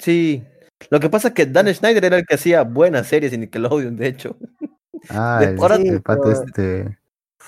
[0.00, 0.44] Sí.
[0.90, 3.96] Lo que pasa es que Dan Schneider era el que hacía buenas series en Nickelodeon,
[3.96, 4.36] de hecho.
[5.10, 6.98] Ah, De- el, ahora- el pato este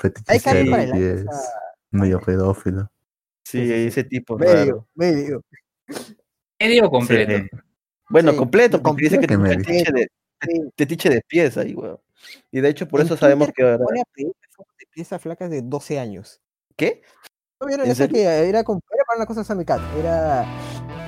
[0.02, 1.24] que pies,
[1.90, 2.90] medio pedófilo.
[3.44, 4.88] Sí, ese tipo Medio, raro.
[4.94, 5.42] medio.
[6.60, 7.32] Medio completo.
[7.32, 7.48] Sí.
[8.08, 10.08] Bueno, Sí, completo, porque dice que tiene un fetiche de,
[10.42, 10.70] Sí.
[10.76, 11.98] fetiche de pies ahí, weón.
[12.50, 13.78] Y de hecho, por En eso sabemos que ahora...
[14.16, 16.40] De piezas flacas de 12 años.
[16.76, 17.02] ¿Qué?
[17.60, 19.80] ¿No vieron ¿En eso que era, era para una cosa de Sammy Cat?
[19.98, 20.46] Era.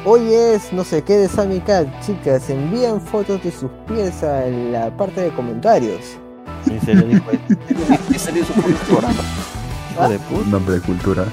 [0.07, 2.51] Hoy es no sé qué de Sammy Cat, chicas.
[2.51, 6.19] Envían fotos de sus pies a la parte de comentarios.
[6.67, 7.41] En serio, dijo él.
[8.13, 8.45] ¿En serio
[8.87, 9.15] programa?
[9.93, 10.51] Hijo de puta.
[10.51, 11.25] Nombre de cultura.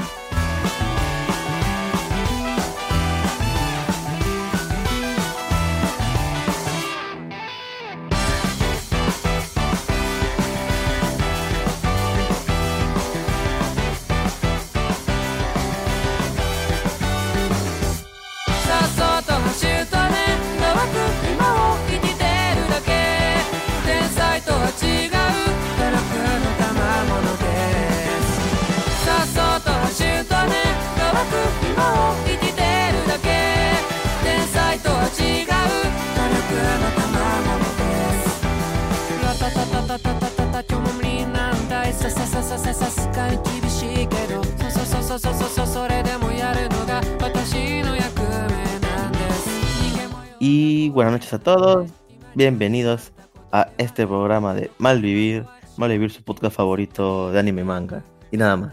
[42.51, 49.49] ささささささすがに厳しいけどそそそそそそそそれでもやるのが私の役目なんです
[49.81, 51.89] 人間もよ Y buenas noches a todos.
[52.35, 53.13] Bienvenidos
[53.53, 55.47] a este programa de Malvivir.
[55.77, 58.03] Malvivir, su podcast favorito de anime y manga.
[58.33, 58.73] Y nada más.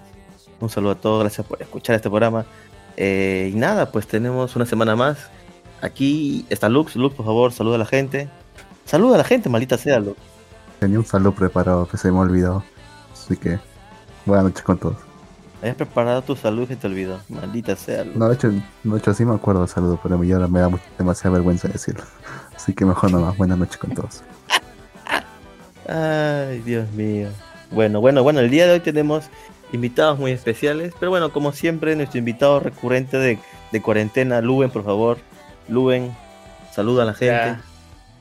[0.59, 1.19] Un saludo a todos.
[1.21, 2.45] Gracias por escuchar este programa.
[2.97, 5.29] Eh, y nada, pues tenemos una semana más.
[5.81, 6.95] Aquí está Lux.
[6.95, 8.29] Lux, por favor, saluda a la gente.
[8.85, 10.17] Saluda a la gente, maldita sea, Lux.
[10.79, 12.63] Tenía un saludo preparado que se me olvidó.
[13.23, 13.59] Así que
[14.28, 14.96] buenas noches con todos.
[15.60, 17.18] Habías preparado tu salud y se te olvidó.
[17.28, 18.16] Maldita sea, Lux.
[18.16, 20.70] No, de hecho, de hecho sí me acuerdo del saludo, pero ya ahora me da
[20.96, 22.04] demasiada vergüenza decirlo.
[22.56, 23.36] Así que mejor nada más.
[23.36, 24.22] Buenas noches con todos.
[25.88, 27.28] Ay, Dios mío.
[27.72, 29.24] Bueno, bueno, bueno, el día de hoy tenemos
[29.72, 33.38] invitados muy especiales, pero bueno, como siempre, nuestro invitado recurrente de,
[33.72, 35.18] de cuarentena, Luben, por favor.
[35.68, 36.14] Luben,
[36.72, 37.34] saluda a la gente.
[37.34, 37.62] Hola,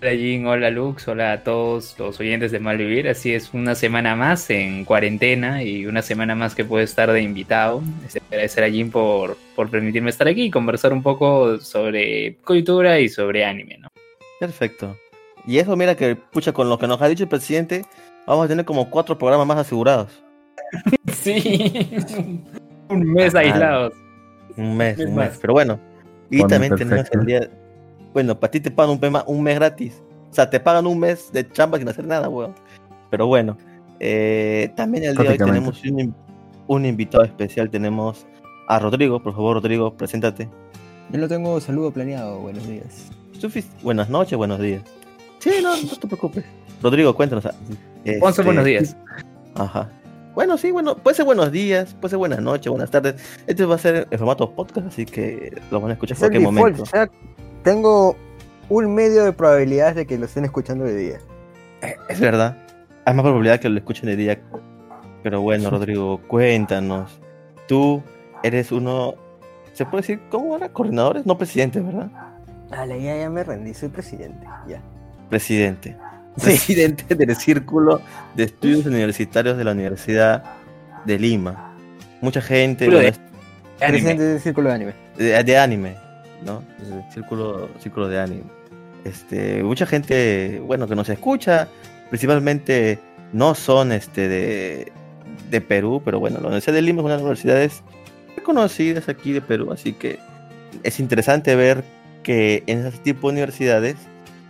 [0.02, 3.08] hola Jin, hola Lux, hola a todos los oyentes de Malvivir.
[3.10, 7.22] Así es, una semana más en cuarentena y una semana más que puedo estar de
[7.22, 7.82] invitado.
[8.06, 13.00] Este, Agradecer a Jin por, por permitirme estar aquí y conversar un poco sobre cultura
[13.00, 13.88] y sobre anime, ¿no?
[14.40, 14.98] Perfecto.
[15.46, 17.84] Y eso, mira que, pucha, con lo que nos ha dicho el presidente,
[18.28, 20.24] vamos a tener como cuatro programas más asegurados.
[21.14, 21.72] Sí,
[22.90, 23.94] un mes Ah, aislados.
[24.58, 25.30] Un mes, Mes un más.
[25.30, 25.38] mes.
[25.42, 25.80] Pero bueno,
[26.30, 27.50] y Bueno, también tenemos el día.
[28.14, 30.02] Bueno, para ti te pagan un, mes ma- un mes gratis.
[30.32, 32.54] O sea, te pagan un mes de chamba sin hacer nada, weón.
[33.10, 33.58] Pero bueno,
[34.00, 36.16] eh, también el día de hoy tenemos un, in-
[36.68, 37.70] un invitado especial.
[37.70, 38.26] Tenemos
[38.68, 39.22] a Rodrigo.
[39.22, 40.50] Por favor, Rodrigo, preséntate.
[41.12, 42.40] Yo lo tengo saludo planeado.
[42.40, 43.10] Buenos días.
[43.84, 44.82] Buenas noches, buenos días.
[45.40, 46.44] Sí, no, no te preocupes.
[46.82, 47.46] Rodrigo, cuéntanos.
[47.46, 47.54] ah,
[48.04, 48.98] este, buenos días.
[49.56, 49.90] Ajá.
[50.34, 53.16] Bueno, sí, bueno, puede ser buenos días, puede ser buenas noches, buenas tardes.
[53.48, 56.34] Este va a ser en formato podcast, así que lo van a escuchar Es en
[56.36, 56.78] el cualquier default.
[56.78, 56.84] momento.
[56.84, 57.10] o sea,
[57.68, 58.16] tengo
[58.70, 61.20] un medio de probabilidades de que lo estén escuchando de día.
[62.08, 62.56] Es verdad.
[63.04, 64.40] Hay más probabilidad que lo escuchen de día.
[65.22, 67.20] Pero bueno, Rodrigo, cuéntanos.
[67.68, 68.02] Tú
[68.42, 69.16] eres uno,
[69.74, 70.70] ¿se puede decir cómo era?
[70.70, 72.10] Coordinadores, no presidente, ¿verdad?
[72.70, 74.48] Dale, ya, ya me rendí, soy presidente.
[74.66, 74.82] Ya.
[75.30, 75.98] Presidente.
[76.42, 78.00] Presidente del Círculo
[78.34, 80.42] de Estudios Universitarios de la Universidad
[81.04, 81.76] de Lima.
[82.22, 82.88] Mucha gente.
[83.78, 84.94] Presidente del círculo de anime.
[85.18, 86.07] de, de anime,
[86.46, 86.64] ¿no?
[86.80, 88.44] El círculo, círculo de anime.
[89.04, 91.68] Este, mucha gente, bueno, que nos escucha,
[92.10, 93.00] principalmente
[93.34, 94.92] no son este de,
[95.50, 97.84] de Perú, pero bueno, la Universidad de Lima es una de las universidades
[98.36, 100.20] reconocidas aquí de Perú, así que
[100.84, 101.84] es interesante ver
[102.24, 103.96] que en ese tipo de universidades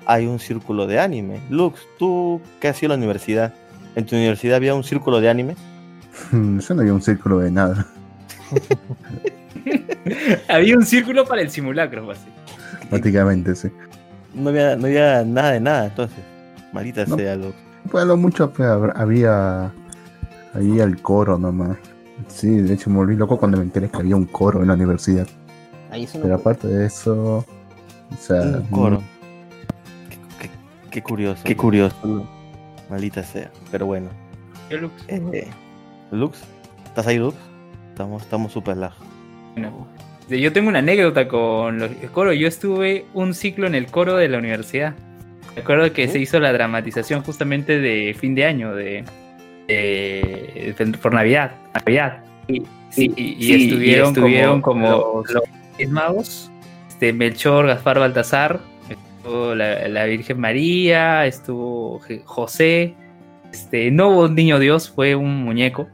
[0.06, 1.40] hay un círculo de anime.
[1.50, 3.54] Lux, ¿tú qué sido en la universidad?
[3.96, 5.56] ¿En tu universidad había un círculo de anime?
[6.32, 7.86] Yo no había un círculo de nada.
[10.48, 12.28] Había un círculo para el simulacro, así.
[12.90, 13.70] Prácticamente, sí.
[14.34, 16.20] No había, no había nada de nada, entonces.
[16.74, 17.16] Maldita No.
[17.16, 17.56] sea, Lux.
[17.90, 19.72] Pues a lo mucho pues, hab- había.
[20.54, 21.78] Había el coro nomás.
[22.28, 24.74] Sí, de hecho me volví loco cuando me enteré que había un coro en la
[24.74, 25.28] universidad.
[25.92, 27.46] Ahí no Pero aparte de eso.
[28.12, 29.04] O sea, Un coro.
[30.10, 30.18] Qué,
[30.48, 30.50] qué-
[30.90, 31.42] qué curioso.
[31.44, 32.28] Qué curioso.
[32.90, 33.52] Maldita sea.
[33.72, 34.10] Pero bueno.
[34.70, 35.48] Yo, Lux, Eh,
[36.12, 36.40] Lux,
[36.86, 37.38] ¿estás ahí, Lux?
[37.92, 38.98] Estamos estamos súper lejos.
[40.30, 42.34] Yo tengo una anécdota con los- el coro.
[42.34, 44.94] Yo estuve un ciclo en el coro de la universidad.
[45.56, 46.14] Recuerdo que ¿Sí?
[46.14, 49.04] se hizo la dramatización justamente de fin de año, de,
[49.68, 51.52] de- por Navidad.
[51.74, 52.24] Navidad.
[52.48, 55.44] Y, sí, y, y sí, y estuvieron, estuvieron como, como los,
[55.80, 56.52] los magos.
[56.88, 58.60] este, Melchor, Gaspar, Baltasar,
[58.90, 62.94] estuvo la, la Virgen María, estuvo José,
[63.52, 65.88] este, no hubo un niño Dios, fue un muñeco.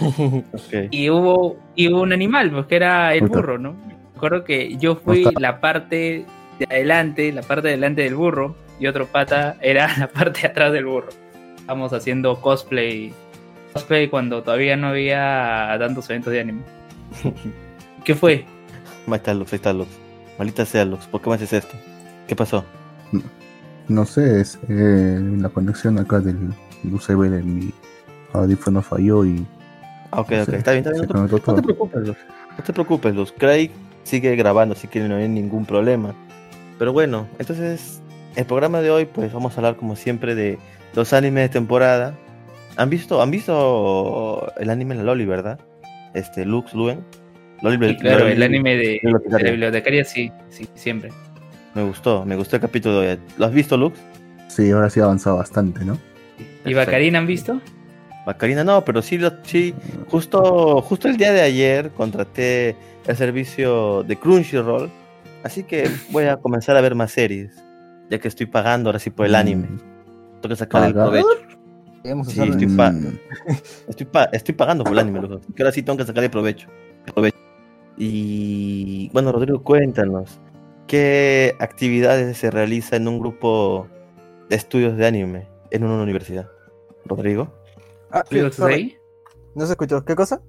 [0.90, 3.72] Y hubo, y hubo un animal, pues que era el burro, ¿no?
[3.72, 6.24] Me acuerdo que yo fui la parte
[6.58, 10.48] de adelante, la parte de adelante del burro, y otro pata era la parte de
[10.48, 11.08] atrás del burro.
[11.56, 13.12] Estábamos haciendo cosplay,
[13.72, 16.62] cosplay cuando todavía no había tantos eventos de anime.
[18.04, 18.44] ¿Qué fue?
[19.06, 19.90] Ahí está Lux, ahí está Lux.
[20.38, 21.76] Maldita sea Lux, ¿por qué me haces esto?
[22.26, 22.64] ¿Qué pasó?
[23.88, 26.54] No sé, es, eh, la conexión acá del
[26.90, 27.72] USB de mi
[28.32, 29.44] audífono falló y
[30.12, 31.02] ok, No ok, sé, está bien, está bien.
[31.08, 32.16] No te, no te preocupes, Luz.
[32.58, 33.34] No te preocupes, Luz.
[33.36, 33.70] Craig
[34.04, 36.14] sigue grabando, así que no hay ningún problema.
[36.78, 38.00] Pero bueno, entonces,
[38.36, 40.58] el programa de hoy, pues vamos a hablar como siempre de
[40.94, 42.14] los animes de temporada.
[42.76, 45.58] ¿Han visto, han visto el anime La Loli, verdad?
[46.14, 47.04] Este, Lux, Luen.
[47.62, 51.10] Loli, Sí, claro, Loli- el anime de, de la bibliotecaria sí, sí, siempre.
[51.74, 53.18] Me gustó, me gustó el capítulo de hoy.
[53.38, 53.98] ¿Lo has visto, Lux?
[54.48, 55.96] sí, ahora sí ha avanzado bastante, ¿no?
[56.66, 56.74] ¿Y.
[56.74, 57.60] Bacarina han visto?
[58.26, 59.74] Bacarina no, pero sí, lo- sí,
[60.08, 62.76] Justo, justo el día de ayer contraté
[63.06, 64.90] el servicio de Crunchyroll,
[65.42, 67.52] así que voy a comenzar a ver más series,
[68.10, 69.68] ya que estoy pagando ahora sí por el anime.
[70.40, 71.26] Tengo que sacar el provecho.
[72.04, 72.10] Sí,
[72.40, 72.52] usarlo.
[72.52, 73.18] estoy pa- Mm,
[73.88, 76.30] Estoy, pa- estoy pagando por el anime, loco, que ahora sí tengo que sacar el
[76.30, 76.68] provecho.
[77.06, 77.36] el provecho.
[77.96, 80.40] Y bueno, Rodrigo, cuéntanos,
[80.86, 83.86] ¿qué actividades se realiza en un grupo
[84.48, 86.48] de estudios de anime en una universidad?
[87.04, 87.52] Rodrigo.
[88.12, 88.74] Ah, sí, ¿Estudios sorry.
[88.74, 88.96] ahí?
[89.54, 90.04] ¿No se escuchó?
[90.04, 90.40] ¿Qué cosa?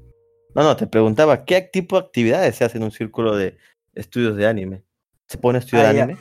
[0.56, 3.57] No, no, te preguntaba, ¿qué tipo de actividades se hace en un círculo de
[3.95, 4.83] estudios de anime?
[5.27, 6.18] ¿Se pone a estudiar Ah, anime?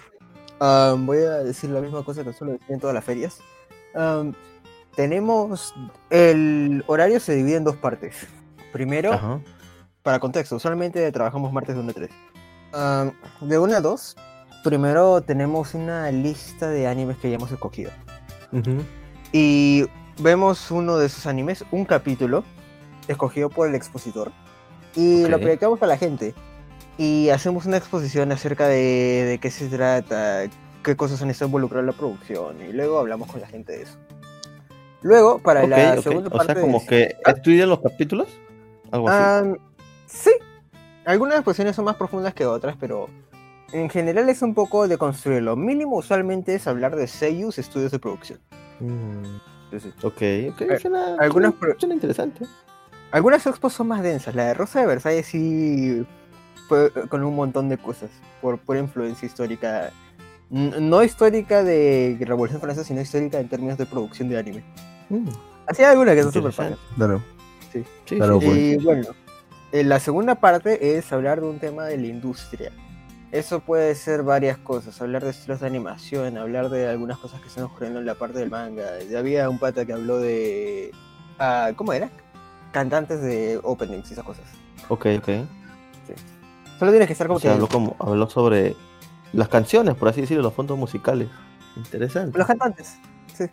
[0.61, 3.39] Ah, voy a decir la misma cosa que suelo decir en todas las ferias.
[3.95, 4.33] Am,
[4.97, 5.75] tenemos.
[6.11, 8.27] El horario se divide en dos partes.
[8.73, 9.41] Primero, Ajá.
[10.03, 12.11] para contexto, usualmente trabajamos martes de 1 a 3.
[12.73, 13.13] Am,
[13.43, 14.17] de 1 a 2,
[14.65, 17.91] primero tenemos una lista de animes que ya hemos escogido.
[19.33, 19.85] Y
[20.19, 22.45] vemos uno de esos animes, un capítulo,
[23.09, 24.33] escogido por el expositor.
[24.95, 26.35] Y lo proyectamos para la gente.
[26.99, 30.43] Y hacemos una exposición acerca de, de qué se trata,
[30.85, 32.61] qué cosas han estado involucradas en la producción.
[32.61, 33.97] Y luego hablamos con la gente de eso.
[35.01, 36.53] Luego, para la segunda O parte.
[36.53, 38.29] sea, como de- que estudian los capítulos.
[38.91, 39.23] Algo así.
[39.49, 39.57] Am,
[40.07, 40.31] sí.
[41.05, 43.09] Algunas exposiciones son más profundas que otras, pero
[43.73, 45.43] en general es un poco de construir.
[45.43, 48.39] Lo mínimo usualmente es hablar de seiyus, estudios de producción.
[48.79, 49.39] Mm,
[50.03, 50.61] Ok, ok.
[50.63, 52.45] Eh, Suena, algunas suena- suena interesante.
[53.11, 54.35] Algunas expos son más densas.
[54.35, 56.05] La de Rosa de Versalles sí
[56.69, 58.11] fue con un montón de cosas.
[58.41, 59.91] Por pura influencia histórica.
[60.51, 64.65] No histórica de Revolución Francesa, sino histórica en términos de producción de anime.
[65.09, 65.29] Mm,
[65.67, 66.77] Así hay algunas que son súper.
[66.97, 67.23] Claro.
[67.73, 68.59] sí, Claro, sí, pues.
[68.59, 69.07] Y bueno,
[69.73, 72.71] eh, la segunda parte es hablar de un tema de la industria.
[73.33, 77.49] Eso puede ser varias cosas, hablar de estilos de animación, hablar de algunas cosas que
[77.49, 78.99] están ocurriendo en la parte del manga.
[79.11, 80.93] Ya había un pata que habló de...
[81.39, 82.11] ah, ¿Cómo era?
[82.73, 84.45] Cantantes de openings y esas cosas.
[84.89, 85.29] Ok, ok.
[86.79, 87.55] Solo tienes que estar como O sea, que...
[87.55, 88.77] habló, como, habló sobre
[89.33, 91.29] las canciones, por así decirlo, los fondos musicales.
[91.77, 92.37] Interesante.
[92.37, 92.99] Los cantantes.
[93.35, 93.47] Sí,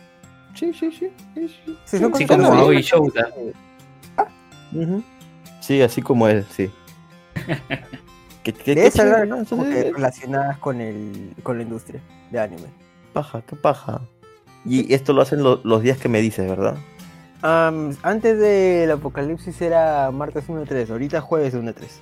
[0.56, 1.10] Sí, sí, sí.
[1.36, 1.78] sí, sí.
[1.86, 3.30] sí, Sí, como Aoi Shouta.
[4.74, 5.02] Ujú.
[5.62, 6.70] Sí, así como él, sí.
[8.44, 9.38] ¿Qué, qué, De qué esas chévere, ¿no?
[9.38, 9.46] ¿no?
[9.46, 12.02] como Entonces, que eh, relacionadas con, el, con la industria
[12.32, 12.68] de anime.
[13.14, 14.02] paja, qué paja.
[14.66, 16.76] Y esto lo hacen lo- los días que me dices, ¿verdad?
[17.42, 22.02] Antes del apocalipsis era martes 1-3, ahorita jueves 1-3.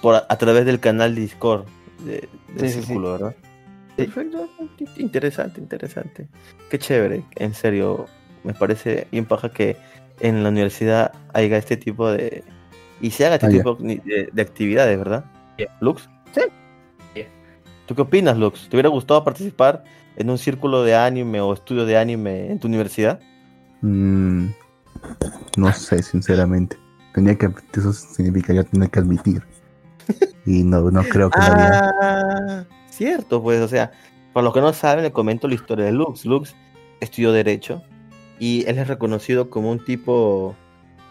[0.00, 1.66] Por, a, a través del canal Discord
[2.04, 2.28] de,
[2.58, 2.82] Sí, sí.
[2.82, 3.34] círculo, ¿verdad?
[3.96, 4.48] Perfecto,
[4.96, 6.28] interesante, interesante.
[6.70, 8.06] Qué chévere, en serio,
[8.44, 9.76] me parece bien paja que
[10.20, 12.44] en la universidad haya este tipo de...
[13.00, 15.24] Y se haga este Ah, tipo de, de actividades, ¿verdad?
[15.80, 16.08] Lux.
[16.32, 16.42] Sí.
[17.14, 17.28] Yeah.
[17.86, 18.68] ¿Tú qué opinas, Lux?
[18.68, 19.84] ¿Te hubiera gustado participar
[20.16, 23.20] en un círculo de anime o estudio de anime en tu universidad?
[23.82, 24.48] Mm,
[25.56, 26.76] no sé, sinceramente.
[27.14, 29.42] Tenía que, eso significaría tener que admitir.
[30.44, 31.38] Y no, no creo que.
[31.40, 33.90] Ah, cierto, pues, o sea,
[34.32, 36.24] para los que no saben, le comento la historia de Lux.
[36.24, 36.54] Lux
[37.00, 37.82] estudió Derecho
[38.38, 40.54] y él es reconocido como un tipo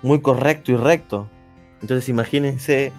[0.01, 1.29] muy correcto y recto.
[1.81, 2.93] Entonces, imagínense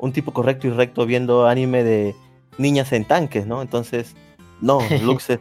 [0.00, 2.14] un tipo correcto y recto viendo anime de
[2.58, 3.62] niñas en tanques, ¿no?
[3.62, 4.14] Entonces,
[4.60, 5.40] no, Lux es,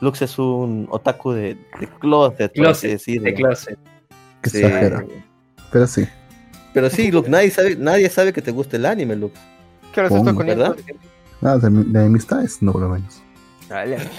[0.00, 3.24] Lux es un otaku de, de closet, por así Closet, decirlo.
[3.24, 3.78] de closet.
[4.42, 4.58] Que Sí.
[4.58, 5.04] exagera.
[5.72, 6.06] Pero sí.
[6.72, 9.38] Pero sí, Lux, nadie sabe, nadie sabe que te gusta el anime, Lux.
[9.92, 10.76] Claro, se está con ¿verdad?
[11.40, 13.22] Nada, de, de amistades, no por lo menos.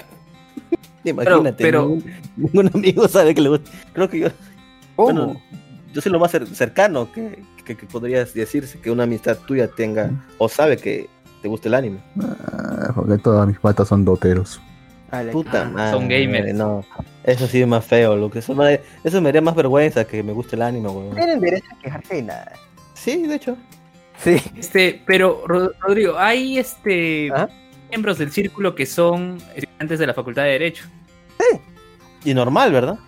[1.03, 2.03] Imagínate, pero- ningún,
[2.38, 3.71] ningún amigo sabe que le gusta.
[3.93, 4.27] Creo que yo,
[4.95, 5.41] bueno,
[5.93, 9.67] yo soy lo más cer- cercano que, que, que podrías decirse que una amistad tuya
[9.67, 11.10] tenga o sabe que
[11.41, 12.00] te guste el anime.
[12.21, 14.62] Ah, porque todas mis patas son doteros.
[15.10, 15.31] Ale.
[15.31, 15.91] Puta Ah, madre.
[15.91, 16.53] son gamers.
[16.53, 16.86] No,
[17.24, 18.38] eso sí es más feo, Lux.
[18.38, 21.15] Eso me, eso me haría más vergüenza que me guste el anime, weón.
[21.15, 22.51] Tienen derecho a quejarse de nada.
[22.93, 23.57] Sí, de hecho.
[24.24, 24.38] Sí.
[24.55, 27.50] Este, pero Ro- Rodrigo, hay este ¿Ah?
[27.89, 30.86] miembros del círculo que son estudiantes de la Facultad de Derecho.
[32.24, 33.00] Y normal, ¿verdad?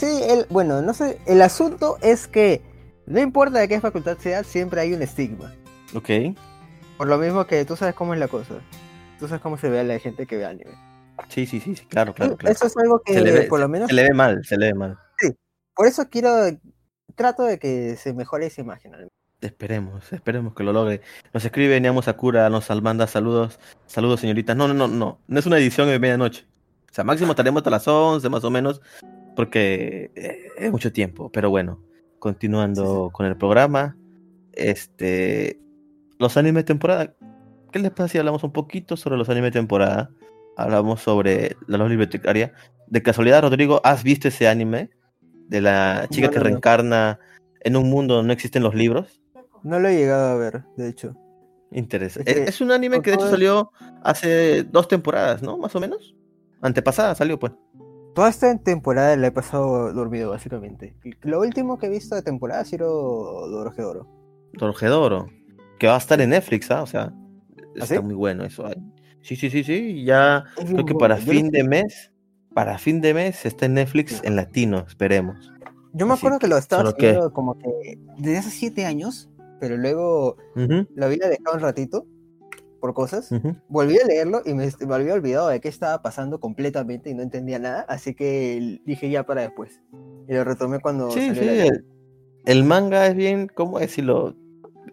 [0.00, 2.62] Sí, el, bueno, no sé, el asunto es que
[3.04, 5.52] no importa de qué facultad sea, siempre hay un estigma.
[5.94, 6.08] Ok.
[6.96, 8.54] Por lo mismo que tú sabes cómo es la cosa.
[9.18, 10.70] Tú sabes cómo se ve a la gente que ve anime.
[11.28, 12.50] Sí, sí, sí, sí, claro, claro, claro.
[12.50, 13.88] Eso es algo que Se le ve- por lo menos...
[13.90, 14.98] Se le ve mal, se le ve mal.
[15.74, 16.30] Por eso quiero...
[17.14, 18.92] Trato de que se mejore esa imagen.
[19.42, 21.02] Esperemos, esperemos que lo logre.
[21.34, 23.58] Nos escribe Niamo Sakura, nos manda saludos.
[23.86, 24.56] Saludos, señoritas.
[24.56, 25.18] No, no, no, no.
[25.26, 26.46] No es una edición de medianoche.
[26.90, 28.80] O sea, máximo estaremos hasta las 11, más o menos,
[29.40, 31.30] porque eh, es mucho tiempo.
[31.32, 31.80] Pero bueno,
[32.18, 33.96] continuando con el programa.
[34.52, 35.58] Este.
[36.18, 37.14] Los animes de temporada.
[37.72, 40.10] ¿Qué les pasa si hablamos un poquito sobre los animes de temporada?
[40.58, 42.52] Hablamos sobre la luz bibliotecaria.
[42.88, 44.90] De casualidad, Rodrigo, ¿has visto ese anime?
[45.48, 46.50] De la chica No, que no, no.
[46.50, 47.18] reencarna
[47.60, 49.22] en un mundo donde no existen los libros.
[49.62, 51.16] No lo he llegado a ver, de hecho.
[51.70, 52.30] Interesante.
[52.30, 53.70] Es que- Es, es un anime que de hecho salió
[54.02, 55.56] hace dos temporadas, ¿no?
[55.56, 56.14] Más o menos.
[56.60, 57.52] Antepasada salió, pues.
[58.14, 60.94] Toda esta temporada la he pasado dormido, básicamente.
[61.22, 64.06] Lo último que he visto de temporada ha sido Dorojedoro.
[64.54, 65.28] Dorjedoro.
[65.78, 66.82] Que va a estar en Netflix, ¿ah?
[66.82, 67.12] O sea,
[67.76, 68.00] está sí?
[68.02, 68.64] muy bueno eso.
[69.22, 70.04] Sí, sí, sí, sí.
[70.04, 72.12] Ya Es creo que bueno, para yo fin de mes,
[72.52, 75.52] para fin de mes está en Netflix en latino, esperemos.
[75.92, 78.86] Yo me Así acuerdo que lo estaba solo que- haciendo como que desde hace siete
[78.86, 79.28] años,
[79.60, 82.06] pero luego Ujú, lo había dejado un ratito
[82.80, 83.30] por cosas.
[83.30, 83.56] ujú.
[83.68, 87.22] Volví a leerlo y me, me había olvidado de qué estaba pasando completamente y no
[87.22, 89.80] entendía nada, así que dije ya para después.
[90.28, 91.48] Y lo retomé cuando Sí, salió sí.
[91.58, 91.84] la- El,
[92.46, 94.34] el manga es bien, ¿cómo decirlo?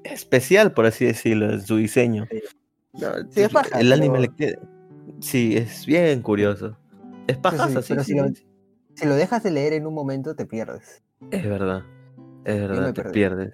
[0.04, 2.28] Especial, por así decirlo, en su diseño.
[2.30, 2.42] Sí.
[2.94, 4.60] No, Sí, es paja, el anime pero- le queda-
[5.22, 6.78] Sí, es bien curioso.
[7.28, 8.28] Es pajaza, sí, si lo-.
[8.96, 11.02] Si lo dejas de leer en un momento te pierdes.
[11.32, 11.84] Es verdad.
[12.46, 13.14] Es verdad, te perdí.
[13.14, 13.54] pierdes.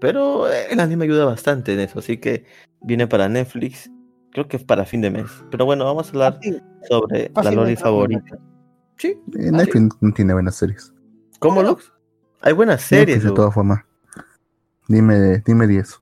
[0.00, 2.44] Pero eh, el anime ayuda bastante en eso, así que
[2.84, 3.90] viene para Netflix.
[4.32, 5.26] Creo que es para fin de mes.
[5.50, 6.56] Pero bueno, vamos a hablar Sí,
[6.88, 8.36] sobre la Loli lo favorita.
[8.96, 9.08] Sí.
[9.08, 9.50] Eh, Ah, sí.
[9.52, 10.92] Netflix no tiene buenas series.
[11.38, 11.62] ¿Cómo?
[11.62, 11.92] Lux?
[12.40, 13.84] Hay buenas Netflix, series, de todas formas.
[14.88, 16.00] Dime, dime 10.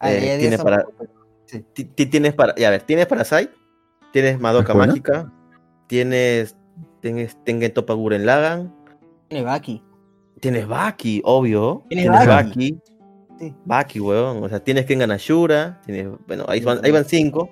[0.00, 0.84] ah, Eh, ya de tiene eso para-
[1.72, 3.50] ti- Tienes para, ya, a ver, tienes Parasite,
[4.12, 4.74] tienes Madoka.
[4.74, 5.32] Mágica,
[5.86, 6.56] tienes,
[7.00, 8.74] tienes Tengen Toppa Guren Lagan,
[9.28, 9.82] Tiene Baki.
[10.40, 11.84] tienes Baki, obvio.
[11.88, 12.80] Tienes Tienes Baki.
[13.34, 13.44] Baki.
[13.50, 13.54] Sí.
[13.64, 14.42] Baki, weón.
[14.42, 15.80] O sea, tienes Kengan Ashura.
[15.84, 17.50] Tienes, bueno, ahí van, ahí van cinco.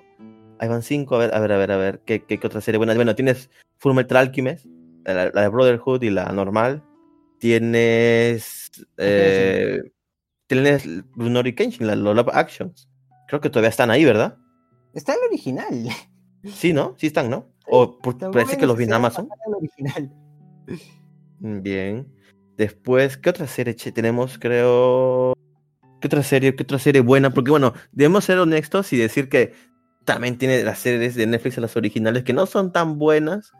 [0.59, 1.15] Ahí van cinco.
[1.15, 1.99] A ver, a ver, a ver, a ver.
[2.05, 2.93] ¿Qué, qué, qué otra serie buena?
[2.93, 4.65] Bueno, tienes Fullmetal Alchemist,
[5.05, 6.83] la, la de Brotherhood y la normal.
[7.39, 8.71] Tienes.
[8.97, 9.81] Eh,
[10.47, 12.89] tienes Runori Kenshin, la los live actions.
[13.27, 14.37] Creo que todavía están ahí, ¿verdad?
[14.93, 15.87] Está el original.
[16.45, 16.93] Sí, ¿no?
[16.97, 17.47] Sí están, ¿no?
[17.67, 19.29] O por- Tampoco parece que los vi en Amazon.
[19.47, 20.11] original.
[21.39, 22.05] Bien.
[22.57, 24.37] Después, ¿qué otra serie tenemos?
[24.37, 25.33] Creo.
[26.03, 26.53] ¿Qué otra serie?
[26.53, 27.29] ¿Qué otra serie buena?
[27.29, 29.53] Porque bueno, debemos ser honestos y decir que
[30.03, 33.53] también tiene las series de Netflix, las originales, que no son tan buenas.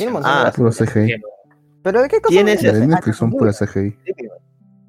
[0.00, 0.72] Un montón Ah, de.
[0.72, 1.14] CGI.
[1.84, 2.28] ¿Pero de qué cosa?
[2.32, 3.96] Tienes Las de Netflix son pura CGI.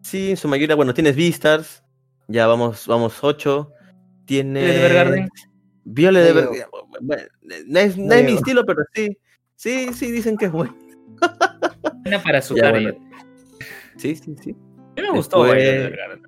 [0.02, 1.84] Sí, en su mayoría, bueno, tienes Beastars.
[2.28, 3.72] Ya vamos, vamos ocho.
[4.26, 4.64] Tienes.
[4.64, 5.30] Violet Evergarden.
[5.84, 6.68] Violet No Evergarden.
[7.02, 7.24] Bueno,
[7.68, 9.16] no es, no es mi estilo, pero sí.
[9.56, 10.76] Sí, sí, dicen que es bueno.
[12.02, 12.96] Buena para su Ya, bueno.
[13.98, 14.56] Sí, sí, sí.
[14.98, 16.20] A mí me gustó, Después- güey, de verdad.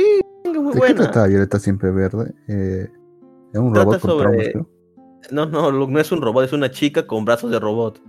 [0.00, 0.94] Sí, es muy ¿De qué buena.
[1.04, 2.34] trata Violeta siempre verde?
[2.48, 2.88] Eh,
[3.52, 4.70] es un Trata robot con sobre- traumas.
[5.30, 8.00] No, no, Luke, no es un robot, es una chica con brazos de robot.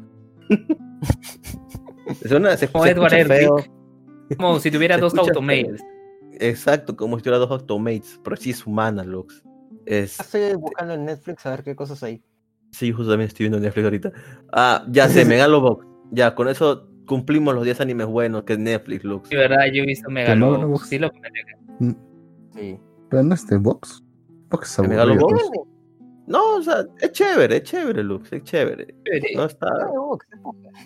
[2.23, 3.57] es una, se, Como se Edward feo.
[4.37, 5.81] Como si tuviera dos automates.
[6.39, 9.43] Exacto, como si tuviera dos automates, pero sí es humana, Lux.
[9.85, 12.23] Es, Estoy buscando en Netflix a ver qué cosas hay.
[12.71, 14.11] sí, justo también estoy viendo Netflix ahorita.
[14.53, 15.85] Ah, ya sé, Megalobox.
[16.11, 19.27] Ya, con eso cumplimos los 10 animes buenos que es Netflix, Lux.
[19.29, 20.61] Sí, verdad, yo he visto no, Megalobox.
[20.69, 21.39] no, Sí, lo comenté.
[22.55, 22.79] Sí.
[23.09, 24.03] Pero no es de Vox.
[24.49, 25.49] Vox es ¿De aburrido, Megalobox?
[25.53, 25.67] pues.
[26.27, 28.95] No, o sea, es chévere, es chévere, Lux, es chévere.
[29.35, 29.67] No está.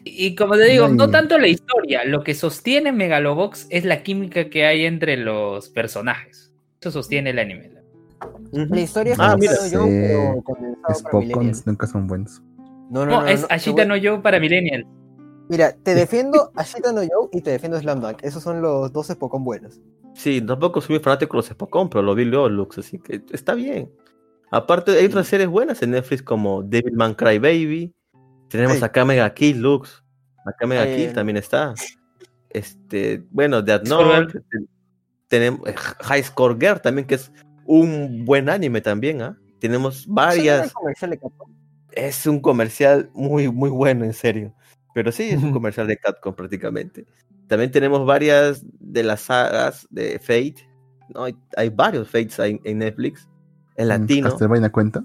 [0.03, 3.85] Y y como te digo, No no tanto la historia, lo que sostiene Megalobox es
[3.85, 6.51] la química que hay entre los personajes.
[6.81, 7.71] Eso sostiene el anime.
[8.51, 9.53] La historia es Ah, mira.
[9.71, 10.41] Yo, pero
[11.65, 12.41] nunca son buenos.
[12.89, 14.85] No, No, es te Ashita voy- no Yo para Millennial.
[15.49, 18.23] Mira, te defiendo Ashita no Yo y te defiendo Slam Dunk.
[18.23, 19.79] Esos son los dos Spokon buenos.
[20.15, 23.21] Sí, tampoco soy muy fanático de los Spokon, pero lo vi luego, Lux, así que
[23.31, 23.91] está bien.
[24.51, 27.93] Aparte, hay otras series buenas en Netflix como Devilman Crybaby.
[28.49, 28.83] Tenemos Sí.
[28.83, 30.03] acá Mega Kill, Lux.
[30.45, 31.73] Acá Mega Eh, Kill también está.
[32.49, 33.85] Este, bueno, Score
[34.21, 34.39] Note.
[34.39, 34.65] te-
[35.27, 37.31] Tenemos eh, High Score Girl también, que es
[37.65, 39.37] un buen anime también, ¿ah?
[39.59, 40.71] tenemos ¿Solo varias.
[41.91, 44.53] Es un comercial muy, muy bueno, en serio.
[44.93, 47.05] Pero sí, es un comercial de Capcom prácticamente.
[47.47, 50.67] También tenemos varias de las sagas de Fate.
[51.13, 51.23] ¿no?
[51.25, 53.27] Hay, hay varios Fates en Netflix.
[53.75, 54.29] En latino.
[54.29, 55.03] ¿Castlevania cuenta?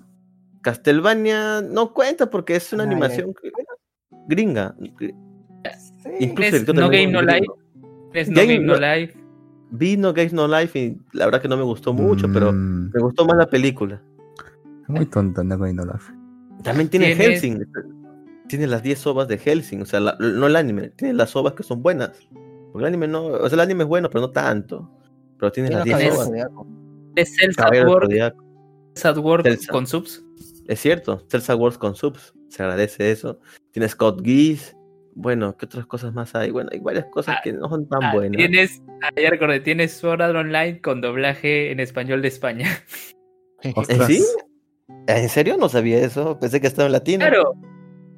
[0.62, 3.35] Castlevania no cuenta porque es una Ah, animación
[4.28, 4.75] gringa.
[4.99, 6.11] Sí.
[6.20, 7.47] Incluso Es No Game No Life.
[8.14, 9.14] Es No Game Game No Life.
[9.73, 12.90] Vi No Games No Life y la verdad que no me gustó mucho, pero Mm,
[12.92, 14.02] me gustó más la película.
[14.88, 16.12] Muy tonta, no Going No Life.
[16.62, 17.66] También tiene Tienes- Helsing.
[18.50, 19.83] Tiene las 10 ovas de Helsing.
[19.83, 20.90] O sea, la- no el anime.
[20.90, 22.11] Tiene las ovas que son buenas.
[22.73, 23.26] Porque el anime no.
[23.26, 24.90] O sea, el anime es bueno, pero no tanto.
[25.38, 26.28] Pero tiene las los 10 Caballeros ovas.
[27.16, 27.37] Es
[29.16, 30.25] Work Cells- con subs.
[30.66, 31.25] Es cierto.
[31.28, 32.35] Celsa Wars con subs.
[32.49, 33.40] Se agradece eso.
[33.73, 34.76] Tiene Scott Geese.
[35.14, 36.50] Bueno, ¿qué otras cosas más hay?
[36.50, 38.37] Bueno, hay varias cosas Ah, que no son tan Ah, buenas.
[38.37, 42.69] Tienes, ah, ya recordé, tienes Sword Art Online con doblaje en español de España.
[43.62, 43.75] ¿Eh.
[44.07, 44.25] ¿Sí?
[45.07, 45.57] ¿En serio?
[45.59, 46.38] No sabía eso.
[46.38, 47.26] Pensé que estaba en latino.
[47.26, 47.52] Claro.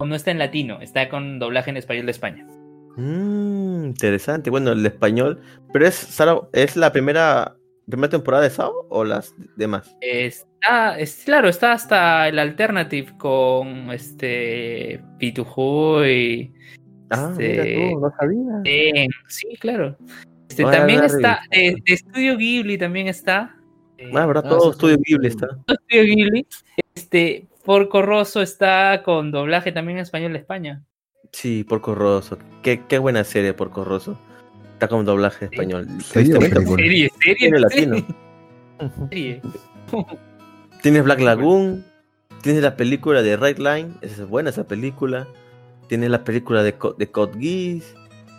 [0.01, 2.47] No está en latino, está con doblaje en español de España.
[2.97, 4.51] Mm, interesante.
[4.51, 5.41] Bueno, el español.
[5.73, 7.57] Pero es, Sara- ¿es la primera,
[7.89, 9.97] primera temporada de Sao o las demás?
[10.01, 16.53] Está, es, claro, está hasta el Alternative con este Pitujú y
[17.15, 19.13] Ah, Este- mira tú, no sabía.
[19.29, 19.97] Sí, claro.
[20.49, 23.55] Este, también está, de, de Estudio Ghibli también está.
[23.99, 24.45] Eh, Ah, ¿verdad?
[24.47, 24.97] Ah, Todo Estudio.
[25.05, 25.49] Ghibli está.
[25.67, 26.47] Estudio Ghibli.
[26.95, 30.83] Este, Porco Rosso está con doblaje también en español de España.
[31.33, 32.39] Sí, Porco Rosso.
[32.63, 34.19] Qué, qué buena serie, Porco Rosso.
[34.75, 35.87] Está con doblaje español.
[36.03, 36.33] ¿Serie?
[36.35, 37.97] Serie, serie, Tiene latino.
[39.09, 39.41] serie.
[40.83, 41.85] Tienes Black Lagoon.
[42.43, 43.93] Tienes la película de Right Line.
[44.03, 45.29] Esa es buena esa película.
[45.89, 47.95] Tienes la película de, Co- de Code Geass.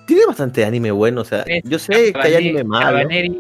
[0.06, 1.22] Tiene bastante anime bueno.
[1.22, 3.40] O sea, yo sé que hay anime malo Cabaneri,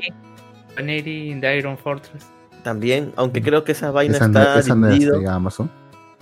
[0.69, 2.25] Cabaneri in the Iron Fortress.
[2.63, 3.13] También.
[3.15, 5.19] Aunque creo que esa vaina Esa no, está es dividido.
[5.19, 5.69] de Amazon.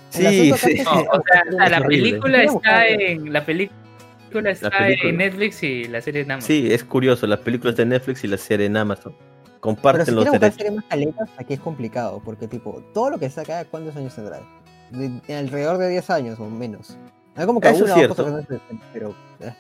[0.10, 0.52] Sí, sí.
[0.80, 5.10] es No, que- o sea, o sea, la película está en la película está película.
[5.10, 6.48] en Netflix y la serie en Amazon.
[6.48, 7.28] Sí, es curioso.
[7.28, 9.14] Las películas de Netflix y la serie en Amazon.
[9.46, 10.56] Pero Comparten si los derechos.
[10.56, 14.42] series más caletas, aquí es complicado, porque tipo, todo lo que acá, ¿cuántos años tendrá?
[14.90, 16.98] De- alrededor de 10 años o menos.
[17.36, 18.16] Hay como que Eso es cierto.
[18.26, 19.54] cosas que no se- pero eh,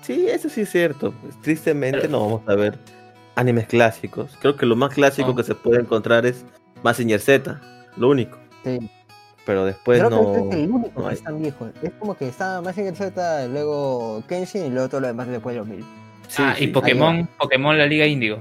[0.00, 1.14] Sí, eso sí es cierto.
[1.42, 2.76] Tristemente no vamos a ver
[3.36, 4.36] animes clásicos.
[4.40, 5.34] Creo que lo más clásico No.
[5.36, 6.44] que se puede encontrar es
[6.82, 7.60] Mazinger Z,
[7.96, 8.38] lo único.
[8.64, 8.78] sí.
[9.44, 10.32] Pero después Creo no.
[10.32, 11.14] que este es el único no que hay.
[11.16, 11.68] es tan viejo.
[11.82, 15.58] Es como que está el Z, luego Kenshin y luego todo lo demás después de
[15.58, 15.84] los mil.
[16.28, 18.40] Sí, ah, sí, y Pokémon, Pokémon la Liga Índigo.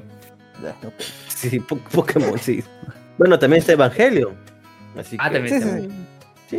[1.27, 2.63] Sí, Po- Pokémon, sí.
[3.17, 4.35] Bueno, también está Evangelion.
[4.95, 5.79] Así Ah, que, también Sí, está.
[5.79, 6.05] sí, sí.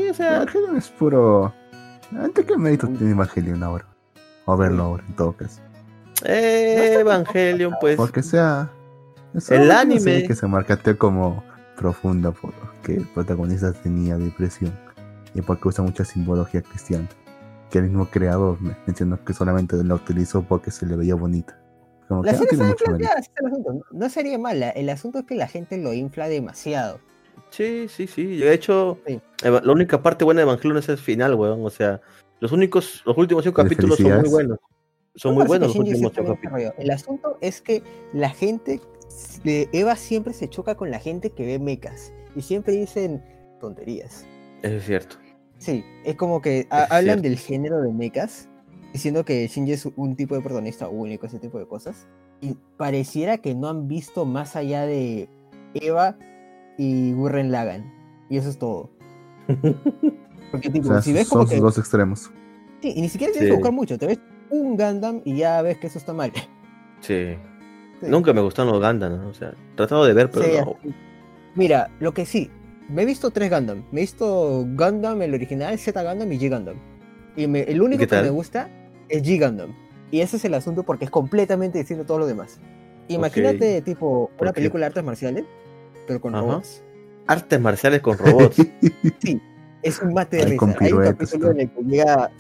[0.03, 1.55] Sí, o sea, Evangelion es puro.
[2.19, 3.87] ¿Ante qué mérito tiene Evangelion ahora?
[4.47, 5.61] O verlo ahora, en todo caso.
[6.25, 7.97] Eh, Evangelion, pues.
[7.97, 8.71] Porque sea.
[9.49, 11.43] El anime- que se marcatea como
[11.77, 14.79] profunda porque el protagonista tenía depresión
[15.35, 17.09] y porque usa mucha simbología cristiana.
[17.71, 21.59] Que el mismo creador me- mencionó que solamente la utilizó porque se le veía bonita.
[22.09, 22.85] Como La que no tiene mucho.
[23.93, 27.01] No sería mala, el asunto es que la gente lo infla demasiado.
[27.49, 28.37] Sí, sí, sí.
[28.37, 29.21] De hecho, Sí.
[29.43, 31.65] La única parte buena de Evangelion es el final, weón.
[31.65, 32.01] O sea,
[32.41, 34.59] los únicos, los últimos cinco ¿De capítulos son muy buenos.
[35.15, 36.73] Son muy buenos los últimos capítulos.
[36.79, 38.81] El asunto es que la gente,
[39.45, 43.23] de Eva siempre se choca con la gente que ve mechas y siempre dicen
[43.61, 44.25] tonterías.
[44.63, 45.17] Eso es cierto.
[45.59, 47.23] Sí, es como que Es hablan cierto.
[47.23, 48.49] del género de mechas,
[48.93, 52.07] diciendo que Shinji es un tipo de protagonista único, ese tipo de cosas.
[52.41, 55.29] Y pareciera que no han visto más allá de
[55.75, 56.17] Eva
[56.79, 57.93] y Gurren Lagan.
[58.31, 58.91] Y eso es todo.
[60.51, 61.61] Porque tipo, O sea, si ves son como sus que...
[61.61, 62.31] dos extremos.
[62.81, 63.53] Sí, y ni siquiera tienes Sí.
[63.53, 64.19] que buscar mucho, te ves
[64.53, 66.33] un Gundam y ya ves que eso está mal.
[67.01, 67.35] Sí.
[68.01, 68.07] Sí.
[68.09, 69.29] Nunca me gustaron los Gundam, ¿no?
[69.31, 70.77] O sea, he tratado de ver, pero Sí, no.
[71.57, 72.49] Mira, lo que sí,
[72.89, 73.83] me he visto tres Gundam.
[73.91, 76.77] Me he visto Gundam, el original, Z Gundam y G Gundam.
[77.37, 78.69] Y me- el único que me gusta
[79.09, 79.75] es G Gundam.
[80.13, 82.61] Y ese es el asunto porque es completamente distinto a todos los demás.
[83.09, 85.45] Imagínate, tipo, ¿Por una película de artes marciales,
[86.07, 86.45] pero con Ajá.
[86.45, 86.85] robots.
[87.27, 88.57] Artes marciales con robots.
[89.83, 90.77] Es un mate de Ay, risa.
[90.81, 91.51] Hay un capítulo todo.
[91.51, 92.31] en el que llega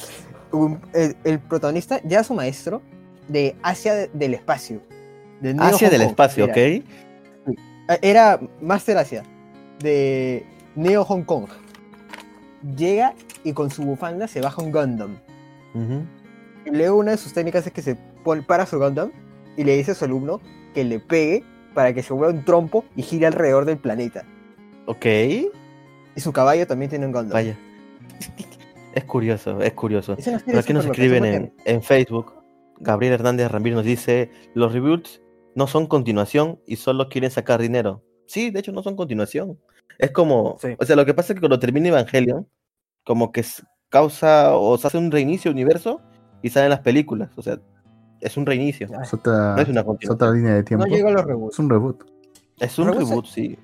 [0.53, 2.83] un- el, el protagonista, ya su maestro,
[3.29, 4.81] de Asia de- del espacio.
[5.41, 6.53] de Hong del espacio, era.
[6.53, 6.85] ¿ok?
[8.01, 9.25] Era Master Asia,
[9.81, 10.45] de
[10.77, 11.47] Neo Hong Kong.
[12.77, 15.17] Llega y con su bufanda se baja un Gundam.
[16.65, 19.11] Y luego una de sus técnicas es que se pone para su Gundam
[19.57, 20.41] y le dice a su alumno
[20.75, 24.25] que le pegue para que se vuelva un trompo y gire alrededor del planeta.
[24.87, 25.05] Ok.
[25.07, 27.33] Y su caballo también tiene un Gundam.
[27.33, 27.59] Vaya.
[28.95, 30.15] Es curioso, es curioso.
[30.19, 32.35] Es Por aquí nos escriben en, en Facebook.
[32.81, 35.21] Gabriel Hernández Ramírez nos dice: Los reboots
[35.55, 38.03] no son continuación y solo quieren sacar dinero.
[38.27, 39.59] Sí, de hecho, no son continuación.
[39.99, 40.69] Es como, Sí.
[40.79, 42.49] o sea, lo que pasa es que cuando termina Evangelion,
[43.05, 43.45] como que
[43.89, 46.01] causa o se hace un reinicio universo
[46.43, 47.31] y salen las películas.
[47.37, 47.59] O sea,
[48.21, 48.89] es un reinicio.
[49.03, 50.35] Es otra, No es una es otra continuación.
[50.37, 50.87] línea de tiempo.
[50.87, 51.55] No llegó a los reboots.
[51.55, 52.05] Es un reboot.
[52.59, 53.59] Es un Reboot, reboot, sí.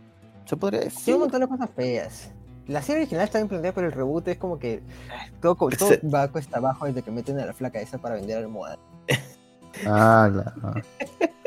[0.44, 1.14] Se podría Tiene decir.
[1.14, 2.32] un montón de cosas feas.
[2.68, 5.90] La serie original está bien planteada, pero el reboot es como que ah, todo, todo
[6.14, 8.78] va cuesta abajo desde que meten a la flaca esa para vender almohadas.
[9.87, 10.54] Ah, la,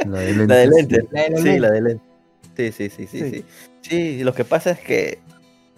[0.05, 1.07] la de La de lente.
[1.11, 2.03] La de los Sí, la de lente.
[2.55, 3.29] Sí, sí, sí, sí, Sí.
[3.31, 3.45] sí.
[3.81, 5.19] Sí, lo que pasa es que,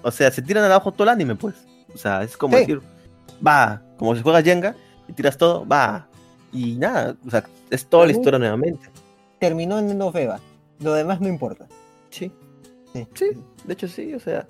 [0.01, 1.55] o sea, se tiran abajo todo el anime, pues.
[1.93, 2.61] O sea, es como Sí.
[2.61, 2.81] decir,
[3.45, 4.75] va, como si juega Jenga
[5.07, 6.07] y tiras todo, va.
[6.51, 8.87] Y nada, o sea, es toda la historia nuevamente.
[9.39, 10.39] Terminó en Noveva.
[10.79, 11.67] Lo demás no importa.
[12.09, 12.31] Sí.
[12.93, 13.07] Sí.
[13.13, 13.25] Sí,
[13.65, 14.45] de hecho sí, o sea,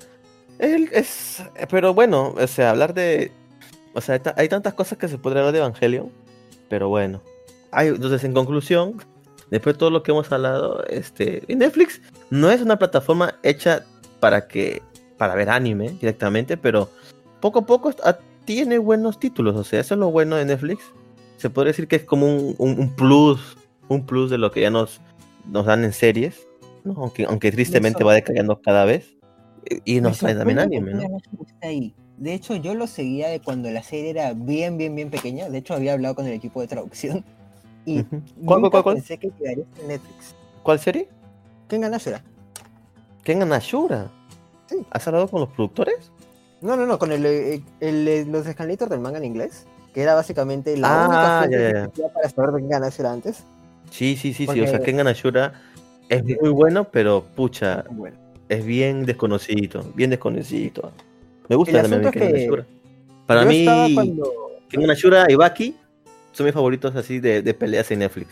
[0.60, 3.32] el- es, pero bueno, o sea, hablar de,
[3.94, 6.12] o sea, hay, ta- hay tantas cosas que se podrían hablar de Evangelion,
[6.70, 7.22] pero bueno,
[7.72, 9.02] hay, entonces en conclusión,
[9.52, 13.84] después de todo lo que hemos hablado, este, Netflix no es una plataforma hecha
[14.20, 14.82] para que,
[15.18, 16.90] para ver anime directamente, pero
[17.42, 17.94] poco a poco
[18.46, 20.84] tiene buenos títulos, o sea, eso es lo bueno de Netflix,
[21.38, 23.58] se podría decir que es como un, un- un plus,
[23.90, 25.02] un plus de lo que ya nos,
[25.50, 26.48] nos dan en series.
[26.86, 26.94] ¿no?
[26.98, 29.16] Aunque, aunque tristemente Eso- va decayendo cada vez.
[29.86, 31.04] Y- nos trae también anime, ¿no?
[31.62, 31.96] Ahí.
[32.18, 35.50] De hecho, yo lo seguía de cuando la serie era bien, bien, bien pequeña.
[35.50, 37.24] De hecho, había hablado con el equipo de traducción.
[37.86, 38.04] Y.
[38.46, 38.96] ¿Cuál, nunca cuál, cuál?
[38.96, 40.36] pensé que quedaría en Netflix.
[40.62, 41.10] ¿Cuál serie?
[41.68, 42.22] ¿Quién gana será?
[43.24, 44.10] Kengan Ashura.
[44.68, 44.78] Sí.
[44.92, 46.12] ¿Has hablado con los productores?
[46.62, 49.66] No, no, no, con el, eh, el, eh, los escanitos del manga en inglés.
[49.94, 51.08] Que era básicamente la Ah,
[51.44, 53.44] única ya, ya, que para saber de gana será antes.
[53.92, 54.62] Sí, sí, sí, sí.
[54.62, 55.54] O sea, Kengan Ashura
[56.10, 58.18] es muy bueno, pero pucha, Bueno.
[58.54, 59.84] Es bien desconocido.
[59.96, 60.92] Bien desconocido.
[61.50, 62.66] Me gusta El también es que Ashura.
[63.26, 64.32] Para mí, cuando...
[64.70, 65.76] Kengan Ashura y Baki
[66.32, 68.30] son mis favoritos así de, de peleas en Netflix.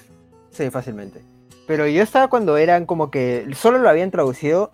[0.52, 1.22] Sí, fácilmente.
[1.68, 4.72] Pero yo estaba cuando eran como que solo lo habían traducido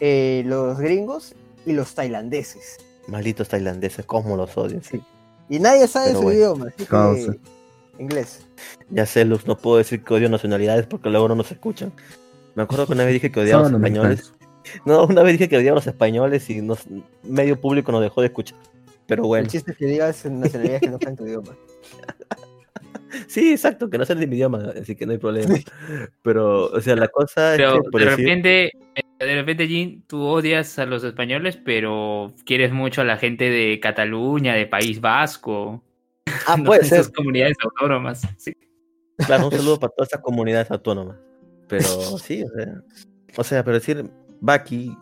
[0.00, 1.34] eh, los gringos
[1.66, 2.78] y los tailandeses.
[3.06, 4.80] Malditos tailandeses, cómo los odio.
[4.82, 5.00] Sí.
[5.48, 6.38] Y nadie sabe Pero su bueno.
[6.38, 7.40] idioma, así que
[8.02, 8.46] inglés.
[8.90, 11.92] Ya sé, Luz, no puedo decir que odio nacionalidades porque luego no nos escuchan.
[12.54, 14.32] Me acuerdo que una vez dije que odiaba a los españoles.
[14.84, 16.86] No, una vez dije que odiaba a los españoles y nos,
[17.22, 18.58] medio público nos dejó de escuchar.
[19.06, 21.56] Pero bueno, El chiste es que digas nacionalidades que no están en tu idioma.
[23.26, 25.54] sí, exacto, que no sale de mi idioma, así que no hay problema.
[26.22, 29.66] Pero, o sea, la cosa es Pero que, por de decir- repente, eh, de repente,
[29.66, 34.66] Jin, tú odias a los españoles, pero quieres mucho a la gente de Cataluña, de
[34.66, 35.82] País Vasco,
[36.46, 36.64] Ah, ¿no?
[36.64, 37.00] puede ser.
[37.00, 38.22] esas comunidades autónomas.
[38.36, 38.52] Sí.
[39.26, 41.16] Claro, un saludo para todas estas comunidades autónomas.
[41.66, 41.84] Pero
[42.18, 42.82] sí, o sea,
[43.36, 44.08] o sea, pero decir,
[44.40, 44.96] Baki,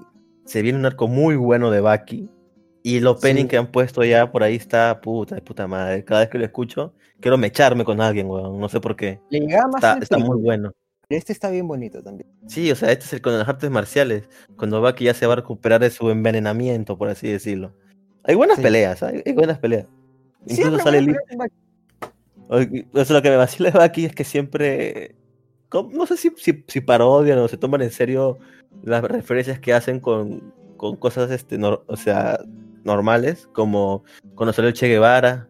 [0.45, 2.29] se viene un arco muy bueno de Baki.
[2.83, 3.49] Y el opening Sí.
[3.49, 6.05] que han puesto ya por ahí está puta, de puta madre.
[6.05, 8.61] Cada vez que lo escucho, quiero mecharme con alguien, weón.
[8.61, 9.21] No sé por qué.
[9.31, 10.73] Le Está, el está muy bueno.
[11.09, 12.29] Este está bien bonito también.
[12.47, 14.29] Sí, o sea, este es el con las artes marciales.
[14.57, 17.73] Cuando Baki ya se va a recuperar de su envenenamiento, por así decirlo.
[18.23, 18.63] Hay buenas Sí.
[18.63, 19.87] peleas, hay, hay buenas peleas.
[20.47, 21.17] Incluso sale
[22.49, 25.17] Oye, Eso lo que me vacila de Baki es que siempre.
[25.85, 28.39] No sé si, si, si parodian o se toman en serio
[28.83, 32.39] las referencias que hacen con, con cosas este, o sea,
[32.85, 35.49] normales, como cuando salió el Che Guevara,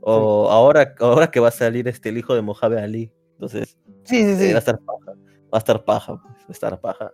[0.00, 3.10] o ahora, ahora que va a salir este, el hijo de Mojave Ali.
[3.32, 4.44] Entonces, Sí, sí, sí.
[4.44, 5.12] eh, va a estar paja.
[5.12, 7.12] Va a estar paja, pues, va a estar paja.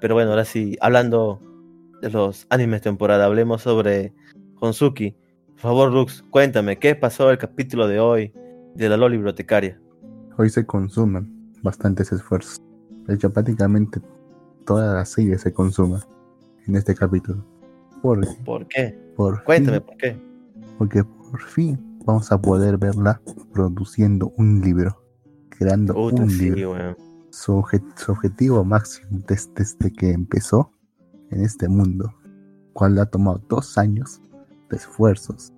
[0.00, 1.40] Pero bueno, ahora sí, hablando
[2.00, 4.12] de los animes temporada, hablemos sobre
[4.60, 5.14] Honsuki.
[5.52, 8.32] Por favor, Lux, cuéntame, ¿qué pasó el capítulo de hoy
[8.74, 9.78] de la Loli Bibliotecaria?
[10.38, 12.60] Hoy se consumen bastantes esfuerzos.
[13.06, 14.00] De hecho, prácticamente
[14.64, 16.04] toda la serie se consuma
[16.66, 17.44] en este capítulo.
[18.44, 18.98] ¿Por qué?
[19.16, 20.16] por Cuéntame, fin, ¿por qué?
[20.78, 23.20] porque por fin vamos a poder verla
[23.52, 25.00] produciendo un libro,
[25.50, 26.96] creando un sí, libro.
[27.30, 30.70] Su, obje- su objetivo máximo des- desde, que empezó
[31.30, 32.12] en este mundo,
[32.72, 34.20] cual le ha tomado dos años
[34.68, 35.52] de esfuerzos,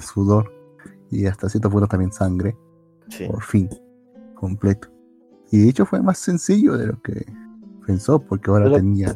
[0.00, 0.52] sudor
[1.10, 2.56] y hasta cierto punto también sangre,
[3.08, 3.26] Sí.
[3.26, 3.68] por fin,
[4.34, 4.88] completo.
[5.52, 7.24] Y de hecho fue más sencillo de lo que
[7.86, 9.14] pensó, porque ahora Pero- tenía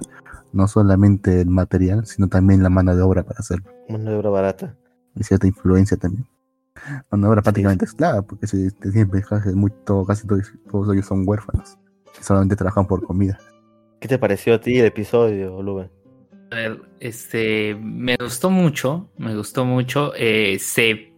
[0.53, 4.31] no solamente el material, sino también la mano de obra para hacerlo, Mano de obra
[4.31, 4.77] barata.
[5.15, 6.27] y cierta influencia también.
[7.11, 10.93] Mano de obra prácticamente esclava, porque si te siempre casi, muy, todo, casi todos, todos
[10.95, 11.79] ellos son huérfanos,
[12.21, 13.39] y solamente trabajan por comida.
[14.01, 15.91] ¿Qué te pareció a ti el episodio, Lube?
[16.53, 20.13] A ver, este, me gustó mucho, me gustó mucho.
[20.17, 21.13] eh, se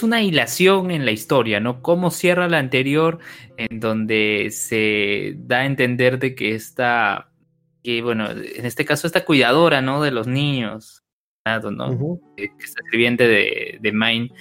[0.00, 1.82] es una hilación en la historia, ¿no?
[1.82, 3.18] Cómo cierra la anterior,
[3.58, 7.30] en donde se da a entender de que esta,
[7.84, 10.00] que bueno, en este caso esta cuidadora, ¿no?
[10.02, 11.04] De los niños,
[11.70, 11.90] ¿no?
[11.90, 12.22] Ujú.
[12.36, 14.32] que que es sirviente de, de Mine,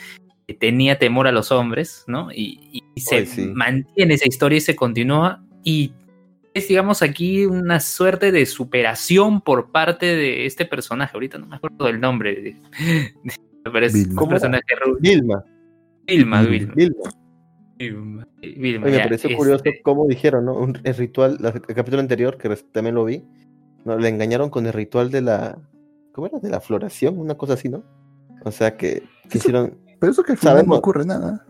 [0.48, 2.32] que tenía temor a los hombres, ¿no?
[2.32, 3.46] Y, y- se Ay, sí.
[3.54, 5.44] mantiene esa historia y se continúa.
[5.64, 5.94] Y
[6.54, 11.12] es, digamos, aquí una suerte de superación por parte de este personaje.
[11.16, 12.36] Ahorita no me acuerdo del nombre.
[12.42, 12.56] de-
[13.24, 13.49] pero
[13.86, 14.12] es Vilma.
[14.12, 14.30] un ¿Cómo?
[14.32, 14.98] personaje rubio.
[15.02, 15.44] Vilma.
[16.08, 16.74] Vilma, Vilma.
[16.76, 17.10] Vilma.
[17.78, 18.28] Vilma.
[18.42, 20.58] Vilma, Oye, me pareció este, curioso cómo dijeron, ¿no?
[20.60, 23.24] Un- el ritual, la- el capítulo anterior, que también lo vi,
[23.86, 23.98] ¿no?
[23.98, 25.58] le engañaron con el ritual de la.
[26.14, 26.40] ¿Cómo era?
[26.40, 27.84] De la floración, una cosa así, ¿no?
[28.44, 29.78] O sea que quisieron.
[30.00, 31.46] Pero eso que al final no ocurre nada.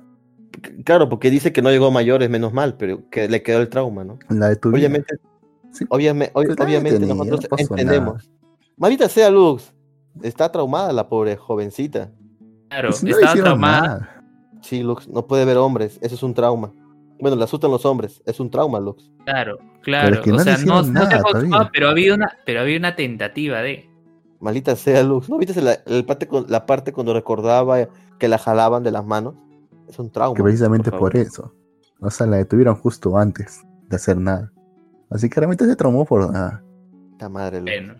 [0.83, 3.69] Claro, porque dice que no llegó a mayores, menos mal, pero que le quedó el
[3.69, 4.19] trauma, ¿no?
[4.29, 4.77] La de tu vida.
[4.79, 5.15] Obviamente,
[5.71, 5.85] Sí.
[5.89, 8.29] obviamente, Pues obviamente tenía, nosotros no entendemos.
[8.75, 9.73] Maldita sea Lux,
[10.23, 12.11] está traumada la pobre jovencita.
[12.69, 13.81] Claro, Si no le estaba hicieron traumada.
[13.81, 14.23] nada.
[14.61, 16.71] Sí, Lux, no puede ver hombres, eso es un trauma.
[17.19, 19.11] Bueno, le asustan los hombres, es un trauma, Lux.
[19.25, 20.15] Claro, claro.
[20.15, 21.69] es que o no sea, no, no se todavía.
[21.73, 23.89] pero había una, pero había una tentativa de.
[24.39, 25.29] Maldita sea Lux.
[25.29, 27.77] ¿No viste la, el parte, con- la parte cuando recordaba
[28.17, 29.35] que la jalaban de las manos?
[29.89, 30.35] Es un trauma.
[30.35, 31.53] Que precisamente por por, eso.
[31.99, 34.51] O sea, la detuvieron justo antes de hacer nada.
[35.09, 36.63] Así que realmente se traumó por nada.
[37.11, 37.71] Puta madre, Lux.
[37.71, 37.95] Bueno,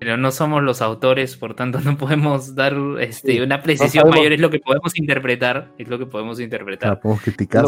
[0.00, 4.32] pero no somos los autores, por tanto no podemos dar este, Sí, una precisión mayor,
[4.32, 6.88] es lo que podemos interpretar, es lo que podemos interpretar.
[6.88, 7.66] La podemos criticar.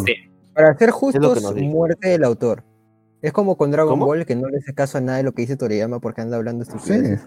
[0.54, 2.64] Para ser justos, muerte del autor.
[3.20, 4.06] Es como con Dragon ¿Cómo?
[4.06, 6.38] Ball, que no le hace caso a nada de lo que dice Toriyama porque anda
[6.38, 6.72] hablando Sí.
[6.74, 7.26] estupidez.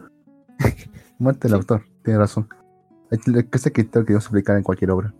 [1.19, 1.83] Muerte del autor.
[2.03, 2.49] Tiene razón.
[3.09, 5.13] Que ese criterio que debemos aplicar en cualquier obra.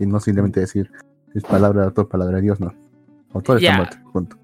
[0.00, 0.90] Y no simplemente decir,
[1.34, 2.74] es palabra de autor, palabra de Dios, no.
[3.34, 3.70] Autor Ya.
[3.70, 4.10] está muerto.
[4.12, 4.38] Punto.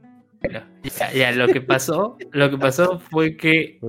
[0.84, 3.80] ya, ya, lo que pasó, lo que pasó fue que.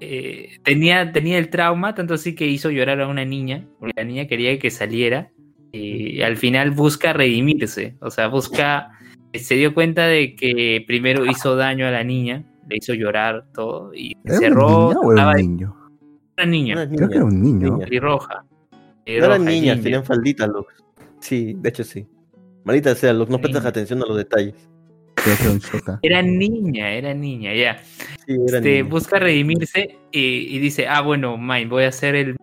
[0.00, 4.04] Eh, tenía, tenía el trauma, tanto así que hizo llorar a una niña, porque la
[4.04, 5.30] niña quería que saliera,
[5.72, 8.92] y al final busca redimirse, o sea, busca,
[9.32, 13.92] se dio cuenta de que primero hizo daño a la niña, le hizo llorar todo,
[13.94, 15.76] y ¿Era cerró, una niña o era un niño?
[16.36, 17.70] una niña, Una Creo que era un niño.
[17.72, 17.84] niña.
[17.86, 18.44] pelirroja.
[18.44, 20.74] No pelirroja, eran niñas, tenían faldita, Lux.
[21.20, 22.06] Sí, de hecho sí.
[22.64, 24.54] Maldita sea, Lux, no prestas atención a los detalles.
[25.24, 27.82] Que era niña, era niña, ya.
[28.26, 32.36] Sí, Este, busca redimirse y, y dice, ah, bueno, Mine, voy a hacer el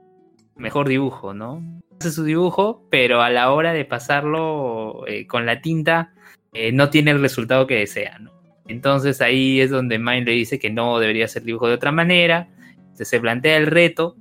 [0.55, 1.63] mejor dibujo, ¿no?
[1.99, 6.13] Hace su dibujo, pero a la hora de pasarlo eh, con la tinta,
[6.53, 8.31] eh, no tiene el resultado que desea, ¿no?
[8.67, 12.47] Entonces ahí es donde Mine le dice que no debería hacer dibujo de otra manera,
[12.93, 14.15] se plantea el reto,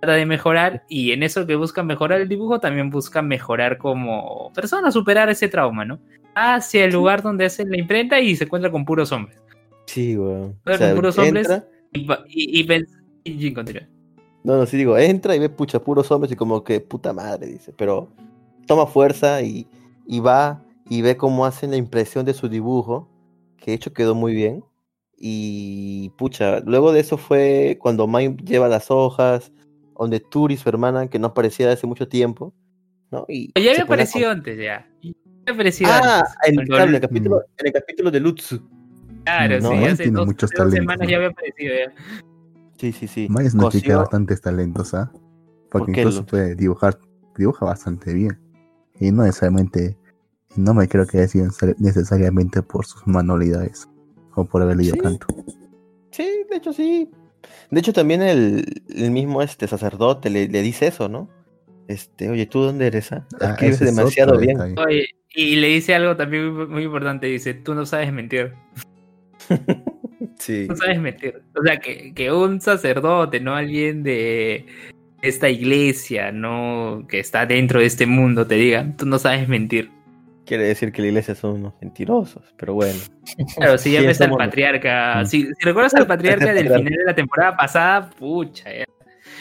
[0.00, 4.52] trata de mejorar, y en eso que busca mejorar el dibujo, también busca mejorar como
[4.54, 6.00] persona, superar ese trauma, ¿no?
[6.38, 9.38] Hacia el lugar donde hace la imprenta y se encuentra con puros hombres.
[9.86, 10.54] Sí, weón.
[10.64, 11.48] Con puros hombres.
[11.48, 11.68] entra-
[12.28, 12.72] Y, y,
[13.24, 13.82] y y continúa.
[14.44, 17.46] No, no, sí digo, entra y ve pucha puros hombres y como que puta madre,
[17.46, 18.08] dice, pero
[18.66, 19.66] toma fuerza y,
[20.06, 23.08] y va y ve cómo hacen la impresión de su dibujo,
[23.56, 24.62] que de hecho quedó muy bien.
[25.18, 29.50] Y pucha, luego de eso fue cuando Mike lleva las hojas,
[29.98, 32.52] donde Turi, su hermana, que no aparecía hace mucho tiempo,
[33.10, 33.24] ¿no?
[33.28, 34.86] Y Ya había aparecido antes, ya.
[35.46, 38.68] Aparecido Ah, en, Cuando- claro, en el capítulo, en el capítulo de Lutsu.
[39.24, 41.10] Claro, No, sí, hace tiene dos, muchos dos talentos, semanas ¿no?
[41.10, 41.92] ya había aparecido ya.
[42.78, 43.26] Sí, sí, sí.
[43.30, 45.10] Maya es una chica de Cosió- bastantes talentos, ¿ah?
[45.70, 46.98] Porque ¿Por qué, incluso puede dibujar,
[47.36, 48.38] dibuja bastante bien.
[49.00, 49.96] Y no necesariamente,
[50.56, 53.88] no me creo que haya sido necesariamente por sus manualidades
[54.34, 55.00] o por haber leído Sí.
[55.00, 55.26] tanto.
[56.12, 57.10] Sí, de hecho sí.
[57.70, 61.28] De hecho también el, el mismo este sacerdote le, le dice eso, ¿no?
[61.88, 63.12] Este, oye, ¿tú dónde eres?
[63.12, 63.26] ah?
[63.40, 64.58] Ah, Escribes demasiado bien.
[64.78, 65.06] Oye,
[65.36, 68.54] y le dice algo también muy, muy importante, dice, tú no sabes mentir,
[70.38, 70.66] Sí.
[70.68, 71.42] no sabes mentir.
[71.58, 74.66] O sea, que, que un sacerdote, no alguien de
[75.22, 79.90] esta iglesia, no que está dentro de este mundo, te diga, tú no sabes mentir.
[80.44, 82.98] Quiere decir que la iglesia son unos mentirosos, pero bueno.
[83.56, 85.26] Claro, si ya ves al patriarca, Mm.
[85.26, 88.84] si, si recuerdas al patriarca del final de la temporada pasada, pucha, ya.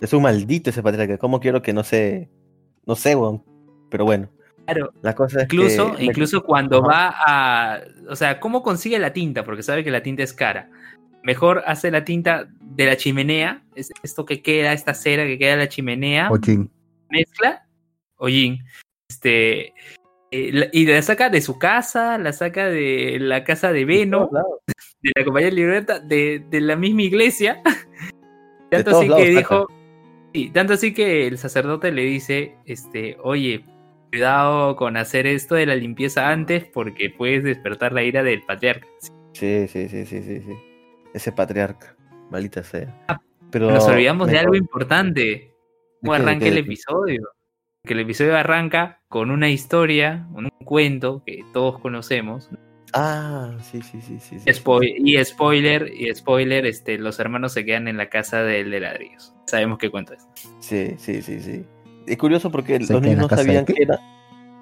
[0.01, 1.17] Es un maldito ese patriarca.
[1.17, 2.29] ¿Cómo quiero que no se...
[2.87, 3.43] No sé, weón.
[3.91, 4.29] Pero bueno.
[4.65, 6.05] Claro, La cosa es Incluso, que...
[6.05, 6.87] incluso cuando Ajá.
[6.87, 7.15] va
[7.75, 7.81] a.
[8.09, 9.43] O sea, ¿cómo consigue la tinta?
[9.43, 10.69] Porque sabe que la tinta es cara.
[11.23, 13.63] Mejor hace la tinta de la chimenea.
[13.75, 16.29] Es esto que queda, esta cera que queda de la chimenea.
[16.31, 16.71] O Jin,
[17.09, 17.65] Mezcla.
[18.17, 18.63] Hollín.
[19.09, 19.73] Este.
[20.31, 24.29] eh, y la saca de su casa, la saca de la casa de Veno,
[25.01, 27.61] de la compañía de Libertad, de, de la misma iglesia.
[28.71, 29.23] tanto así que saca.
[29.25, 29.67] dijo.
[30.33, 33.63] Sí, tanto así que el sacerdote le dice, este, oye,
[34.15, 38.87] cuidado con hacer esto de la limpieza antes porque puedes despertar la ira del patriarca.
[39.33, 40.53] Sí, sí, sí, sí, sí, sí.
[41.13, 41.97] Ese patriarca.
[42.31, 43.03] Maldita sea.
[43.51, 43.69] Pero...
[43.71, 45.53] Nos olvidamos de algo importante.
[46.01, 47.29] ¿Cómo ¿De qué, de arranca el episodio?
[47.83, 52.49] Que el episodio arranca con una historia, un cuento que todos conocemos.
[52.93, 54.39] Ah, sí, sí, sí, sí.
[54.39, 54.49] sí.
[54.49, 54.53] Y
[55.25, 59.33] spoiler, y spoiler, este, los hermanos se quedan en la casa del de ladrillos.
[59.45, 60.25] Sabemos qué cuento es.
[60.59, 61.65] Sí, sí, sí, sí.
[62.07, 63.73] Es curioso porque ¿Se los niños no sabían qué?
[63.73, 63.99] que era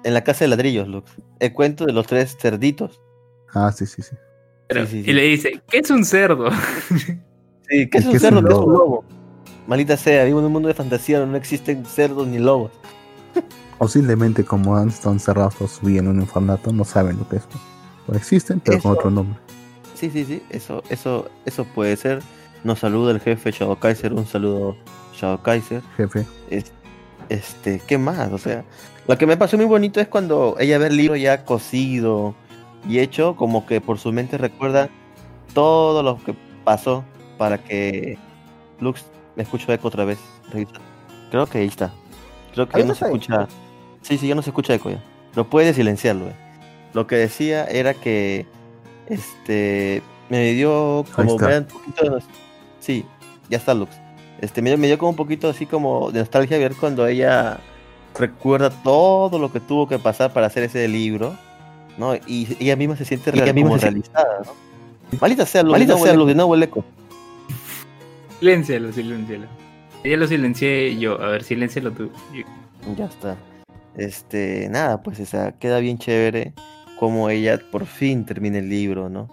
[0.04, 1.10] en la casa de ladrillos, Lux.
[1.40, 3.00] El cuento de los tres cerditos.
[3.54, 4.14] Ah, sí, sí, sí.
[4.68, 5.10] Pero- Sí, sí, sí.
[5.10, 6.48] Y le dice, ¿qué es un cerdo?
[7.66, 8.38] Sí, ¿qué es ¿Y un qué es cerdo?
[8.40, 9.04] un ¿Qué es un lobo?
[9.66, 12.70] Maldita sea, vivo en un mundo de fantasía donde no existen cerdos ni lobos.
[13.78, 17.42] O simplemente como han estado encerrados o en un orfanato, no saben lo que es.
[18.06, 19.38] O existen, pero con otro nombre.
[19.94, 22.20] Sí, sí, sí, eso, eso, eso puede ser.
[22.62, 24.76] Nos saluda el jefe Shadow Kaiser, un saludo
[25.14, 25.82] Shadow Kaiser.
[25.96, 26.24] Jefe.
[26.50, 26.72] Es-
[27.28, 28.32] este, ¿qué más?
[28.32, 28.64] O sea,
[29.06, 32.34] lo que me pasó muy bonito es cuando ella ve el libro ya cosido
[32.88, 34.88] y hecho, como que por su mente recuerda
[35.54, 36.34] todo lo que
[36.64, 37.04] pasó
[37.38, 38.18] para que
[38.80, 39.04] Lux
[39.36, 40.18] me escucho eco otra vez.
[41.30, 41.92] Creo que ahí está.
[42.52, 43.12] Creo que ya no se ahí.
[43.12, 43.48] escucha.
[44.02, 45.02] Sí, sí, ya no se escucha eco ya.
[45.34, 46.26] Lo puedes silenciarlo.
[46.26, 46.36] eh.
[46.92, 48.46] Lo que decía era que
[49.08, 52.22] este me dio como un poquito de
[52.80, 53.04] Sí,
[53.48, 54.03] ya está Lux.
[54.40, 57.58] Este me dio, me dio como un poquito así como de nostalgia ver cuando ella
[58.18, 61.36] recuerda todo lo que tuvo que pasar para hacer ese libro,
[61.98, 62.14] ¿no?
[62.26, 64.52] Y ella misma se siente real- misma como se- realizada, ¿no?
[65.20, 65.70] Maldita sea no
[66.04, 66.84] sea huele- de nuevo el eco.
[68.40, 69.46] Siléncialo, siléncialo.
[70.04, 71.20] Ya lo silencié yo.
[71.22, 72.10] A ver, siléncialo tú.
[72.96, 73.36] Ya está.
[73.96, 76.52] Este, nada, pues o sea, queda bien chévere
[76.98, 79.28] como ella por fin termina el libro, ¿no?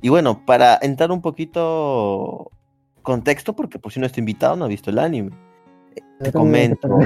[0.00, 2.50] Y bueno, para entrar un poquito
[3.06, 5.30] contexto, porque por si no estoy invitado, no ha visto el anime.
[5.94, 6.88] Eh, Te comento.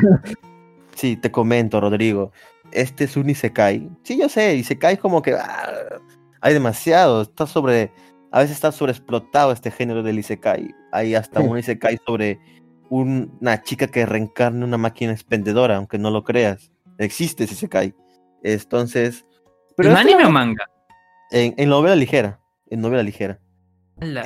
[0.97, 2.33] Sí, te comento, Rodrigo.
[2.73, 3.89] Este es un Isekai.
[4.03, 5.99] Sí, yo sé, Isekai es como que ah,
[6.41, 7.23] hay demasiado.
[7.23, 7.93] Está sobre.
[8.33, 10.75] A veces está sobreexplotado este género del Isekai.
[10.93, 11.47] Hay hasta Sí.
[11.47, 12.39] un Isekai sobre
[12.91, 16.71] un- una chica que reencarna una máquina expendedora, aunque no lo creas.
[16.99, 17.95] Existe ese Isekai.
[18.43, 19.25] Entonces.
[19.77, 20.65] ¿Pero este anime o manga?
[21.31, 22.41] en, en novela ligera.
[22.69, 23.39] En novela ligera.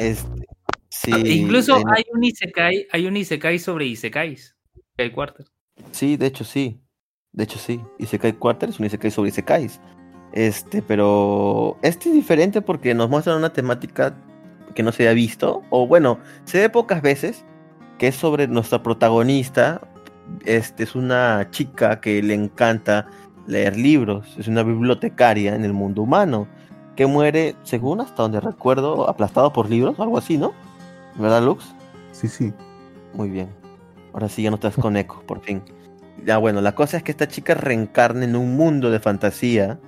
[0.01, 0.47] Este,
[1.05, 4.57] sí, Incluso en- hay un Isekai, hay un Isekai sobre Isekais.
[4.97, 5.45] El cuarto.
[5.93, 6.81] Sí, de hecho sí.
[7.33, 7.81] De hecho sí.
[7.99, 9.81] Isekai Quarter es un Isekai sobre Isekais.
[10.33, 14.17] Este, pero este es diferente porque nos muestran una temática
[14.75, 15.63] que no se había visto.
[15.71, 17.45] O bueno, se ve pocas veces.
[17.99, 19.81] Que es sobre nuestra protagonista.
[20.45, 23.07] Este es una chica que le encanta
[23.47, 24.35] leer libros.
[24.39, 26.49] Es una bibliotecaria en el mundo humano.
[26.97, 30.53] Que muere, según hasta donde recuerdo, aplastado por libros, algo así, ¿no?
[31.17, 31.75] ¿Verdad, Lux?
[32.13, 32.53] Sí, sí.
[33.13, 33.49] Muy bien.
[34.13, 35.63] Ahora sí ya no estás con eco, por fin.
[36.25, 39.79] Ya bueno, la cosa es que esta chica reencarna en un mundo de fantasía,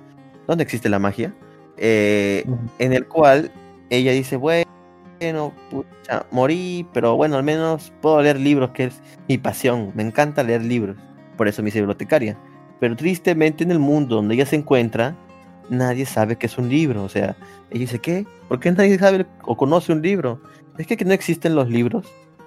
[0.47, 1.33] donde existe la magia,
[1.77, 2.45] eh,
[2.79, 3.51] en el cual
[3.89, 9.37] ella dice, bueno, pucha, morí, pero bueno, al menos puedo leer libros, que es mi
[9.37, 9.91] pasión.
[9.95, 10.97] Me encanta leer libros,
[11.37, 12.37] por eso me hice bibliotecaria.
[12.79, 15.15] Pero tristemente en el mundo donde ella se encuentra,
[15.69, 17.03] nadie sabe que es un libro.
[17.03, 17.35] O sea,
[17.71, 18.25] ella dice, ¿qué?
[18.47, 20.41] ¿Por qué nadie sabe o conoce un libro?
[20.77, 22.05] Es que no existen los libros.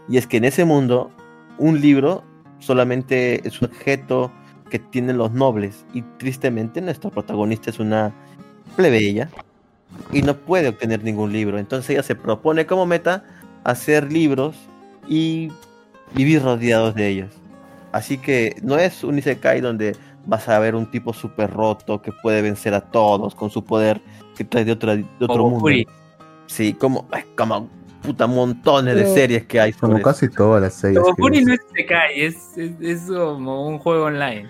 [0.08, 1.10] Y es que en ese mundo,
[1.58, 2.24] un libro
[2.58, 4.30] solamente es un objeto
[4.70, 5.84] que tienen los nobles.
[5.92, 8.14] Y tristemente nuestra protagonista es una
[8.76, 9.28] plebeya
[10.12, 11.58] y no puede obtener ningún libro.
[11.58, 13.24] Entonces ella se propone como meta
[13.64, 14.56] hacer libros
[15.08, 15.50] y
[16.14, 17.34] vivir rodeados de ellos.
[17.92, 22.12] Así que no es un Isekai donde vas a ver un tipo súper roto que
[22.12, 24.00] puede vencer a todos con su poder
[24.36, 25.90] que trae de, otra, de otro Como mundo.
[26.46, 27.68] Sí, como, como
[28.02, 31.02] puta montones de series que hay Como casi todas las series.
[31.18, 31.44] Ves.
[31.46, 34.48] no es Isekai, es, es, es como un juego online.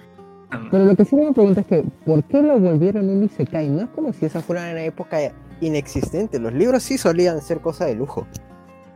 [0.71, 3.69] Pero lo que sí me pregunta es que, ¿por qué lo volvieron un Isekai?
[3.69, 5.19] No es como si esa fuera una época
[5.61, 6.39] inexistente.
[6.39, 8.27] Los libros sí solían ser cosa de lujo.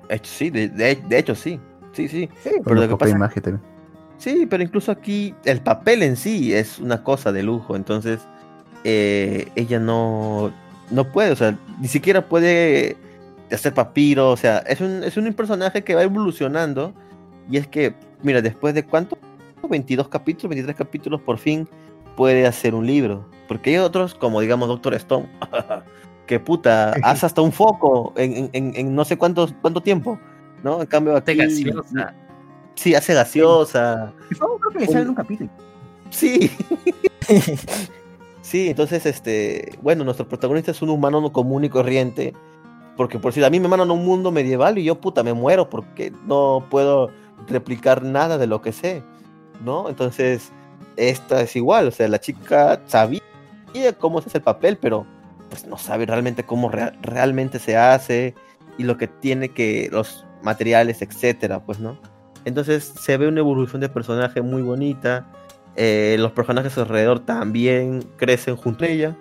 [0.09, 1.61] De hecho, sí, de, de- de hecho sí.
[1.93, 2.29] Sí, sí.
[2.43, 3.62] Sí, Pero la lo que pasa- imagen también.
[4.19, 7.77] Sí, pero incluso aquí el papel en sí es una cosa de lujo.
[7.77, 8.21] Entonces,
[8.85, 10.53] eh, ella no,
[10.90, 12.97] no puede, o sea, ni siquiera puede
[13.50, 14.30] hacer papiro.
[14.30, 16.92] O sea, es un, es un personaje que va evolucionando.
[17.50, 19.18] Y es que, mira, después de cuánto?
[19.68, 21.66] 22 capítulos, 23 capítulos, por fin
[22.16, 23.26] puede hacer un libro.
[23.48, 25.26] Porque hay otros, como digamos Doctor Stone,
[26.26, 30.18] que puta, hace hasta un foco en, en- en- no sé cuánto, cuánto tiempo.
[30.62, 30.80] ¿No?
[30.80, 31.64] En cambio Hace aquí.
[31.64, 32.14] gaseosa.
[32.74, 34.12] Sí, hace gaseosa.
[34.30, 35.50] Eso creo que le Un- sale en un capítulo.
[36.11, 36.50] Sí.
[38.42, 42.35] sí, entonces, este, bueno, nuestro protagonista es un humano no común y corriente.
[42.96, 45.69] Porque por si a mí me mandan un mundo medieval y yo, puta, me muero
[45.69, 47.10] porque no puedo
[47.48, 49.02] replicar nada de lo que sé,
[49.64, 49.88] ¿no?
[49.88, 50.52] Entonces,
[50.96, 53.21] esta es igual, o sea, la chica sabía
[53.98, 55.06] cómo se hace el papel, pero
[55.50, 58.35] pues no sabe realmente cómo rea- realmente se hace
[58.79, 61.98] y lo que tiene que, los materiales, etcétera, pues, ¿no?
[62.44, 65.27] Entonces se ve una evolución de personaje muy bonita.
[65.77, 69.16] eh, los personajes alrededor también crecen junto a ella,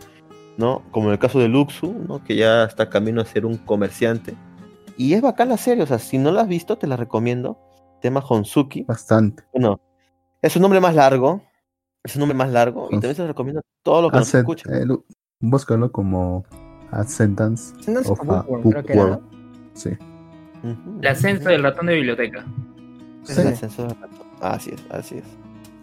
[0.58, 0.84] ¿no?
[0.92, 2.24] Como en el caso de Luxu, ¿no?
[2.24, 4.36] Que ya está camino a ser un comerciante.
[4.98, 7.58] Y es bacán la serie, o sea, si no la has visto, te la recomiendo.
[8.02, 8.84] Tema Honsuki.
[8.84, 9.44] Bastante.
[9.54, 9.80] Bueno,
[10.42, 11.42] es un nombre más largo.
[12.04, 12.88] Es un nombre más largo.
[12.90, 14.74] Y también se lo recomiendo a todos los que nos Hace, escuchan.
[14.74, 14.96] eh,
[15.40, 16.44] búscalo como
[16.92, 19.30] Ascendance Ascendance of a Bookworm, creo que era, Bookworm.
[19.74, 19.90] Sí.
[21.02, 22.46] El ascenso del ratón de biblioteca.
[23.24, 24.28] Sí, El ascenso de ratón.
[24.42, 25.24] Así es, así es.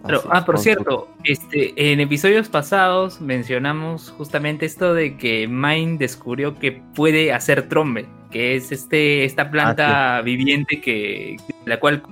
[0.07, 5.98] Pero, ah, por con cierto, este, en episodios pasados mencionamos justamente esto de que Mine
[5.98, 11.36] descubrió que puede hacer trombe, que es este, esta planta viviente que,
[11.66, 12.03] la cual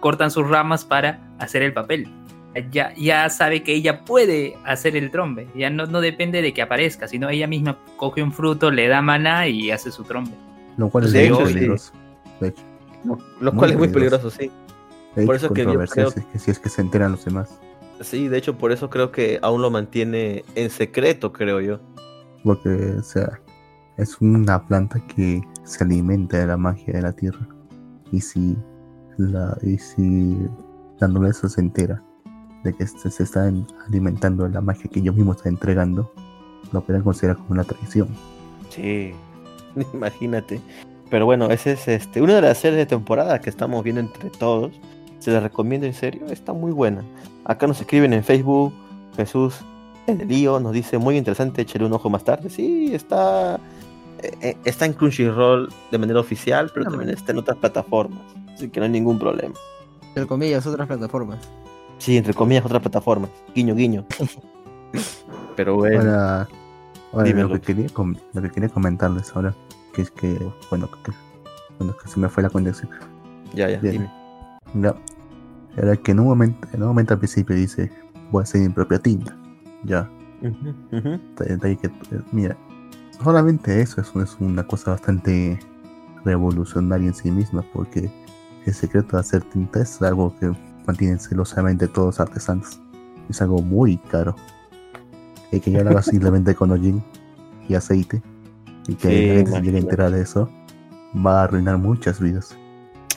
[0.00, 2.08] cortan sus ramas para hacer el papel.
[2.70, 6.62] Ya, ya sabe que ella puede hacer el trombe, ya no, no depende de que
[6.62, 10.32] aparezca, sino ella misma coge un fruto, le da maná y hace su trombe.
[10.78, 11.92] Lo cual es muy peligroso.
[12.40, 12.62] De hecho,
[13.40, 14.50] Lo, cual es muy peligroso, sí.
[15.24, 17.24] Por eso que yo controversial, creo- si es que si es que se enteran los
[17.24, 17.58] demás.
[18.02, 21.80] Sí, de hecho, por eso creo que aún lo mantiene en secreto, creo yo.
[22.44, 23.40] Porque, o sea,
[23.96, 27.48] es una planta que se alimenta de la magia de la tierra.
[28.12, 28.56] Y si
[29.16, 30.36] la, y si
[31.00, 32.02] la nobleza se entera
[32.64, 36.12] de que se, se están alimentando de la magia que ellos mismos están entregando,
[36.72, 38.08] lo pueden considerar como una traición.
[38.68, 39.12] Sí,
[39.94, 40.60] imagínate.
[41.08, 44.28] Pero bueno, esa es este, una de las series de temporada que estamos viendo entre
[44.30, 44.78] todos.
[45.18, 47.02] Se les recomiendo en serio, está muy buena.
[47.44, 48.72] Acá nos escriben en Facebook,
[49.16, 49.64] Jesús
[50.06, 52.48] el lío nos dice muy interesante, échale un ojo más tarde.
[52.48, 53.58] Sí, está,
[54.22, 58.20] eh, eh, está en Crunchyroll de manera oficial, pero también está en otras plataformas.
[58.54, 59.54] Así que no hay ningún problema.
[60.08, 61.38] Entre comillas, otras plataformas.
[61.98, 63.30] Sí, entre comillas, otras plataformas.
[63.54, 64.04] Guiño, guiño.
[65.56, 65.98] Pero bueno.
[66.00, 66.48] Ahora,
[67.12, 69.54] ahora lo, que quería, com- lo que quería comentarles ahora,
[69.92, 70.38] que es que,
[70.70, 71.12] bueno, que,
[71.78, 72.90] bueno, que se me fue la conexión.
[73.54, 74.10] Ya, ya, Bien.
[74.74, 74.88] Dime.
[74.88, 74.94] Ya.
[75.76, 77.90] Era que en un momento, en un momento al principio dice,
[78.30, 79.36] voy a hacer mi propia tinta.
[79.84, 80.10] Ya.
[80.40, 82.56] De ahí que, eh, mira,
[83.22, 85.58] solamente eso es, es una cosa bastante
[86.24, 88.10] revolucionaria en sí misma, porque
[88.64, 90.52] el secreto de hacer tinta es algo que
[90.86, 92.80] mantienen celosamente todos los artesanos.
[93.28, 94.34] Es algo muy caro.
[95.52, 97.02] Y que ya lo hagas simplemente con hollín
[97.68, 98.22] y aceite,
[98.88, 100.48] y que Sí, la gente se llegue a enterar de eso,
[101.24, 102.56] va a arruinar muchas vidas.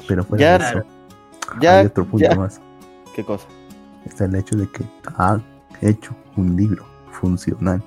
[0.08, 0.88] Pero fuera Ya, de eso,
[1.62, 2.36] Ya, hay otro punto ya.
[2.36, 2.62] más.
[3.16, 3.46] ¿Qué cosa?
[4.06, 4.84] Está el hecho de que
[5.18, 5.40] ha
[5.82, 7.82] hecho un libro funcional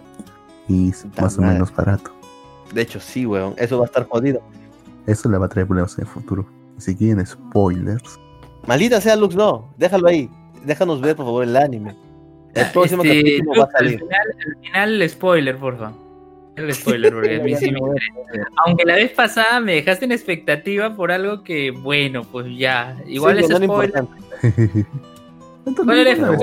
[0.68, 2.12] y es más o menos barato.
[2.72, 3.54] De hecho, sí, weón.
[3.58, 4.40] Eso va a estar jodido.
[5.06, 6.46] Eso le va a traer problemas en el futuro.
[6.78, 8.18] Si quieren spoilers,
[8.66, 9.72] Maldita sea Lux, no.
[9.76, 10.30] Déjalo ahí.
[10.64, 11.96] Déjanos ver, por favor, el anime.
[12.54, 13.98] El próximo Este, capítulo va a Luke, al salir.
[13.98, 14.56] final, al
[15.00, 15.92] final, spoiler, porfa.
[16.56, 18.48] El spoiler, porque a mí sí me interesa.
[18.66, 22.96] Aunque la vez pasada me dejaste en expectativa por algo que, bueno, pues ya.
[23.06, 24.04] Igual Sí, es spoiler.
[25.64, 26.38] Entonces, Bueno, no.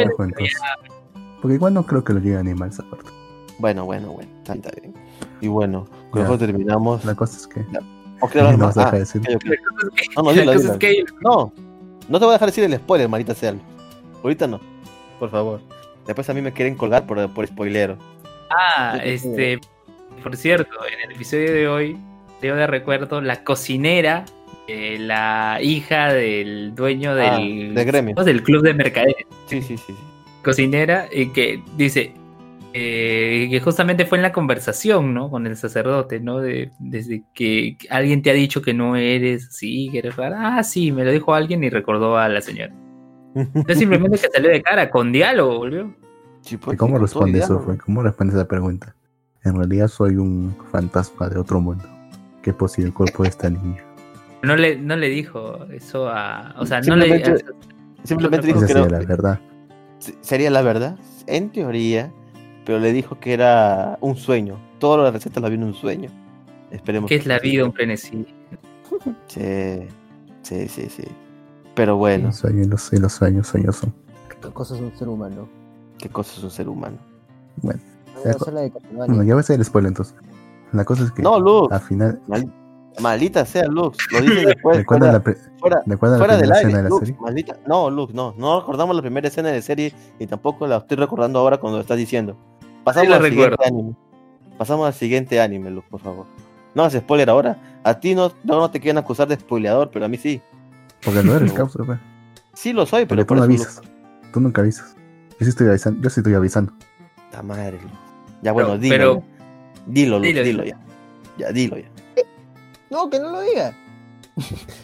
[1.41, 3.09] Porque igual no creo que lo llegue a animar esa parte.
[3.59, 4.31] Bueno, bueno, bueno.
[4.39, 4.93] Está, está bien.
[5.41, 7.03] Y bueno, con eso terminamos.
[7.05, 7.61] La cosa es que
[8.21, 8.77] ¿O quieres hablar no más?
[8.77, 9.21] Ah, decir.
[9.21, 10.73] No, no, la dilo, cosa dilo.
[10.73, 11.53] es que No,
[12.09, 13.53] no te voy a dejar decir el spoiler, maldita sea.
[14.23, 14.59] Ahorita no.
[15.19, 15.61] Por favor.
[16.05, 17.97] Después a mí me quieren colgar por, por spoilero.
[18.49, 19.59] Ah, este,
[20.19, 21.97] por cierto, en el episodio de hoy,
[22.41, 24.23] Leo de recuerdo, la cocinera,
[24.67, 27.37] eh, la hija del dueño del, Ah,
[27.75, 28.15] del gremio.
[28.15, 29.93] del club de mercaderes, Sí, sí, sí.
[30.43, 32.13] cocinera, y que dice
[32.71, 35.29] eh, que justamente fue en la conversación, ¿no?
[35.31, 36.39] Con el sacerdote, ¿no?
[36.39, 40.57] De, desde que alguien te ha dicho que no eres así, que eres rara.
[40.57, 42.71] Ah, sí, me lo dijo alguien y recordó a la señora.
[43.33, 45.93] No simplemente que salió de cara, con diálogo, volvió.
[46.49, 47.59] ¿Y cómo responde eso.
[47.59, 47.77] Fue?
[47.79, 48.95] ¿Cómo responde esa pregunta?
[49.43, 51.85] En realidad soy un fantasma de otro mundo
[52.41, 53.83] que posee el cuerpo de esta niña.
[54.43, 56.55] No le, no le dijo eso a.
[56.57, 57.05] O sea, no le.
[57.05, 57.45] Simplemente-
[58.03, 59.39] Simplemente dijo que sería no, la verdad.
[60.21, 62.11] Sería la verdad, en teoría,
[62.65, 64.57] pero le dijo que era un sueño.
[64.79, 66.09] Todas las recetas las vio en un sueño.
[66.71, 68.25] Esperemos ¿Qué es la vida, un frenesí?
[69.27, 69.87] Sí,
[70.41, 71.03] sí, sí, sí.
[71.75, 72.81] Pero bueno, Los sueños, los
[73.13, 73.93] sueños, sueños son.
[74.41, 75.47] ¿Qué cosa es un ser humano?
[75.97, 76.97] qué cosa es un ser humano.
[77.57, 77.81] Bueno,
[78.25, 80.15] No, la de bueno, ya voy a hacer el spoiler entonces.
[80.71, 81.71] La cosa es que No, Luz.
[81.71, 82.53] al final, Mal-
[82.99, 84.77] maldita sea Lux, lo dices después.
[84.77, 86.59] ¿recuerdan fuera, la, pre- fuera, la fuera del primera aire.
[86.59, 87.17] escena de la Lux, serie?
[87.21, 87.57] maldita.
[87.67, 88.33] No, Lux, no.
[88.37, 91.81] No recordamos la primera escena de serie y tampoco la estoy recordando ahora cuando lo
[91.81, 92.35] estás diciendo.
[92.83, 93.95] Pasamos Sí la al siguiente anime.
[94.57, 96.25] Pasamos al siguiente anime, Lux, por favor.
[96.75, 97.79] No hagas spoiler ahora.
[97.83, 100.41] A ti no, no, no te quieren acusar de spoileador, pero a mí sí.
[101.03, 101.99] Porque no eres causa, pues.
[102.53, 103.81] Sí lo soy, Porque pero tú por no eso avisas.
[104.33, 104.95] Tú nunca avisas.
[105.39, 106.01] Yo sí estoy avisando.
[106.01, 106.73] Yo sí estoy avisando.
[107.29, 107.79] Puta madre.
[107.81, 107.93] Lux.
[108.41, 108.95] Ya bueno, Pero- dilo.
[108.95, 109.83] pero- ya.
[109.87, 110.77] Dilo, Lux, Dilo, dilo, dilo.
[110.77, 110.85] ya.
[111.37, 111.89] Ya, dilo ya.
[112.89, 113.73] No, que no lo diga.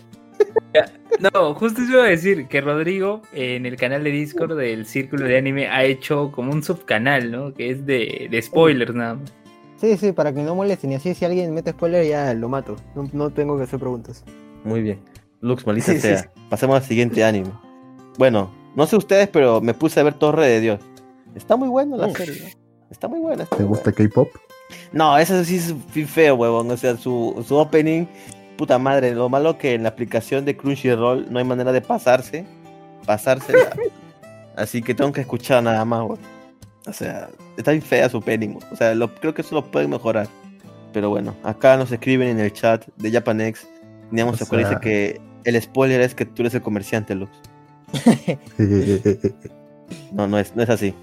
[1.22, 5.38] No, justo iba a decir que Rodrigo en el canal de Discord del Círculo de
[5.38, 7.53] Anime ha hecho como un subcanal, ¿no?
[7.53, 9.34] Que es de, de spoilers nada más.
[9.78, 10.91] Sí, sí, para que no molesten.
[10.91, 12.76] Y así, si alguien mete spoiler, ya lo mato.
[12.95, 14.26] No, no tengo que hacer preguntas.
[14.66, 14.99] Muy bien.
[15.39, 16.18] Lux, maldita Sí, sea.
[16.18, 16.28] sí.
[16.49, 17.51] Pasemos al siguiente anime.
[18.18, 20.80] Bueno, no sé ustedes, pero me puse a ver Torre de Dios.
[21.36, 22.41] Está muy buena la serie.
[22.41, 22.64] ¿no?
[22.96, 23.43] Está muy buena.
[23.43, 24.30] está ¿Te muy gusta K-pop?
[24.93, 25.76] No, eso sí es
[26.08, 26.72] feo, huevón.
[26.72, 28.06] O sea, su, su opening,
[28.56, 29.14] puta madre.
[29.14, 32.46] Lo malo que en la aplicación de Crunchyroll no hay manera de pasarse.
[33.06, 33.76] Pasársela.
[34.56, 36.20] Así que tengo que escuchar nada más, huevón.
[36.88, 37.28] O sea,
[37.58, 38.60] está bien fea su opening.
[38.72, 40.30] O sea, lo, creo que eso lo pueden mejorar.
[40.93, 43.68] Pero bueno, acá nos escriben en el chat de Japanex.
[44.14, 47.32] O se dice que el spoiler es que tú eres el comerciante, Lux.
[50.14, 50.96] No, no es, no es así.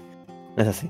[0.57, 0.89] No es así.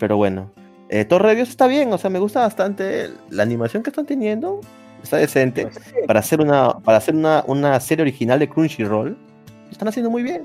[0.00, 0.50] Pero bueno.
[0.88, 4.06] Eh, Torre de Dios está bien, o sea, me gusta bastante la animación que están
[4.06, 4.60] teniendo.
[5.04, 5.68] Está decente.
[6.08, 10.24] Para hacer una, para hacer una, una serie original de Crunchyroll, lo están haciendo muy
[10.24, 10.42] bien.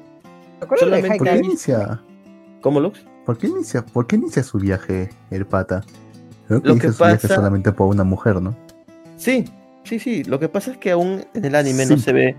[0.59, 2.01] ¿Te acuerdas de solamente- ¿Por qué inicia?
[2.61, 2.99] ¿Cómo, Lux?
[3.25, 3.83] ¿Por qué inicia?
[3.83, 5.83] ¿Por qué inicia su viaje el pata?
[6.47, 8.55] Creo que Lo inicia que su viaje pasa- solamente por una mujer, ¿no?
[9.17, 9.45] Sí,
[9.83, 10.23] sí, sí.
[10.25, 12.35] Lo que pasa es que aún en el anime no se ve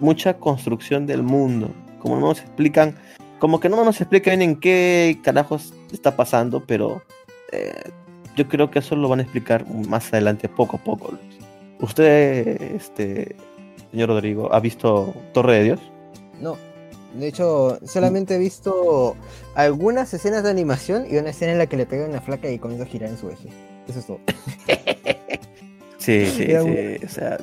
[0.00, 1.70] mucha construcción del mundo.
[2.00, 2.96] Como no nos explican,
[3.38, 7.02] como que no nos explican en qué carajos está pasando, pero
[7.52, 7.90] eh,
[8.36, 11.14] yo creo que eso lo van a explicar más adelante, poco a poco.
[11.80, 13.36] Usted, este,
[13.90, 15.80] señor Rodrigo, ¿ha visto Torre de Dios?
[16.40, 16.56] No.
[17.14, 19.16] De hecho, solamente he visto
[19.54, 22.58] algunas escenas de animación y una escena en la que le pegan una flaca y
[22.58, 23.48] comienza a girar en su eje.
[23.86, 24.20] Eso es todo.
[26.04, 26.54] Sí, sí, sí.
[27.02, 27.38] O sea,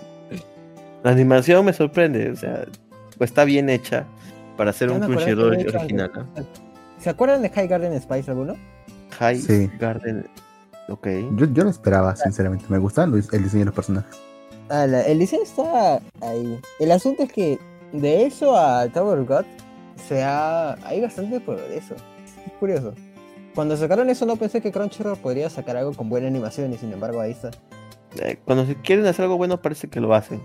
[1.03, 2.29] la animación me sorprende.
[2.29, 2.65] O sea,
[3.17, 4.05] pues está bien hecha
[4.55, 6.11] para hacer Ya un Crunchyroll original.
[7.01, 8.55] ¿Se acuerdan de High Garden Spice alguno?
[9.19, 9.69] High Sí.
[9.79, 10.27] Garden.
[10.89, 11.07] Ok.
[11.35, 12.65] Yo, yo lo esperaba, sinceramente.
[12.69, 14.15] Me gusta el diseño de los personajes.
[14.69, 16.59] Ah, la- el diseño está ahí.
[16.79, 17.59] El asunto es que
[17.91, 19.45] de eso a Tower God
[20.07, 21.95] se ha, hay bastante progreso.
[22.45, 22.93] Es curioso.
[23.53, 26.93] Cuando sacaron eso no pensé que Crunchyroll podría sacar algo con buena animación y sin
[26.93, 27.51] embargo ahí está.
[28.21, 30.41] Eh, cuando se quieren hacer algo bueno, parece que lo hacen.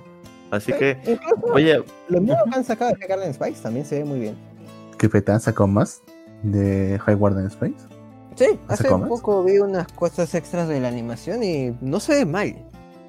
[0.51, 3.99] Así que, Incluso oye, lo nuevo que han sacado de High Garden Spice también se
[3.99, 4.37] ve muy bien.
[4.99, 6.03] ¿Qué han sacado más
[6.43, 7.75] de High Warden Space?
[8.35, 12.25] Sí, ¿Hace hace poco vi unas cosas extras de la animación y no se ve
[12.27, 12.55] mal.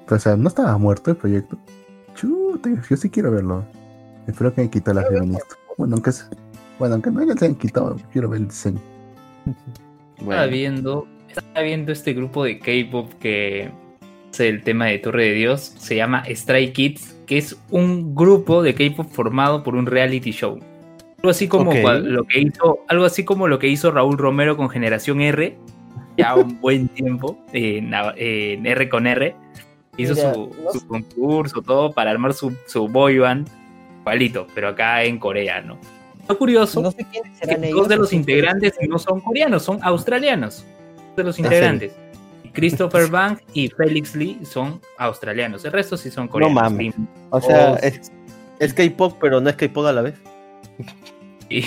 [0.06, 1.58] Pero, o sea, ¿no estaba muerto el proyecto?
[2.14, 3.64] Chuta, yo sí quiero verlo.
[4.26, 5.58] Espero que hayan quitado las feministas.
[5.76, 6.24] Bueno, aunque, se-
[6.78, 8.80] bueno, aunque no se hayan quitado, quiero ver el diseño.
[10.16, 13.70] Estaba bueno, viendo, estaba viendo este grupo de K-pop que
[14.32, 18.62] es el tema de Torre de Dios, se llama Stray Kids, que es un grupo
[18.62, 20.58] de K-pop formado por un reality show.
[21.18, 24.70] Algo así como lo que hizo, algo así como lo que hizo Raúl Romero con
[24.70, 25.56] Generación R,
[26.16, 29.34] ya un buen tiempo, en, en R con R.
[29.96, 33.48] Hizo Mira, su, no concurso, todo, para armar su, su boy band,
[34.00, 35.76] igualito, pero acá en Corea, ¿no?
[36.28, 37.78] Lo curioso No sé quiénes que serán ellos.
[37.78, 40.64] dos de los integrantes no son coreanos, son australianos.
[41.08, 41.92] Dos de los integrantes.
[42.52, 45.64] Christopher Bang y Felix Lee son australianos.
[45.64, 46.54] El resto sí son coreanos.
[46.54, 46.94] mames.
[47.30, 48.12] o sea, Oh, es,
[48.60, 50.14] es K-pop, pero no es K-pop a la vez.
[51.50, 51.64] Y-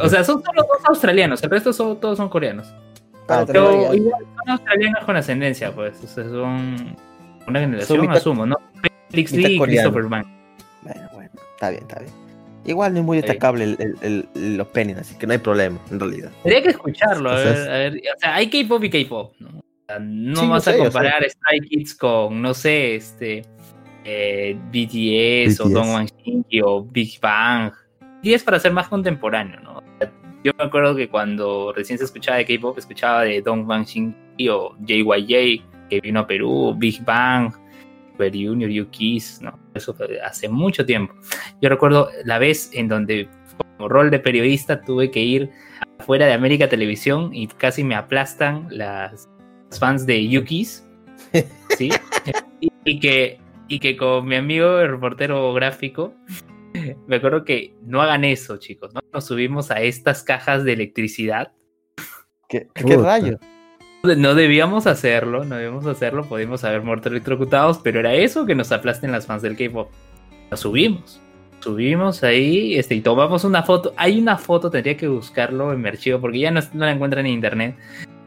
[0.00, 1.40] o sea, son solo dos australianos.
[1.44, 2.74] El resto son, todos son coreanos.
[3.28, 6.02] Ah, Pero igual son australianos con ascendencia, pues.
[6.02, 6.96] O sea, son
[7.46, 8.56] una generación, mitad- asumo, ¿no?
[9.10, 9.92] Felix Lee y coreano.
[9.92, 10.26] Christopher Bang.
[10.82, 12.12] Bueno, bueno, está bien, está bien.
[12.64, 15.78] Igual no es muy destacable el, el, el- el opening, así que no hay problema,
[15.92, 16.32] en realidad.
[16.42, 17.92] Tendría que escucharlo, a O sea, ver, a ver.
[17.94, 19.48] O sea, hay K-pop y K-pop, ¿no?
[19.58, 23.42] O sea, no Sí, vas sé, a comparar Stray Kids con, no sé, este.
[24.04, 25.68] eh, BTS, o.
[25.68, 27.72] Dongwan Shinki o Big Bang.
[28.26, 29.84] Y es para ser más contemporáneo, ¿no?
[30.42, 34.74] Yo me acuerdo que cuando recién se escuchaba de K-pop, escuchaba de Dongwan Shinki o
[34.80, 37.52] JYJ, que vino a Perú, Big Bang,
[38.10, 39.56] Super Junior, U-Kiss, ¿no?
[39.74, 41.14] Eso fue hace mucho tiempo.
[41.62, 43.28] Yo recuerdo la vez en donde,
[43.76, 45.52] como rol de periodista, tuve que ir
[46.00, 49.28] afuera de América Televisión y casi me aplastan las
[49.70, 50.84] las fans de Yukis,
[51.78, 51.90] ¿sí?
[52.60, 56.12] y, y que, y que con mi amigo, el reportero gráfico,
[57.06, 59.00] me acuerdo que no hagan eso, chicos, ¿no?
[59.12, 61.52] Nos subimos a estas cajas de electricidad.
[62.48, 63.40] ¿Qué, qué rayos?
[64.02, 68.70] No debíamos hacerlo, no debíamos hacerlo, podíamos haber muerto electrocutados, pero era eso que nos
[68.70, 69.90] aplasten las fans del K-pop.
[70.50, 71.20] Nos subimos,
[71.58, 73.92] subimos ahí este, y tomamos una foto.
[73.96, 77.26] Hay una foto, tendría que buscarlo en mi archivo porque ya no, no la encuentran
[77.26, 77.76] en internet.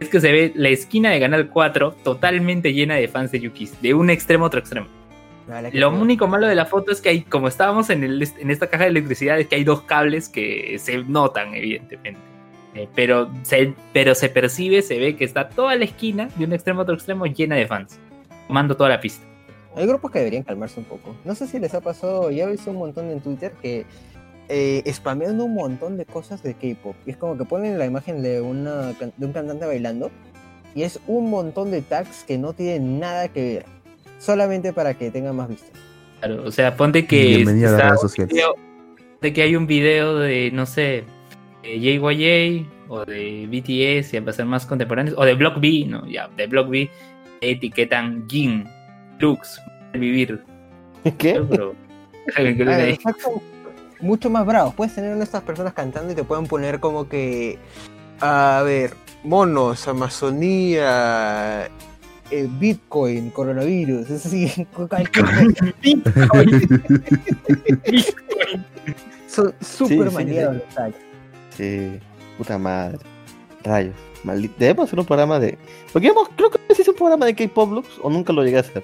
[0.01, 3.81] Es que se ve la esquina de Canal 4 totalmente llena de fans de Yukis,
[3.81, 4.98] de un extremo a otro extremo.
[5.49, 8.51] Vale, Lo único malo de la foto es que hay, como estábamos en, el, en
[8.51, 12.21] esta caja de electricidad, es que hay dos cables que se notan, evidentemente.
[12.75, 16.53] Eh, pero, se, pero se percibe, se ve que está toda la esquina, de un
[16.53, 17.99] extremo a otro extremo, llena de fans,
[18.47, 19.25] tomando toda la pista.
[19.75, 21.15] Hay grupos que deberían calmarse un poco.
[21.25, 23.85] No sé si les ha pasado, ya he visto un montón en Twitter que
[24.49, 24.83] eh,
[25.29, 26.95] un montón de cosas de K-pop.
[27.05, 30.11] Y es como que ponen la imagen de, una, de un cantante bailando
[30.75, 33.65] y es un montón de tags que no tienen nada que ver.
[34.19, 35.71] Solamente para que tengan más vistas.
[36.19, 38.33] Claro, o sea, ponte que Bienvenido a las está redes un sociales.
[38.35, 38.55] video-
[39.21, 41.03] de que hay un video de, no sé,
[41.63, 46.05] de JYJ, o de BTS, ya para ser más contemporáneos, o de Block B, ¿no?
[46.07, 46.89] Ya, de Block B
[47.41, 48.65] etiquetan Jin,
[49.19, 49.61] Lux,
[49.93, 50.41] vivir.
[51.17, 51.41] ¿Qué?
[51.49, 51.73] Pero.
[54.01, 54.73] Mucho más bravos.
[54.75, 57.57] Puedes tener una de estas personas cantando y te pueden poner como que.
[58.21, 58.91] A ver,
[59.23, 61.69] monos, Amazonía,
[62.31, 64.09] eh, Bitcoin, coronavirus.
[64.09, 64.65] Es así.
[64.73, 65.01] cosa.
[69.27, 70.61] Son súper sí, maniados sí.
[70.65, 70.95] los tags.
[71.55, 71.99] Sí,
[72.37, 72.97] puta madre.
[73.63, 73.95] Rayos.
[74.23, 74.53] Maldito.
[74.59, 75.57] Debemos hacer un programa de.
[75.93, 78.57] Porque hemos, creo que sí es un programa de K-pop Lux o nunca lo llegué
[78.57, 78.83] a hacer.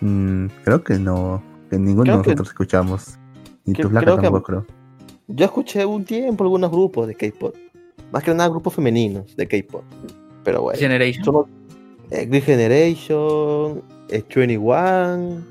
[0.00, 1.42] Mm, creo que no.
[1.70, 3.18] Que ninguno Creo de que- nosotros escuchamos.
[3.64, 4.66] Ni que- tu flaca que- tampoco creo.
[5.28, 7.54] Yo escuché un tiempo algunos grupos de K-pop.
[8.12, 9.84] Más que nada grupos femeninos de K-pop.
[10.44, 10.78] Pero bueno.
[10.78, 11.24] Generation.
[11.24, 11.46] Somos
[12.12, 15.42] eh, Green Generation, eh, 21,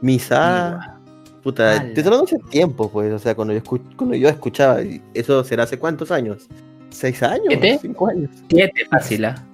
[0.00, 0.98] Misa.
[1.42, 3.12] Puta, te hablando hace tiempo, pues.
[3.12, 3.62] O sea, cuando yo,
[3.96, 4.80] cuando yo escuchaba,
[5.14, 6.48] eso será hace cuántos años?
[6.90, 7.46] ¿Seis años?
[7.48, 7.78] ¿Siete?
[7.80, 8.30] ¿Cinco años?
[8.48, 9.46] Siete fácil, ¿ah?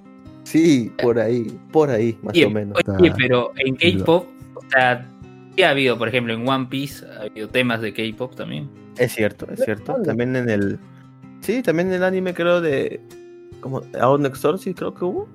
[0.43, 2.77] Sí, por ahí, por ahí, más o menos.
[2.99, 5.05] Oye, pero en K-pop, o sea,
[5.55, 8.69] sí ha habido, por ejemplo, en One Piece ha habido temas de K-pop también.
[8.97, 9.95] Es cierto, es cierto.
[10.03, 10.79] También en el.
[11.41, 12.99] Sí, también en el anime creo de.
[13.61, 15.27] como Out Next Door, sí creo que hubo.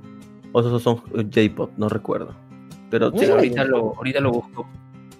[0.52, 2.34] O esos son J-pop, no recuerdo.
[2.90, 4.66] Pero No, sí, ahorita lo, ahorita lo busco.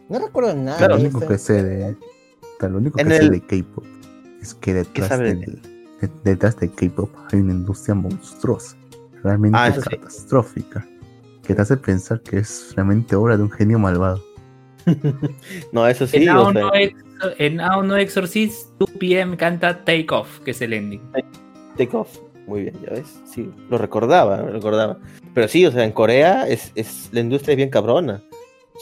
[0.09, 0.77] No recuerdo nada.
[0.79, 1.97] Claro, lo de único que sé de.
[2.61, 3.85] Lo único que sé de K-pop
[4.41, 5.63] es que detrás, de del-
[6.01, 8.77] de- detrás de K-pop hay una industria monstruosa.
[9.25, 9.81] Realmente Ah, sí.
[9.81, 10.87] catastrófica.
[11.45, 14.23] Que te hace pensar que es realmente obra de un genio malvado.
[15.73, 16.19] No, eso sí.
[16.19, 16.71] en, sea, no
[17.39, 21.01] en Ao no Exorcist, 2PM canta Take Off, que es el ending.
[21.77, 22.19] Take Off.
[22.47, 23.21] Muy bien, ya ves.
[23.25, 24.99] Sí, lo recordaba, lo recordaba.
[25.35, 28.23] Pero sí, o sea, en Corea es, es la industria es bien cabrona.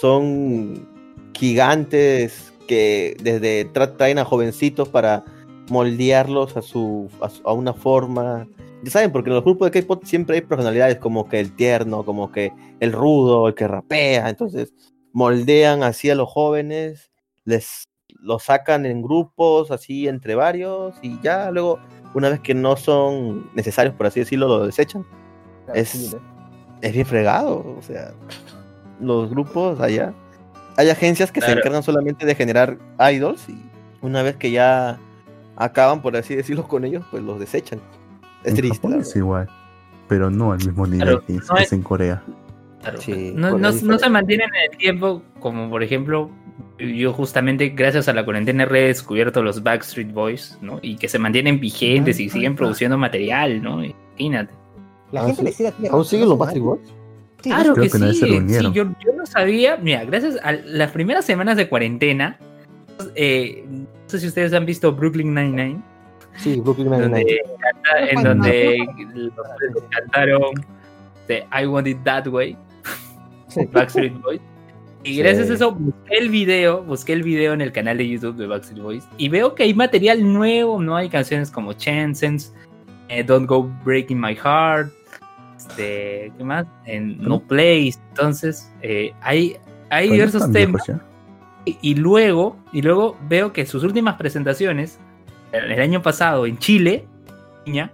[0.00, 0.86] Son
[1.34, 5.24] gigantes que desde tra- traen a jovencitos para
[5.68, 8.46] moldearlos a su, a su- a una forma.
[8.82, 12.04] Ya saben, porque en los grupos de K-pop siempre hay personalidades como que el tierno,
[12.04, 14.28] como que el rudo, el que rapea.
[14.28, 14.72] Entonces,
[15.12, 17.10] moldean así a los jóvenes,
[17.44, 17.84] les
[18.22, 21.78] los sacan en grupos, así entre varios, y ya luego
[22.14, 25.04] una vez que no son necesarios, por así decirlo, lo desechan.
[25.66, 26.16] Claro, es-.
[26.82, 28.12] Es bien fregado, o sea,
[29.00, 30.14] los grupos allá.
[30.76, 32.78] Hay agencias que se encargan solamente de generar
[33.12, 33.60] idols y
[34.00, 34.98] una vez que ya
[35.56, 37.80] acaban, por así decirlo, con ellos, pues los desechan.
[38.44, 38.76] Es en triste.
[38.78, 39.48] Japón es igual.
[40.08, 42.22] Pero no al mismo nivel Claro, que no es- es en Corea.
[42.80, 42.98] Claro.
[43.00, 46.30] Sí, no, no- se mantienen en el tiempo, como por ejemplo,
[46.78, 50.78] yo justamente gracias a la cuarentena he redescubierto los Backstreet Boys, ¿no?
[50.82, 53.82] Y que se mantienen vigentes y siguen produciendo material, ¿no?
[54.16, 54.52] Imagínate.
[55.12, 56.80] La Ah, gente le sigue ¿Aún siguen los Backstreet Boys?
[57.42, 58.30] Sí, Claro que, sí,
[58.72, 62.38] yo, yo no sabía, mira, gracias a las primeras semanas de cuarentena,
[63.14, 65.80] eh, no sé si ustedes han visto Brooklyn Nine-Nine,
[66.36, 67.38] Sí, Brooklyn Nine-Nine.
[68.10, 68.86] en donde
[69.74, 70.42] los cantaron
[71.28, 72.56] de I Want It That Way,
[73.72, 74.40] Backstreet Boys.
[75.02, 75.18] Y Sí.
[75.22, 78.46] gracias a eso busqué el video, busqué el video en el canal de YouTube de
[78.46, 82.54] Backstreet Boys y veo que hay material nuevo, no hay canciones como Chances,
[83.08, 84.92] eh, Don't Go Breaking My Heart,
[85.56, 86.66] este, ¿qué más?
[86.84, 87.94] En No Place.
[88.10, 89.56] Entonces, eh, hay,
[89.88, 91.02] hay diversos temas viejos
[91.64, 94.98] y, y luego, y luego veo que sus últimas presentaciones,
[95.52, 97.06] el, el año pasado en Chile,
[97.66, 97.92] niña,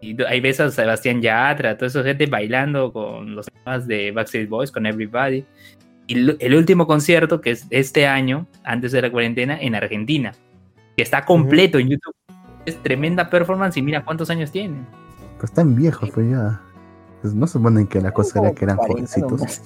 [0.00, 4.48] y ahí ves a Sebastián Yatra, toda esa gente bailando con los temas de Backstreet
[4.48, 5.44] Boys, con Everybody.
[6.06, 10.32] Y lo- el último concierto, que es este año, antes de la cuarentena, en Argentina,
[10.96, 12.14] que está completo en YouTube.
[12.64, 14.86] Es tremenda performance y mira cuántos años tienen.
[15.34, 16.60] Pero están viejos, pues ya.
[17.22, 19.62] Pues no se suponen que la cosa era que eran 40 jovencitos.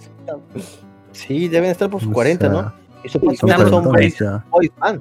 [1.13, 2.73] Sí, deben estar por sus O 40, sea, ¿no?
[3.03, 3.21] Y sus
[3.69, 4.19] Son boys,
[4.51, 5.01] boys fans.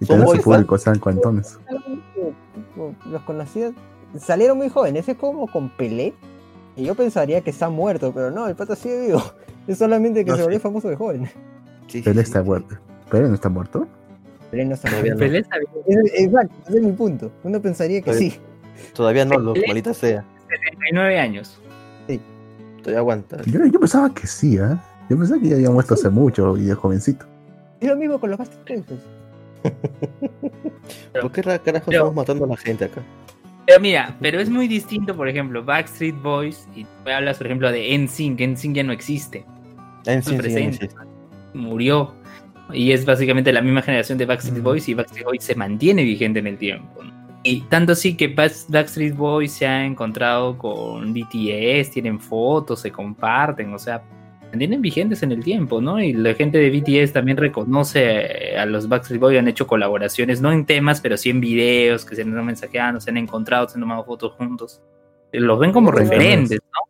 [0.00, 1.58] Y son boys su público sean cuarentones.
[3.06, 3.72] Los conocía,
[4.18, 6.14] salieron muy jóvenes, es como con Pelé.
[6.74, 9.22] Y yo pensaría que está muerto, pero no, el pata sigue vivo.
[9.66, 10.44] Es solamente que No, se sí.
[10.44, 11.26] volvió famoso de joven.
[11.86, 12.28] Sí, sí, Pelé sí.
[12.28, 12.76] está muerto.
[13.10, 13.86] Pelé no está muerto.
[14.50, 15.16] Pelé no está muerto.
[15.18, 17.30] Pelé sabe- Es- Exacto, ese es mi punto.
[17.44, 18.40] Uno pensaría que Todavía- sí.
[18.94, 20.24] Todavía no, lo, maldita sea.
[20.48, 21.58] 79 años.
[22.78, 23.40] Todavía aguanta.
[23.46, 24.76] Yo, yo pensaba que sí, ¿eh?
[25.08, 27.26] Yo pensaba que ya había muerto hace mucho y de jovencito.
[27.80, 29.00] Es lo mismo con los Backstreet Boys.
[31.20, 33.00] ¿Por qué ra- carajo Pero- estamos matando a la gente acá?
[33.66, 37.70] Pero mira, pero es muy distinto, por ejemplo, Backstreet Boys, y tú hablas, por ejemplo,
[37.70, 39.44] de NSYNC, NSYNC ya no existe.
[40.22, 40.88] Sí, presente.
[40.88, 40.96] sí.
[41.54, 42.14] murió.
[42.72, 44.64] Y es básicamente la misma generación de Backstreet Mm.
[44.64, 47.02] Boys y Backstreet Boys se mantiene vigente en el tiempo.
[47.04, 47.12] ¿no?
[47.44, 52.90] Y tanto así que Back- Backstreet Boys se ha encontrado con BTS, tienen fotos, se
[52.90, 54.02] comparten, o sea,
[54.52, 56.00] mantienen vigentes en el tiempo, ¿no?
[56.00, 60.52] Y la gente de BTS también reconoce a los Backstreet Boys, han hecho colaboraciones, no
[60.52, 63.80] en temas, pero sí en videos, que se han mensajeado, se han encontrado, se han
[63.80, 64.80] tomado fotos juntos.
[65.32, 66.80] Eh, Los ven como referentes, ¿no?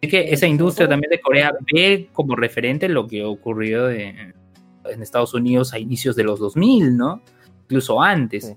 [0.00, 4.34] Así que esa industria también de Corea ve como referente lo que ocurrió en,
[4.84, 7.20] en Estados Unidos a inicios de los 2000, ¿no?
[7.64, 8.46] Incluso antes.
[8.46, 8.54] Sí.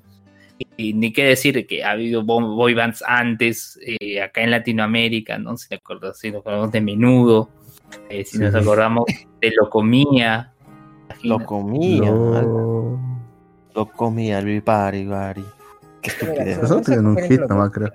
[0.78, 5.38] Y, ni qué decir que ha habido bo- boy bands antes, eh, acá en Latinoamérica,
[5.38, 5.58] ¿no?
[5.58, 7.50] Si, te acuerdas, si nos acordamos de Menudo,
[8.10, 8.60] eh, si nos Sí.
[8.60, 9.06] acordamos
[9.42, 9.52] de.
[9.56, 10.54] Lo comía,
[12.32, 12.46] mal.
[12.48, 13.00] No.
[13.74, 15.46] lo comía, el bari, bari.
[16.02, 16.58] Qué estupidez.
[16.64, 17.92] Eso tienen un hit nomás, creo.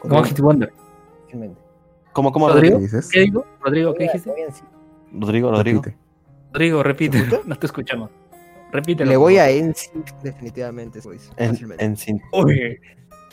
[0.00, 0.72] ¿Cómo Hit Wonder?
[2.12, 2.76] ¿Cómo, cómo, Rodrigo?
[2.76, 2.78] Rodrigo?
[2.78, 3.08] ¿Qué dices?
[3.10, 3.44] ¿Qué digo?
[3.60, 4.32] Rodrigo, ¿qué dijiste?
[5.12, 5.82] Rodrigo, Rodrigo.
[5.82, 5.98] Repite.
[6.52, 7.18] Rodrigo, repite.
[7.46, 8.10] No te escuchamos.
[8.72, 9.10] Repítelo.
[9.10, 11.00] Le voy a NSYNC definitivamente,
[11.36, 11.84] En, fácilmente.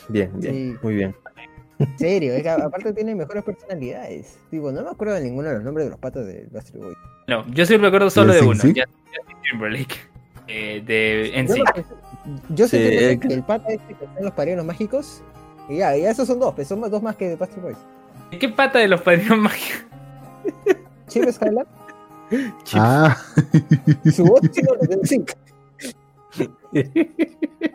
[0.08, 0.74] Bien, bien, Sí.
[0.82, 1.14] muy bien.
[1.78, 4.38] En serio, es que aparte tiene mejores personalidades.
[4.50, 6.94] Digo, no me acuerdo de ninguno de los nombres de los patas de Bastard Boy.
[7.28, 8.54] No, yo sí recuerdo solo de ¿De uno.
[8.54, 8.84] Justin
[9.50, 9.96] Timberlake.
[10.48, 11.46] Eh, de
[12.50, 15.22] Yo, Sí, sé eh, que el pata este que está en los padrinos mágicos.
[15.68, 17.78] Y ya, ya esos son dos, pues son dos más que de Bastard Boys.
[18.38, 19.84] ¿Qué pata de los padrinos mágicos?
[21.08, 21.66] Chip Skylar
[22.74, 23.16] Ah,
[24.12, 25.30] su voz sí no lo NSYNC.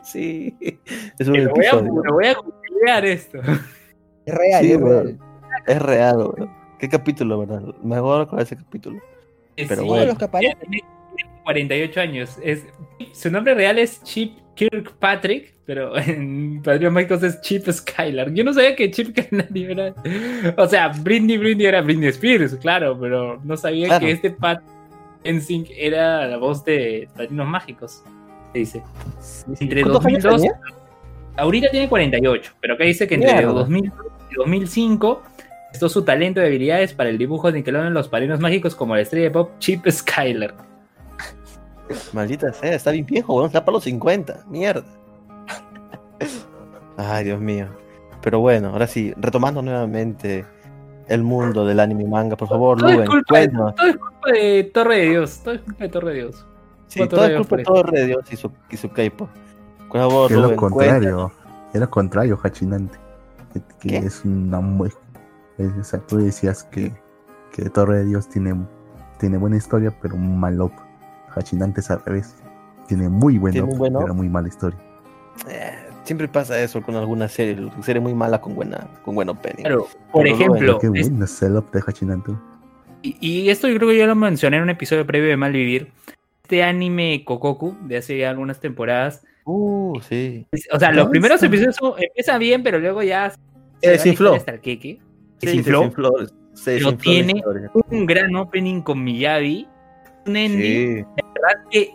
[0.03, 0.55] sí,
[1.17, 2.03] es un Lo voy, a, episodio.
[2.03, 3.39] lo voy a googlear esto.
[4.25, 5.19] Es real, Sí, es real.
[5.67, 6.49] Es real, bro.
[6.79, 7.61] ¿Qué capítulo, verdad?
[7.83, 8.99] Mejor con ese capítulo.
[9.55, 10.05] Pero Sí, bueno.
[10.05, 10.57] los que aparecen.
[10.69, 10.83] tiene
[11.43, 12.37] 48 años.
[12.43, 12.65] Es,
[13.13, 18.31] su nombre real es Chip Kirkpatrick, pero en Padrinos Mágicos es Chip Skylar.
[18.33, 19.93] Yo no sabía que Chip Kennedy era.
[20.57, 24.05] O sea, Britney Britney era Britney Spears, claro, pero no sabía Claro.
[24.05, 24.61] que este Pat
[25.23, 28.03] NSYNC era la voz de Padrinos Mágicos.
[28.53, 28.83] Se dice.
[29.59, 30.41] Entre ¿Cuántos años 2002.
[30.41, 30.80] tenía?
[31.37, 33.53] Ahorita tiene 48, pero acá dice que entre Mierda.
[33.53, 33.91] 2000
[34.31, 35.23] y 2005
[35.69, 38.95] prestó su talento y habilidades para el dibujo de Nickelodeon en los padrinos mágicos como
[38.95, 40.53] la estrella de pop Chip Skylar.
[42.13, 43.47] Maldita sea, está bien viejo, weón.
[43.47, 44.45] Está para los 50.
[44.49, 44.85] Mierda.
[46.97, 47.67] Ay, Dios mío.
[48.21, 50.45] Pero bueno, ahora sí, retomando nuevamente
[51.07, 53.75] el mundo del anime y manga, por favor, Todo es, Luben, cuéntanos.
[53.75, 55.41] todo es culpa de Torre de Dios.
[55.43, 56.45] Todo es culpa de Torre de Dios.
[56.87, 59.29] Sí, todo es culpa de todo de Dios y su, y su K-pop.
[59.93, 60.57] Es lo Rubén, cuéntanos.
[60.57, 61.31] contrario.
[61.73, 62.97] Es lo contrario, Hachinante.
[63.53, 63.97] Que, que ¿Qué?
[64.07, 64.89] es una muy.
[65.57, 66.91] es- o sea, tú decías que,
[67.51, 68.55] que Torre de Dios tiene,
[69.19, 70.71] tiene buena historia, pero un mal op.
[71.35, 72.35] Hachinante es al revés.
[72.87, 74.01] Tiene muy buen Tiene op, un buen op.
[74.03, 74.79] pero muy mala historia.
[75.49, 75.71] Eh,
[76.03, 79.63] siempre pasa eso con alguna serie, serie muy mala con buena, con buen opening.
[79.63, 82.31] Claro, por Pero ejemplo, Qué es- bueno es el op de Hachinante.
[83.01, 85.91] y, y esto yo creo que yo lo mencioné en un episodio previo de Malvivir.
[86.43, 89.23] Este anime Kokoku de hace ya algunas temporadas.
[89.51, 90.45] Uh, sí.
[90.71, 93.37] O sea, los primeros episodios son- empiezan bien, pero luego ya se
[93.87, 94.33] la desinfló.
[94.35, 94.99] hasta el queque.
[95.39, 95.79] Se Sí, desinfló.
[95.79, 96.11] Se desinfló,
[96.53, 97.43] se Pero desinfló la tiene-
[97.89, 99.67] un gran opening con Miyabi,
[100.27, 101.05] un ending Sí.
[101.17, 101.91] verdad que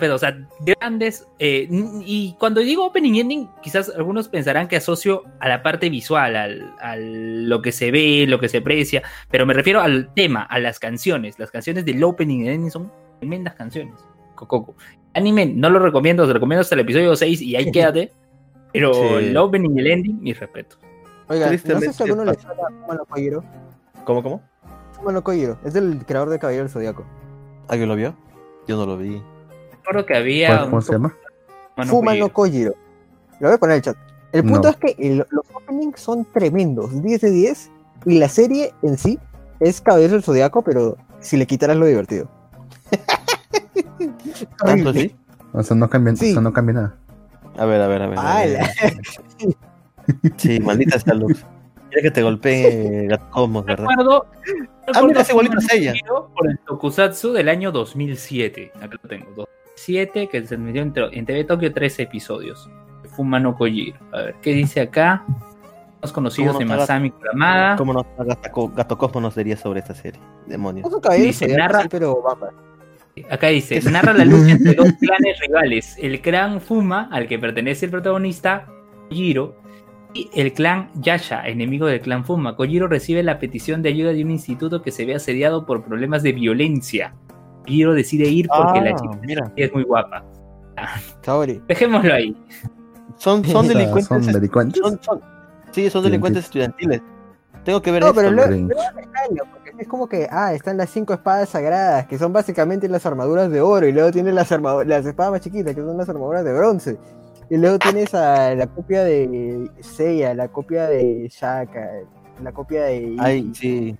[0.00, 1.66] pero o sea grandes eh,
[2.06, 6.36] y cuando digo opening y ending quizás algunos pensarán que asocio a la parte visual
[6.36, 10.42] al, al lo que se ve lo que se aprecia pero me refiero al tema
[10.44, 13.94] a las canciones las canciones del opening y ending son tremendas canciones
[14.36, 14.76] Cococo
[15.14, 18.12] anime no lo recomiendo te recomiendo hasta el episodio 6 y ahí quédate
[18.72, 19.00] pero Sí.
[19.26, 20.78] el opening y el ending mis respetos
[21.30, 22.48] Oiga, no sé si a alguno le pasa.
[22.54, 23.44] suena Fumano Kojiro.
[24.04, 24.42] ¿Cómo, cómo?
[24.92, 27.04] Fumano Kojiro, es el creador de Caballero del Zodiaco.
[27.68, 28.14] ¿Alguien lo vio?
[28.66, 29.22] Yo no lo vi.
[29.72, 31.14] recuerdo que había ¿Cuál- un ¿Cómo se llama?
[31.76, 32.74] Mano Fumano Kojiro.
[33.40, 33.96] Lo voy a poner en el chat.
[34.32, 34.68] El punto No.
[34.70, 37.70] es que el- los openings son tremendos, 10 de 10,
[38.06, 39.18] y la serie en sí
[39.60, 42.26] es Caballero del Zodiaco, pero si le quitaras lo divertido.
[44.64, 45.14] ¿Tanto así?
[45.54, 46.30] O sea, no cambia, Sí.
[46.30, 46.94] o sea, no cambia nada.
[47.56, 48.18] A ver, a ver, a ver.
[48.18, 48.60] a ver.
[50.36, 51.44] Sí, maldita sea Lux.
[51.90, 53.86] Quiere que te golpee Gato Cosmos, ¿verdad?
[53.88, 54.26] recuerdo,
[54.94, 55.94] Ah, mira, es igualito a ella.
[56.34, 58.72] Por el Tokusatsu del año 2007.
[58.76, 59.26] Acá lo tengo.
[59.36, 62.70] 2007, que se emitió en, en TV Tokio 13 episodios.
[63.16, 63.98] Fumano Kojiro.
[64.12, 65.24] A ver, ¿qué dice acá?
[66.00, 67.76] Los conocidos ¿Cómo de no te Masami Kuramada.
[67.76, 68.06] ¿Cómo no,
[68.74, 70.20] Gato, nos diría sobre esta serie?
[70.46, 70.88] Demonios.
[71.16, 72.48] Dice, narra- sí, pero vamos.
[73.30, 77.86] Acá dice, narra la lucha entre dos clanes rivales, el clan Fuma, al que pertenece
[77.86, 78.66] el protagonista,
[79.08, 79.56] Kojiro,
[80.14, 82.56] y el clan Yasha, enemigo del clan Fuma.
[82.56, 86.22] Kojiro recibe la petición de ayuda de un instituto que se ve asediado por problemas
[86.22, 87.14] de violencia.
[87.64, 89.52] Kojiro decide ir porque la Ah, chica mira.
[89.56, 90.24] es muy guapa.
[91.66, 92.36] Dejémoslo ahí.
[93.16, 94.06] Son, son delincuentes.
[94.06, 94.80] son delincuentes.
[94.82, 95.20] son- son-
[95.72, 97.02] sí, son delincuentes estudiantiles.
[97.64, 98.20] Tengo que ver No, esto.
[98.20, 98.50] pero luego
[99.78, 103.60] es como que, ah, están las cinco espadas sagradas, que son básicamente las armaduras de
[103.60, 106.98] oro, y luego tienes las, las espadas más chiquitas, que son las armaduras de bronce.
[107.50, 111.88] Y luego tienes a la copia de Seiya, la copia de Shaka,
[112.42, 113.16] la copia de...
[113.18, 113.96] Ay, sí.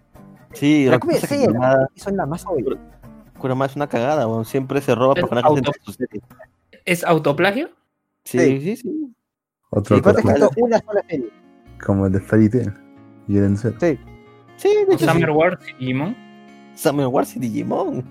[0.53, 2.77] Sí, La copia de Seiya, Kurama, son la más obvia.
[3.39, 4.27] Kurama es una cagada.
[4.45, 6.23] Siempre se roba Es personajes auto- entre sus series.
[6.85, 7.69] ¿Es autoplagio?
[8.25, 8.61] Sí, Sí.
[8.61, 9.15] sí, sí.
[9.71, 11.31] Otro Y una sola serie.
[11.85, 12.73] como el de Fairy Tail.
[13.79, 13.99] Sí.
[14.59, 15.07] Sí, de hecho, sí.
[15.07, 16.17] Summer Wars y Digimon.
[16.75, 18.05] Summer Wars y Digimon.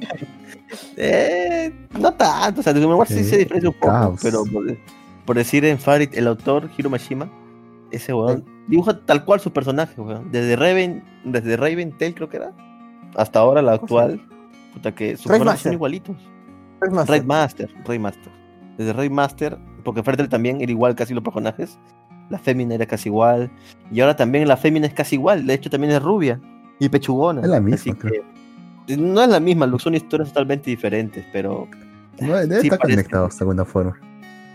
[0.96, 4.20] eh, no tanto, o sea, Summer Wars sí, Sí, se diferencia un poco, caos.
[4.22, 4.64] pero por,
[5.24, 7.28] por decir en Farit, el autor Hiro Mashima,
[7.90, 10.30] ese weón dibuja tal cual su personaje, weón.
[10.30, 12.52] Desde Raven, desde Raven Tail creo que era,
[13.16, 14.20] hasta ahora la actual,
[14.72, 15.72] puta que sus personajes son Master.
[15.72, 16.16] igualitos.
[16.82, 18.32] Es más, Raid Master, Raid Master.
[18.76, 21.78] Desde Raid Master, porque Tail también era igual casi los personajes.
[22.30, 23.50] La fémina era casi igual.
[23.92, 25.46] Y ahora también la fémina es casi igual.
[25.46, 26.40] De hecho, también es rubia
[26.78, 27.42] y pechugona.
[27.42, 28.22] Es la misma, Así creo.
[28.86, 31.68] que- no es la misma, son historias totalmente diferentes, pero
[32.20, 33.98] No, debe Sí, estar conectados de alguna forma.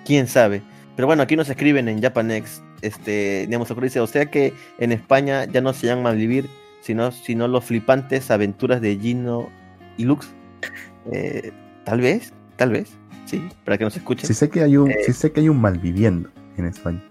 [0.06, 0.62] quién sabe.
[0.96, 5.46] Pero bueno, aquí nos escriben en Japanex, este, digamos, dice, o sea que en España
[5.46, 6.48] ya no se llaman Malvivir,
[6.82, 9.50] sino, sino los flipantes aventuras de Gino
[9.98, 10.30] y Lux.
[11.12, 11.52] Eh,
[11.86, 12.92] tal vez, tal vez,
[13.26, 14.28] sí, para que nos escuchen.
[14.28, 14.98] Sí sé que hay un, Eh.
[15.06, 17.02] sí sé que hay un Malviviendo en España,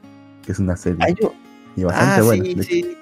[0.49, 1.35] que es una serie Ay, yo-
[1.77, 2.43] y bastante ah, buena.
[2.43, 2.97] sí, sí.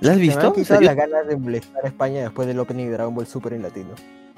[0.00, 0.54] ¿La has visto?
[0.54, 3.62] yo- las ganas de molestar a España después del opening de Dragon Ball Super en
[3.62, 3.94] latino.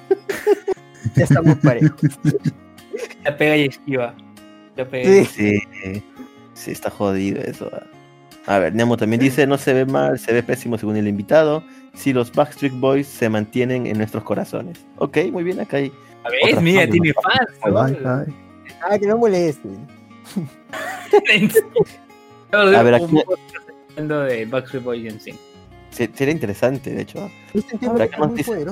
[1.16, 1.98] ya estamos parejos.
[3.24, 4.14] La pega y esquiva.
[4.76, 5.24] La pega.
[5.24, 5.58] Sí.
[5.82, 6.02] Sí,
[6.54, 7.68] sí, está jodido eso.
[7.72, 7.82] ah.
[8.46, 11.64] A ver, Nemo también dice, no se ve mal, se ve pésimo según el invitado.
[11.92, 14.78] Si los Backstreet Boys se mantienen en nuestros corazones.
[14.98, 15.90] Ok, muy bien, acá hay.
[16.22, 17.58] A ver, Otra mira, fan, tiene fans.
[17.66, 17.80] ¿no?
[17.82, 18.34] Ay, ay.
[18.88, 19.76] Ah, que no molesten.
[22.54, 23.22] A ver, aquí-
[23.96, 25.38] de Backstreet Boys en sí.
[25.90, 27.30] se- Sería interesante, de hecho.
[28.18, 28.66] Nos dice-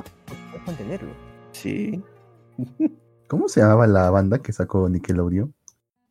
[0.67, 1.11] mantenerlo.
[1.53, 2.03] Sí.
[3.29, 5.53] ¿Cómo se llamaba la banda que sacó Nickelodeon?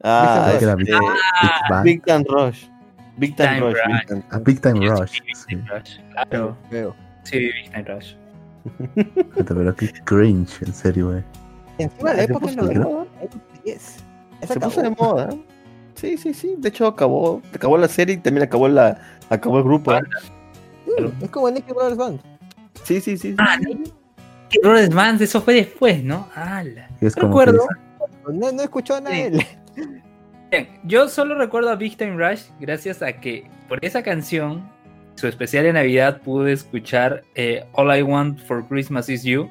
[0.03, 0.95] Ah, que era este, Big,
[1.69, 1.83] Bang.
[1.83, 2.65] Big Time Rush.
[3.17, 3.75] Big Time, Rush.
[4.43, 5.11] Big Time Ah, Rush.
[5.11, 5.99] sí, Big Sí, Time Rush.
[6.29, 6.57] Claro.
[6.71, 6.95] Veo.
[7.23, 8.15] Sí, Big Time Rush.
[9.47, 11.23] Pero qué cringe, en serio, güey.
[11.77, 13.05] Encima la Se época en de la moda.
[13.21, 13.97] época 10.
[14.47, 15.29] Se puso de moda.
[16.01, 16.55] Sí, sí, sí.
[16.57, 18.99] De hecho, acabó, acabó la serie y también acabó la,
[19.29, 19.93] acabó el grupo.
[19.93, 20.01] ¿eh?
[20.99, 22.19] Mm, Es como Nicky Brothers Band.
[22.83, 23.35] Sí, sí, sí.
[23.37, 23.55] Ah,
[24.49, 25.21] ¿Qué Brothers Bands?
[25.21, 26.27] Eso fue después, ¿no?
[26.35, 27.67] No como recuerdo.
[28.33, 29.45] No, no escuchó nada de Sí.
[29.77, 30.01] él.
[30.49, 34.67] Bien, yo solo recuerdo a Big Time Rush gracias a que por esa canción,
[35.15, 39.49] su especial de Navidad, pude escuchar eh, All I Want for Christmas Is You.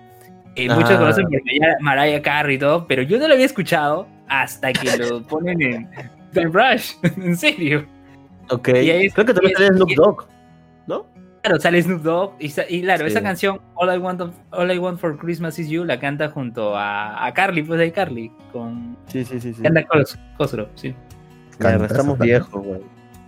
[0.57, 0.99] Y muchos Ah.
[0.99, 1.43] conocen porque
[1.81, 5.91] Mariah Carey y todo, pero yo no lo había escuchado hasta que lo ponen en
[6.35, 6.93] Rush.
[7.17, 7.87] en serio.
[8.51, 8.69] Ok.
[8.69, 10.27] Y ahí es- Creo que también y es- sale Snoop Dogg.
[10.87, 11.07] ¿No?
[11.43, 12.33] Claro, sale Snoop Dogg.
[12.39, 13.11] Y, claro, Sí.
[13.13, 16.29] esa canción, All I, Want of- All I Want for Christmas Is You, la canta
[16.29, 19.55] junto a, a Carly, pues de Carly, con Sí, sí, sí.
[19.55, 19.63] sí.
[19.63, 20.95] Canta Cos- Cosgrove, sí.
[21.59, 22.81] Canta estamos viejos, güey.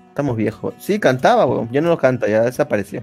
[0.08, 0.74] Estamos viejos.
[0.78, 1.68] Sí, cantaba, güey.
[1.70, 3.02] Ya no lo canta, ya desapareció.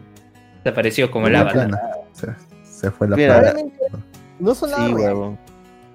[0.64, 1.50] Desapareció como banda.
[1.52, 1.80] plana.
[2.12, 2.28] Se,
[2.64, 3.54] se fue la Mira,
[4.39, 5.38] no sonaba Sí, güey.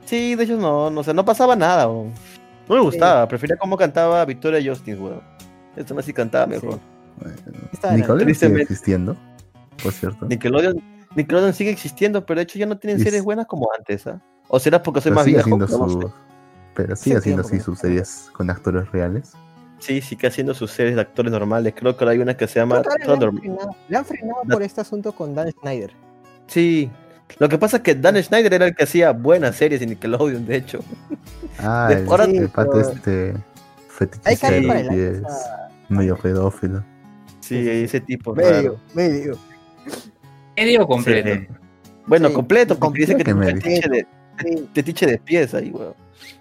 [0.06, 2.10] Sí, de hecho no, no, o sea, no pasaba nada, güey.
[2.68, 5.14] No me gustaba, prefería cómo cantaba Victoria Justice, güey.
[5.76, 6.78] Esto no sí cantaba mejor.
[7.72, 9.16] Estaba Nickelodeon sigue existiendo,
[9.82, 10.26] por cierto.
[10.26, 10.80] Nickelodeon,
[11.14, 14.20] Nickelodeon sigue existiendo, pero de hecho ya no tienen Y series buenas como antes, ¿ah?
[14.48, 15.64] O será porque soy Pero más sigue viejo.
[15.64, 16.14] haciendo no su- sé.
[16.74, 19.32] Pero sigue haciendo así sus series con actores reales.
[19.78, 21.74] Sí, sigue haciendo sus series de actores normales.
[21.76, 23.30] Creo que ahora hay una que se llama le, han frenado,
[23.88, 25.92] le han frenado por este asunto con Dan Snyder.
[26.46, 26.90] Sí.
[27.38, 30.46] Lo que pasa es que Dan Schneider era el que hacía buenas series en Nickelodeon,
[30.46, 30.80] de hecho.
[31.58, 33.34] Ah, De- el, ahora- el pato este
[33.88, 35.22] fetichista que y es
[35.88, 36.84] medio pedófilo.
[37.40, 38.34] Sí, ese tipo.
[38.34, 38.80] Medio, raro.
[38.94, 39.38] medio.
[40.56, 41.28] Medio completo.
[41.34, 41.46] Sí.
[42.06, 43.60] Bueno, Sí, completo, porque dice que completo.
[43.60, 44.06] tiene fetiche de,
[44.56, 44.68] Sí.
[44.74, 45.94] fetiche de pies ahí, weón.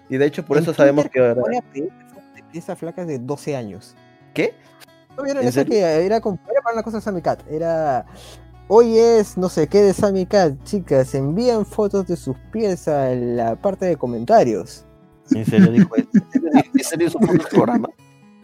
[0.08, 1.42] Y de hecho, por En eso sabemos que ahora.
[1.74, 1.90] de
[2.52, 3.94] piezas flacas de 12 años.
[4.32, 4.54] ¿Qué?
[5.16, 5.72] ¿No vieron ¿En eso serio?
[5.72, 7.40] que era, como, era para una cosa de Sammy Cat?
[7.50, 8.04] Era.
[8.68, 11.14] Hoy es no sé qué de Sammy Cat, chicas.
[11.14, 14.84] Envían fotos de sus pies a la parte de comentarios.
[15.32, 16.08] ¿En serio dijo eso?
[16.74, 17.88] ¿En serio un programa?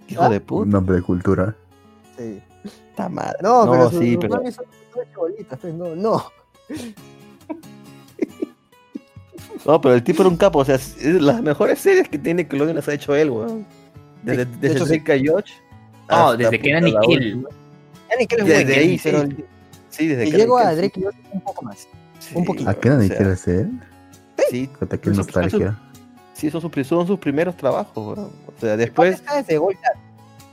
[0.08, 0.28] Hijo ¿Ah?
[0.28, 1.56] de Un puta nombre de cultura.
[2.18, 2.42] Sí.
[3.10, 3.38] madre.
[3.42, 4.34] No, No, pero sí, pero.
[4.52, 4.64] son
[5.60, 6.24] pues, no, no.
[9.66, 10.60] No, pero el tipo era un capo.
[10.60, 13.66] O sea, es es las mejores series que tiene Nickelodeon las ha hecho él, weón.
[14.22, 14.86] Desde, Sí, de desde hecho,
[15.34, 15.50] Josh.
[16.08, 17.34] No, desde que era Nickel.
[17.34, 17.48] última.
[18.08, 19.38] Ya ni que eres Desde bueno, ahí,
[20.00, 20.08] sí.
[20.08, 21.88] desde y que llego a Drake y Josh un poco más.
[22.18, 22.68] sí, un poquito.
[22.70, 23.66] ¿A qué era o sea, quiere ser?
[24.50, 25.78] Sí, qué eso- nostalgia.
[26.32, 28.18] sí son, sus, son sus primeros trabajos.
[28.18, 28.30] O
[28.60, 29.14] sea, después.
[29.16, 29.96] Está desde Gold Cat.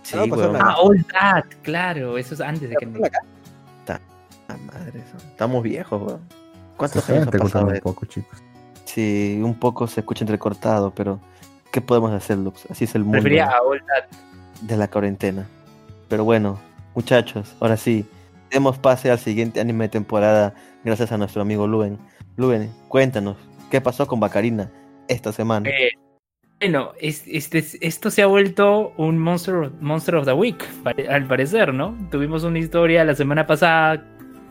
[0.04, 0.54] Sí, no pasó weón.
[0.54, 0.66] nada.
[0.70, 2.86] Ah, All That, claro, eso es antes de que.
[2.88, 3.26] ¿Pasó la cara?
[4.50, 6.22] Ah, madre, son- estamos viejos, weón.
[6.30, 7.88] Se ¿Cuántos están años ha entrecortando pasado?
[7.90, 8.40] un poco, chicos.
[8.86, 11.20] Sí, un poco se escucha entrecortado, pero
[11.72, 12.66] ¿qué podemos hacer, Lux?
[12.70, 14.18] Así es el mundo Prefería a All That.
[14.62, 15.46] de la cuarentena.
[16.08, 16.58] Pero bueno,
[16.96, 18.06] muchachos, ahora sí,
[18.52, 21.98] demos pase al siguiente anime de temporada gracias a nuestro amigo Luen.
[22.36, 23.38] Luen, cuéntanos,
[23.72, 24.72] ¿qué pasó con Bacarina
[25.08, 25.70] esta semana?
[25.70, 25.92] Eh,
[26.60, 30.64] bueno, es- este, esto se ha vuelto un Monster, Monster of the Week,
[31.10, 31.96] al parecer, ¿no?
[32.12, 34.04] Tuvimos una historia la semana pasada,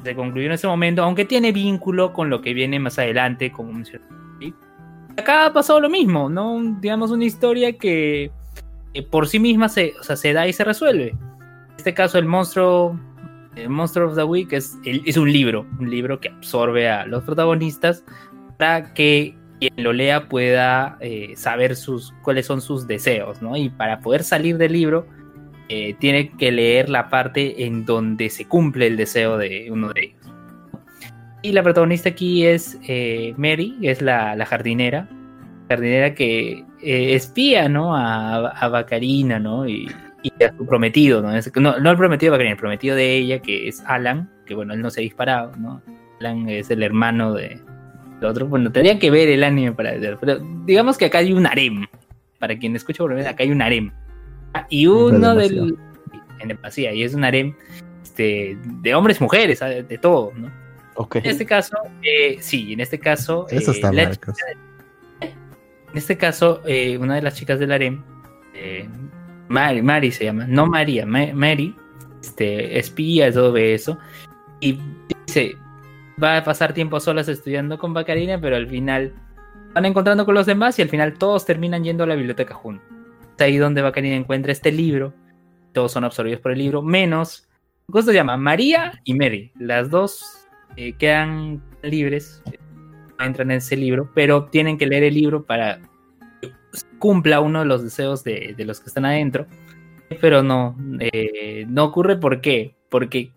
[0.04, 3.72] se concluyó en ese momento, aunque tiene vínculo con lo que viene más adelante, como
[3.72, 4.04] mencioné.
[5.18, 6.60] Acá ha pasado lo mismo, ¿no?
[6.80, 8.30] Digamos una historia que,
[8.92, 11.08] que por sí misma se, o sea, se da y se resuelve.
[11.08, 13.00] En este caso, el monstruo,
[13.56, 14.76] el Monster of the Week es,
[15.16, 18.04] un libro, un libro que absorbe a los protagonistas
[18.58, 23.56] para que quien lo lea pueda eh, saber sus, cuáles son sus deseos, ¿no?
[23.56, 25.06] Y para poder salir del libro,
[25.68, 30.04] eh, tiene que leer la parte en donde se cumple el deseo de uno de
[30.04, 30.20] ellos.
[31.42, 35.08] Y la protagonista aquí es eh, Mary, es la, la jardinera,
[35.68, 37.96] jardinera que eh, espía, ¿no?
[37.96, 39.64] A, Bacarina, ¿no?
[40.38, 41.34] Y a su prometido, ¿no?
[41.34, 44.74] Es- no, no el prometido de el prometido de ella, que es Alan, que bueno,
[44.74, 45.82] él no se ha disparado, ¿no?
[46.20, 47.60] Alan es el hermano de,
[48.20, 51.32] lo otro, bueno, tendría que ver el anime para ver, pero digamos que acá hay
[51.32, 51.86] un harem.
[52.38, 53.90] Para quien escucha por acá hay un harem.
[54.54, 55.62] Ah, Y uno demasía.
[55.62, 55.76] del.
[56.40, 57.54] En demasía, y es un harem
[58.02, 59.82] este, de hombres, mujeres, ¿sabe?
[59.82, 60.50] de todo, ¿no?
[60.94, 61.16] Ok.
[61.16, 63.46] En este caso, eh, sí, en este caso.
[63.50, 64.32] Eso eh, está la chica-
[65.20, 68.02] en este caso, eh, una de las chicas del harem,
[68.54, 68.86] eh,
[69.48, 71.74] Mari, Mari se llama, no María, Ma- Mary,
[72.22, 73.98] este, espía, todo eso,
[74.60, 74.78] y
[75.26, 75.56] dice,
[76.22, 79.12] va a pasar tiempo solas estudiando con Bacarina, pero al final
[79.74, 82.86] van encontrando con los demás y al final todos terminan yendo a la biblioteca juntos.
[83.36, 85.12] Es ahí donde Bacarina encuentra este libro,
[85.72, 87.48] todos son absorbidos por el libro, menos,
[87.88, 92.42] justo se llama María y Mary, las dos eh, quedan libres,
[93.20, 95.80] entran en ese libro, pero tienen que leer el libro para
[96.98, 99.46] cumpla uno de los deseos de, los que están adentro.
[100.20, 102.76] Pero no, eh, no ocurre ¿por qué?
[102.88, 103.32] Porque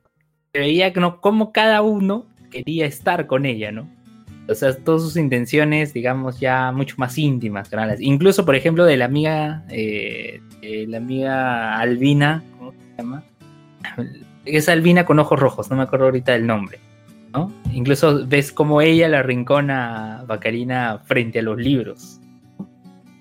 [0.54, 3.90] veía que no, como cada uno quería estar con ella, ¿no?
[4.48, 8.02] O sea, todas sus intenciones, digamos, ya mucho más íntimas, canales.
[8.02, 13.24] Incluso, por ejemplo, de la amiga, eh, de la amiga Albina, ¿cómo se llama?
[14.46, 16.80] Es Albina con ojos rojos, no me acuerdo ahorita del nombre.
[17.34, 17.52] ¿no?
[17.72, 22.18] Incluso ves como ella la rincona Bacarina frente a los libros.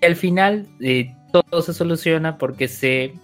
[0.00, 3.14] Y al final eh, todo se soluciona porque se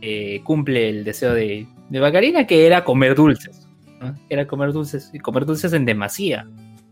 [0.00, 3.68] eh, cumple el deseo de, de Bacarina, que era comer dulces.
[4.00, 4.14] ¿no?
[4.28, 6.46] Era comer dulces y comer dulces en demasía.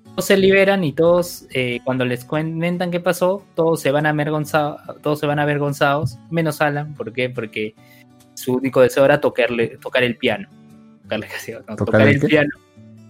[0.04, 4.80] Todos se liberan y todos, eh, cuando les comentan qué pasó, todos se van avergonzados,
[5.02, 6.94] todos se van avergonzados, menos Alan.
[6.94, 7.30] ¿Por qué?
[7.30, 7.74] Porque
[8.34, 10.48] su único deseo era tocarle, tocar el piano.
[11.04, 11.26] Tocarle
[11.68, 12.50] no, ¿Tocar tocar el piano.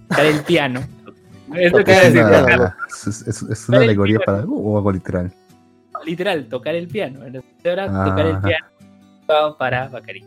[0.09, 0.81] Tocar el piano.
[1.53, 1.73] Es.
[1.73, 5.33] Una- es, es- una alegoría para o algo literal.
[6.05, 7.21] Literal, tocar el piano.
[7.25, 7.41] Era
[7.87, 8.49] tocar el Ajá.
[8.49, 10.25] piano para Bacari.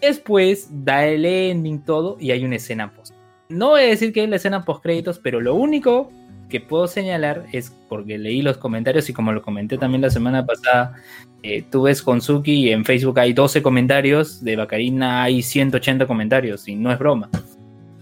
[0.00, 3.14] Después da el ending todo y hay una escena post.
[3.48, 6.10] No voy a decir que es la escena post créditos, pero lo único
[6.48, 10.46] que puedo señalar es porque leí los comentarios y como lo comenté también la semana
[10.46, 10.94] pasada,
[11.42, 16.06] eh, tú ves con Suki y en Facebook hay 12 comentarios, de Bacarina hay 180
[16.06, 17.28] comentarios y no es broma.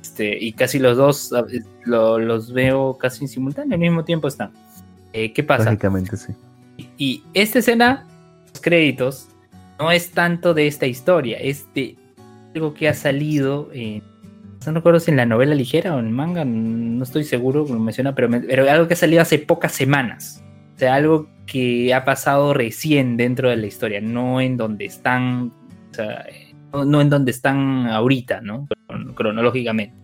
[0.02, 4.28] Este, y casi los dos eh, lo- los veo casi en simultáneo, al mismo tiempo
[4.28, 4.50] están.
[5.12, 5.64] Eh, ¿Qué pasa?
[5.64, 6.32] Lógicamente, sí.
[6.96, 8.06] Y esta escena,
[8.52, 9.28] los créditos,
[9.78, 11.96] no es tanto de esta historia, es de
[12.54, 14.02] algo que ha salido en.
[14.66, 18.14] No recuerdo si en la novela ligera o en manga, no estoy seguro, lo menciona,
[18.14, 18.30] pero,
[18.70, 20.42] algo que ha salido hace pocas semanas.
[20.74, 25.52] O sea, algo que ha pasado recién dentro de la historia, no en donde están.
[25.90, 26.24] o sea,
[26.72, 28.66] no, no en donde están ahorita, ¿no?
[28.88, 29.94] Cron- Cronológicamente.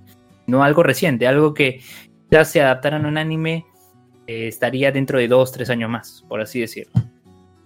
[0.47, 1.81] No algo reciente, algo que
[2.31, 3.65] ya se adaptaron a un anime
[4.31, 6.93] eh, estaría dentro de dos, tres años más, por así decirlo.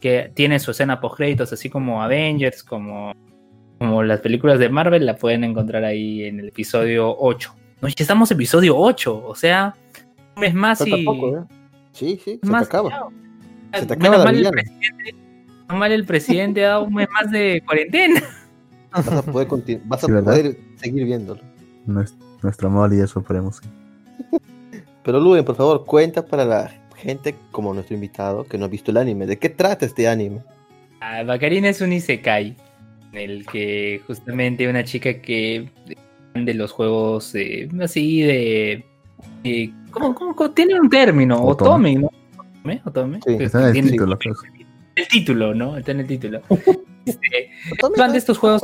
[0.00, 3.12] Que tiene su escena post créditos, así como Avengers, como,
[3.78, 7.54] como las películas de Marvel, la pueden encontrar ahí en el episodio 8.
[7.80, 9.74] No, ya estamos en episodio 8, o sea,
[10.36, 11.04] un mes más Falta y.
[11.04, 11.42] poco, ¿eh?
[11.92, 13.08] Sí, sí, se más te acaba.
[13.72, 15.14] Se te acaba la mal el presidente-
[15.68, 18.20] mal el presidente ha dado un mes más de cuarentena.
[18.90, 19.48] Vas a poder,
[19.86, 21.40] vas a poder seguir viéndolo.
[21.86, 23.66] Nues- Nuestro amor y el supremo, sí.
[25.04, 28.90] Pero Luen, por favor, cuenta para la gente como nuestro invitado que no ha visto
[28.90, 29.26] el anime.
[29.26, 30.40] ¿De qué trata este anime?
[31.00, 32.56] Ah, Bacarina es un isekai,
[33.12, 35.68] en el que justamente una chica que
[36.34, 38.84] de los juegos eh, así de...
[39.42, 40.50] de- ¿cómo, cómo- cómo?
[40.52, 41.96] Tiene un término, Otome.
[41.96, 42.10] ¿no?
[42.38, 42.82] ¿Otome?
[42.86, 43.20] Otome.
[43.26, 44.18] Sí, está en el tiene- título.
[44.96, 45.76] El título, ¿no?
[45.76, 46.40] Está en el título.
[47.06, 47.50] Este,
[47.98, 48.62] van de estos juegos...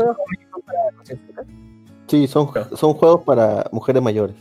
[2.06, 4.34] Sí, son, son juegos para mujeres mayores.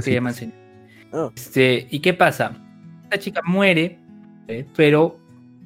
[0.00, 0.50] se llaman así.
[1.12, 1.30] Ah.
[1.34, 2.56] Este, ¿Y qué pasa?
[3.04, 3.98] Esta chica muere,
[4.76, 5.18] pero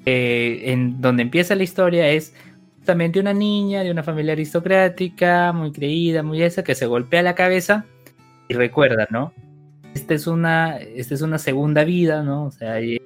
[0.07, 2.35] eh, en donde empieza la historia es
[2.79, 7.35] justamente una niña de una familia aristocrática, muy creída, muy esa, que se golpea la
[7.35, 7.85] cabeza
[8.49, 9.33] y recuerda, ¿no?
[9.95, 12.47] Esta es una, esta es una segunda vida, ¿no?
[12.47, 13.01] O sea, él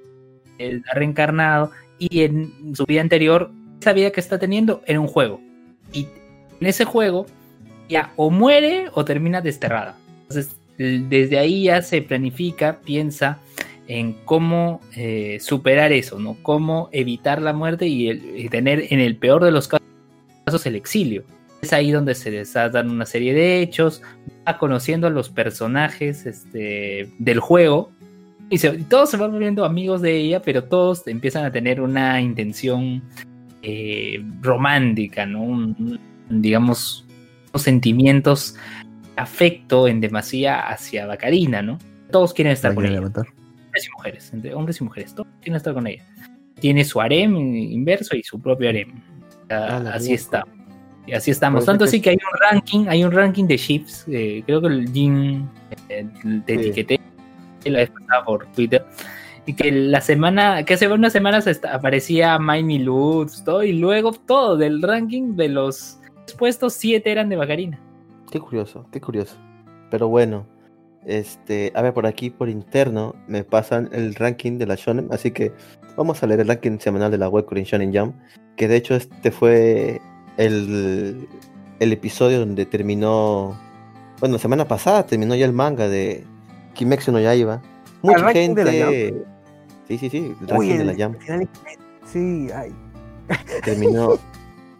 [0.91, 5.41] ha reencarnado y en su vida anterior, esa vida que está teniendo era un juego.
[5.93, 6.09] Y
[6.61, 7.26] en ese juego
[7.89, 9.97] ya o muere o termina desterrada.
[10.22, 13.38] Entonces, desde ahí ya se planifica, piensa
[13.88, 16.36] en cómo eh, superar eso, ¿no?
[16.42, 21.24] Cómo evitar la muerte y, tener en el peor de los casos el exilio.
[21.62, 24.02] Es ahí donde se desatan una serie de hechos,
[24.46, 27.90] va conociendo a los personajes este, del juego
[28.48, 33.02] y, todos se van volviendo amigos de ella, pero todos empiezan a tener una intención
[33.62, 35.42] eh, romántica, ¿no?
[35.42, 37.04] Un- digamos,
[37.54, 38.56] sentimientos,
[39.16, 41.78] afecto en demasía hacia Bacarina, ¿no?
[42.10, 43.26] Todos quieren estar ¿La con ella levantar?
[43.66, 46.04] hombres y mujeres, entre hombres y mujeres, todos quieren estar con ella.
[46.60, 49.00] Tiene su harem inverso y su propio harem.
[49.50, 50.14] Ah, así mierda.
[50.14, 50.44] está.
[51.06, 51.58] Y así estamos.
[51.64, 54.04] Parece Tanto que- así que hay un ranking, hay un ranking de ships.
[54.08, 55.48] eh, creo que el Jin
[55.88, 56.06] eh,
[56.46, 56.60] te Sí.
[56.60, 57.00] etiqueté
[57.66, 58.84] la vez pasada por Twitter.
[59.44, 64.56] Y que la semana, que hace unas semanas aparecía Miney Lutz, todo, y luego todo
[64.56, 66.00] del ranking de los
[66.38, 67.78] puestos, siete eran de Bacarina.
[68.30, 69.36] Qué curioso, qué curioso.
[69.90, 70.46] Pero bueno,
[71.04, 75.30] este, a ver, por aquí, por interno, me pasan el ranking de la Shonen, así
[75.30, 75.52] que
[75.96, 78.14] vamos a leer el ranking semanal de la web Korean Shonen Jump,
[78.56, 80.00] que de hecho este fue
[80.36, 81.28] el,
[81.78, 83.56] el episodio donde terminó,
[84.20, 86.24] bueno, la semana pasada terminó ya el manga de
[86.74, 87.62] Kimetsu no Yaiba.
[88.02, 89.24] Mucha ranking de la gente...
[89.88, 91.20] Sí, sí, sí, el ranking Uy, de el la Jump.
[91.20, 91.48] final-
[92.04, 92.72] Sí, ay.
[93.64, 94.18] Terminó,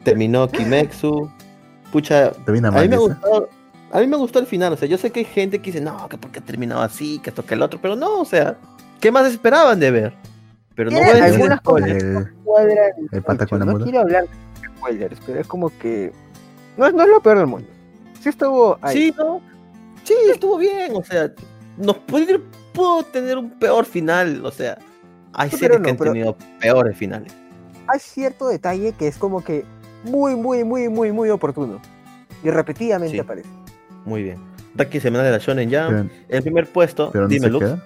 [0.05, 1.30] terminó Kimetsu.
[1.93, 2.89] Pucha, a mí mal.
[2.89, 3.49] me gustó,
[3.93, 5.80] a mí me gustó el final, o sea, yo sé que hay gente que dice,
[5.82, 8.57] no, que porque ha terminado así, que esto que el otro, pero no, o sea,
[9.01, 10.12] ¿qué más esperaban de ver?
[10.74, 12.05] Pero no voy a decir spoilers.
[12.05, 16.12] no El- el pata con la no quiero hablar de spoilers, pero es como que
[16.76, 17.68] no, es- no es lo peor del mundo.
[18.20, 18.97] Sí estuvo ahí.
[18.97, 19.41] Sí, ¿no?
[20.05, 21.32] Sí, estuvo bien, o sea,
[21.78, 22.39] nos puede,
[22.74, 24.78] pudo tener un peor final, o sea,
[25.32, 27.32] hay series pero que no, han tenido peores finales.
[27.89, 29.64] Hay cierto detalle que es como que
[30.07, 31.81] muy, muy, muy, muy, muy oportuno.
[32.43, 33.21] Y repetidamente Sí.
[33.21, 33.49] aparece.
[34.05, 34.39] Muy bien.
[34.75, 37.85] Ranking semanal de la Shonen Pero, el primer puesto, pero no dime se Lux, queda.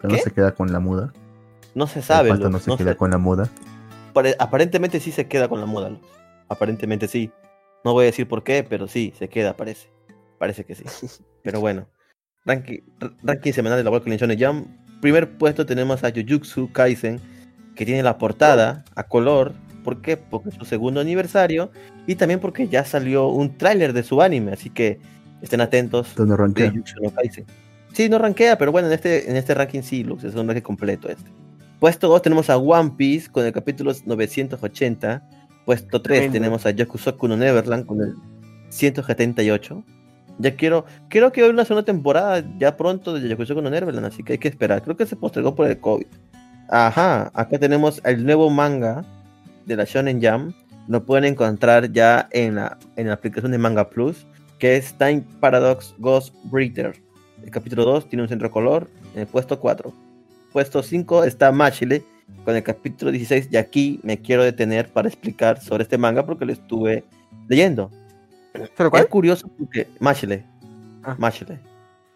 [0.00, 1.12] Pero no se queda con la muda.
[1.74, 3.48] no se sabe, el pata no Lux, se no queda se- con la muda.
[4.12, 6.00] Pare- aparentemente sí se queda con la moda, Luz.
[6.48, 7.30] Aparentemente sí.
[7.84, 9.88] No voy a decir por qué, pero sí, se queda, parece.
[10.38, 10.84] Parece que sí.
[11.42, 11.86] Pero bueno.
[12.44, 12.78] Ranking,
[13.22, 14.66] ranking semanal de la World Shonen Jump.
[15.00, 17.20] Primer puesto tenemos a Jujutsu Kaisen,
[17.74, 19.52] que tiene la portada a color.
[19.84, 20.16] ¿Por qué?
[20.16, 21.70] Porque es su segundo aniversario.
[22.08, 24.52] Y también porque ya salió un tráiler de su anime.
[24.52, 24.98] Así que
[25.42, 26.72] estén atentos rankea.
[27.00, 27.44] No Kaisen.
[27.92, 30.62] Sí, no rankea, pero bueno, en este, en este ranking sí, Lux, es un ranking
[30.62, 31.30] completo este.
[31.78, 35.22] Puesto 2 tenemos a One Piece con el capítulo 980.
[35.64, 36.32] Puesto 3 Tremendo.
[36.32, 38.14] tenemos a Yakusoku no Neverland con el
[38.70, 39.84] 178.
[40.38, 44.24] Ya quiero, creo que hoy una segunda temporada ya pronto de Yakusoku no Neverland, así
[44.24, 44.82] que hay que esperar.
[44.82, 46.06] Creo que se postergó por el COVID.
[46.68, 49.04] Ajá, acá tenemos el nuevo manga
[49.66, 50.52] de la Shonen Jam.
[50.88, 54.26] Lo pueden encontrar ya en la, en la aplicación de Manga Plus,
[54.58, 56.94] que es Time Paradox Ghost Breeder.
[57.42, 59.92] El capítulo 2 tiene un centro color en el puesto 4.
[60.52, 62.02] Puesto 5 está Machile
[62.44, 66.44] con el capítulo 16 y aquí me quiero detener para explicar sobre este manga porque
[66.44, 67.04] lo estuve
[67.48, 67.90] leyendo.
[68.52, 70.44] ¿Pero Es curioso porque Machile,
[71.04, 71.16] Ah.
[71.18, 71.58] Machile,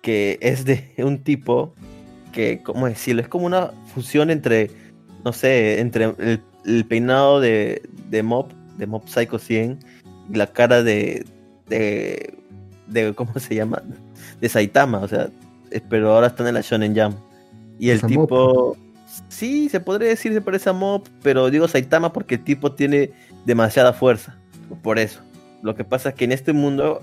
[0.02, 1.74] que es de un tipo
[2.32, 3.22] que, ¿cómo decirlo?
[3.22, 4.70] Es como una fusión entre,
[5.24, 9.78] no sé, entre el, el peinado de, de Mob, de Mob Psycho 100
[10.30, 11.24] y la cara de,
[11.68, 12.34] de,
[12.86, 13.82] de, ¿cómo se llama?
[14.40, 15.28] De Saitama, o sea,
[15.70, 17.14] eh, pero ahora están en la Shonen Jam.
[17.78, 18.08] Y el Mob.
[18.08, 18.76] tipo,
[19.28, 23.10] sí, se podría decir se parece a Mob, pero digo Saitama porque el tipo tiene
[23.46, 24.36] demasiada fuerza,
[24.82, 25.20] por eso.
[25.62, 27.00] Lo que pasa es que en este mundo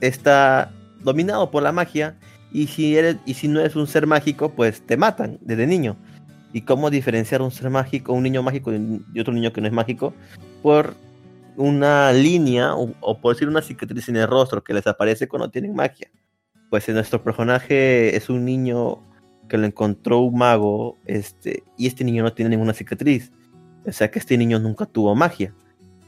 [0.00, 0.72] está
[1.02, 2.16] dominado por la magia
[2.52, 5.96] y si eres y si no eres un ser mágico, pues te matan desde niño.
[6.54, 9.72] ¿Y cómo diferenciar un ser mágico, un niño mágico de otro niño que no es
[9.72, 10.14] mágico?
[10.62, 10.94] Por
[11.56, 15.74] una línea o, por decir una cicatriz en el rostro que les aparece cuando tienen
[15.74, 16.12] magia.
[16.70, 18.98] Pues nuestro personaje es un niño
[19.48, 23.32] que lo encontró un mago, este, y este niño no tiene ninguna cicatriz.
[23.84, 25.52] O sea que este niño nunca tuvo magia.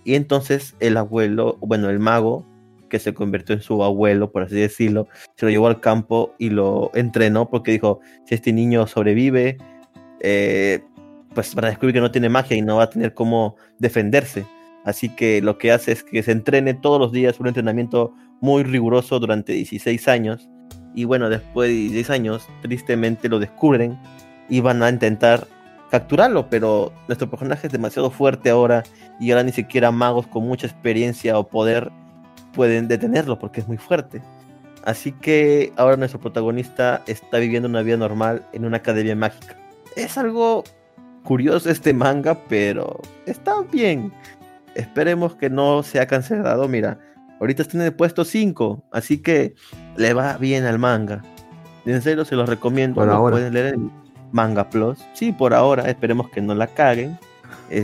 [0.04, 2.46] Y entonces el abuelo, bueno, el mago,
[2.88, 6.50] que se convirtió en su abuelo, por así decirlo, se lo llevó al campo y
[6.50, 9.58] lo entrenó porque dijo, si este niño sobrevive,
[10.20, 10.82] eh,
[11.34, 14.46] pues para descubrir que no tiene magia y no va a tener cómo defenderse.
[14.84, 18.62] Así que lo que hace es que se entrene todos los días, un entrenamiento muy
[18.62, 20.48] riguroso durante 16 años.
[20.94, 23.98] Y bueno, después de 16 años, tristemente lo descubren
[24.48, 25.46] y van a intentar
[25.90, 28.82] capturarlo, pero nuestro personaje es demasiado fuerte ahora
[29.20, 31.90] y ahora ni siquiera magos con mucha experiencia o poder
[32.52, 34.22] pueden detenerlo porque es muy fuerte.
[34.84, 39.56] Así que ahora nuestro protagonista está viviendo una vida normal en una academia mágica.
[39.96, 40.62] Es algo
[41.24, 44.12] curioso este manga, pero está bien.
[44.74, 46.68] Esperemos que no sea cancelado.
[46.68, 46.98] Mira,
[47.40, 49.54] ahorita está en el puesto 5, así que
[49.96, 51.22] le va bien al manga.
[51.86, 52.96] En serio, se los recomiendo.
[52.96, 53.36] Por lo ahora.
[53.36, 53.90] pueden leer en
[54.32, 54.98] Manga Plus.
[55.14, 55.88] Sí, por ahora.
[55.88, 57.18] Esperemos que no la caguen.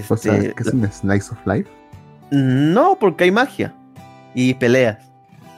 [0.09, 1.69] O sea, Este, que es un slice of life.
[2.31, 3.75] no, porque hay magia
[4.35, 4.99] y peleas.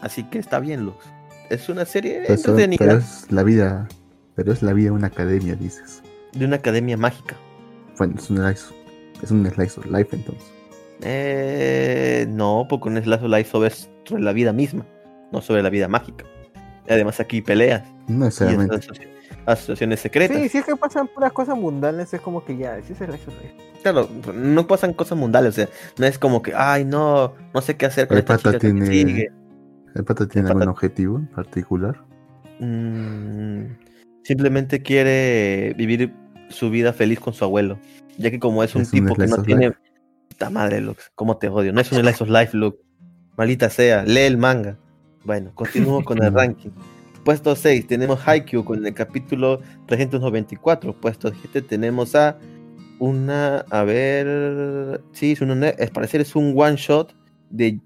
[0.02, 1.04] Así que está bien, Lux.
[1.50, 3.88] Es una serie Pero, entretenida pero es la vida.
[4.34, 6.02] Pero es la vida de una academia, dices.
[6.34, 7.36] De una academia mágica.
[7.98, 8.74] Bueno, es un slice,
[9.22, 10.50] es un slice of life entonces.
[11.02, 14.86] Eh, no, porque un Slash of Life sobre, sobre la vida misma,
[15.32, 16.24] no sobre la vida mágica.
[16.88, 18.76] Además, aquí peleas No necesariamente.
[18.76, 19.08] asoci-
[19.46, 20.36] asociaciones secretas.
[20.36, 23.10] Sí, si es que pasan puras cosas mundanas, es como que ya, sí es el
[23.12, 23.54] Life of Life.
[23.82, 25.50] Claro, no pasan cosas mundanas.
[25.50, 28.36] O sea, no es como que, ay, no, no sé qué hacer con El esta
[28.36, 29.32] pata chica que tiene- sigue.
[29.94, 32.00] ¿El pata tiene El algún pata- objetivo en particular?
[32.60, 33.76] Mm,
[34.22, 36.12] simplemente quiere vivir
[36.48, 37.78] su vida feliz con su abuelo.
[38.18, 39.68] Ya que como es un Es un tipo que no tiene...
[39.68, 39.78] life.
[40.28, 41.72] Puta madre, Lux, cómo te odio.
[41.72, 42.78] No es un Slice of Life, Lux.
[43.36, 44.78] Maldita sea, lee el manga.
[45.24, 46.70] Bueno, continúo con el ranking.
[47.24, 50.92] Puesto 6 tenemos Haikyuu con el capítulo 394.
[51.00, 52.38] Puesto 7 tenemos a
[52.98, 57.14] una, a ver, sí, es, un, es parecer es un one shot
[57.50, 57.80] de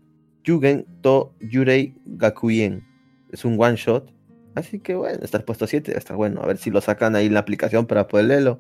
[0.45, 2.85] Yugen to Yurei Gakuyen.
[3.31, 4.13] Es un one shot.
[4.59, 6.43] Así que bueno, está puesto 7, está bueno.
[6.43, 8.59] A ver si lo sacan ahí en la aplicación para poder leerlo.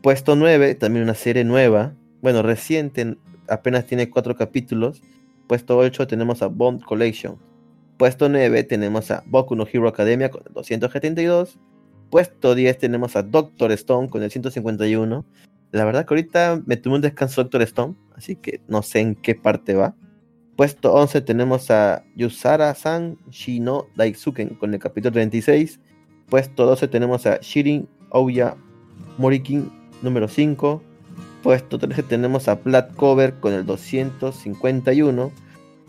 [0.00, 1.94] Puesto 9, también una serie nueva.
[2.20, 3.16] Bueno, reciente,
[3.48, 5.02] apenas tiene 4 capítulos.
[5.48, 7.38] Puesto 8 tenemos a Bond Collection.
[7.96, 11.58] Puesto 9 tenemos a Boku no Hero Academia con el 272.
[12.08, 15.26] Puesto 10 tenemos a Doctor Stone con el 151.
[15.72, 19.16] La verdad que ahorita me tomé un descanso Doctor Stone, así que no sé en
[19.16, 19.96] qué parte va.
[20.56, 25.80] Puesto 11 tenemos a Yusara-san Shino Daisuken con el capítulo 36.
[26.28, 28.54] Puesto 12 tenemos a Shirin Ouya
[29.18, 29.70] Morikin
[30.02, 30.82] número 5.
[31.42, 35.30] Puesto 13 tenemos a Black Cover con el 251.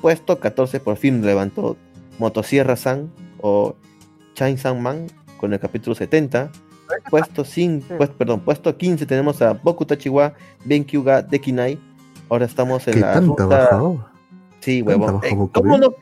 [0.02, 1.78] Puesto 14 por fin levantó
[2.20, 3.12] Motosierra-san
[3.42, 3.76] o
[4.36, 5.08] Chainsan Man
[5.38, 6.52] con el capítulo 70.
[7.10, 7.94] Puesto 5, Sí.
[7.98, 10.34] pues, perdón, puesto 15 tenemos a Boku Tachiwa
[10.66, 11.78] Benkyu ga Dekinai.
[12.30, 14.10] Ahora estamos en ¿Qué la ruta-?
[14.64, 15.22] Sí, ¿Tanta huevón.
[15.26, 15.94] Eh, ¿cómo, no,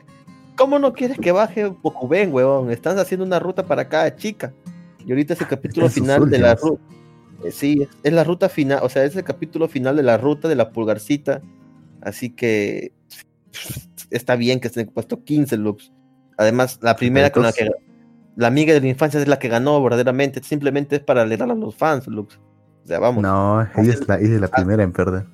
[0.56, 2.70] ¿Cómo no quieres que baje Bokuben, huevón?
[2.70, 4.52] Están haciendo una ruta para cada chica.
[5.04, 6.80] Y ahorita es el capítulo en sus final de la ruta.
[7.50, 10.54] sí, es- la ruta final, o sea, es el capítulo final de la ruta de
[10.54, 11.42] la pulgarcita.
[12.00, 12.92] Así que
[14.10, 15.92] está bien que esté en el puesto 15, Lux.
[16.36, 17.68] Además, la primera con la que
[18.36, 20.40] la amiga de la infancia es la que ganó verdaderamente.
[20.44, 22.38] Simplemente es para alegrar a los fans, Lux.
[22.84, 23.22] O sea, vamos.
[23.22, 25.26] No, ella es la, ella es la primera en perder.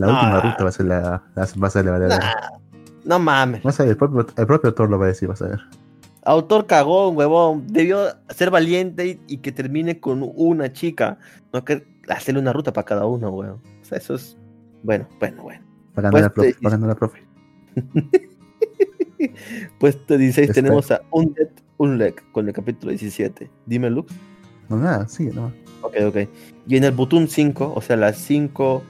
[0.00, 1.00] La última ruta va a ser la,
[1.34, 2.18] la- va a ser la verdadera.
[2.18, 2.58] Nah,
[3.04, 3.62] no mames.
[3.62, 5.60] Vas a ver, el propio, el propio autor lo va a decir, vas a ver.
[6.24, 7.66] Autor cagón, huevón.
[7.68, 11.18] Debió ser valiente y, y que termine con una chica.
[11.52, 13.60] No que hacerle una ruta para cada uno, huevón.
[13.80, 14.36] O sea, eso es.
[14.82, 15.60] Bueno, bueno, bueno.
[15.98, 18.20] Va a ganar Pues la profe, te- profe.
[19.78, 21.48] Puesto 16 Está- tenemos a Undead
[21.78, 23.50] Unleg con el capítulo 17.
[23.66, 24.12] Dime, Lux.
[24.68, 25.52] No, nada, sigue, no.
[25.82, 26.16] Ok, ok.
[26.66, 28.82] Y en el Butun 5, o sea, las 5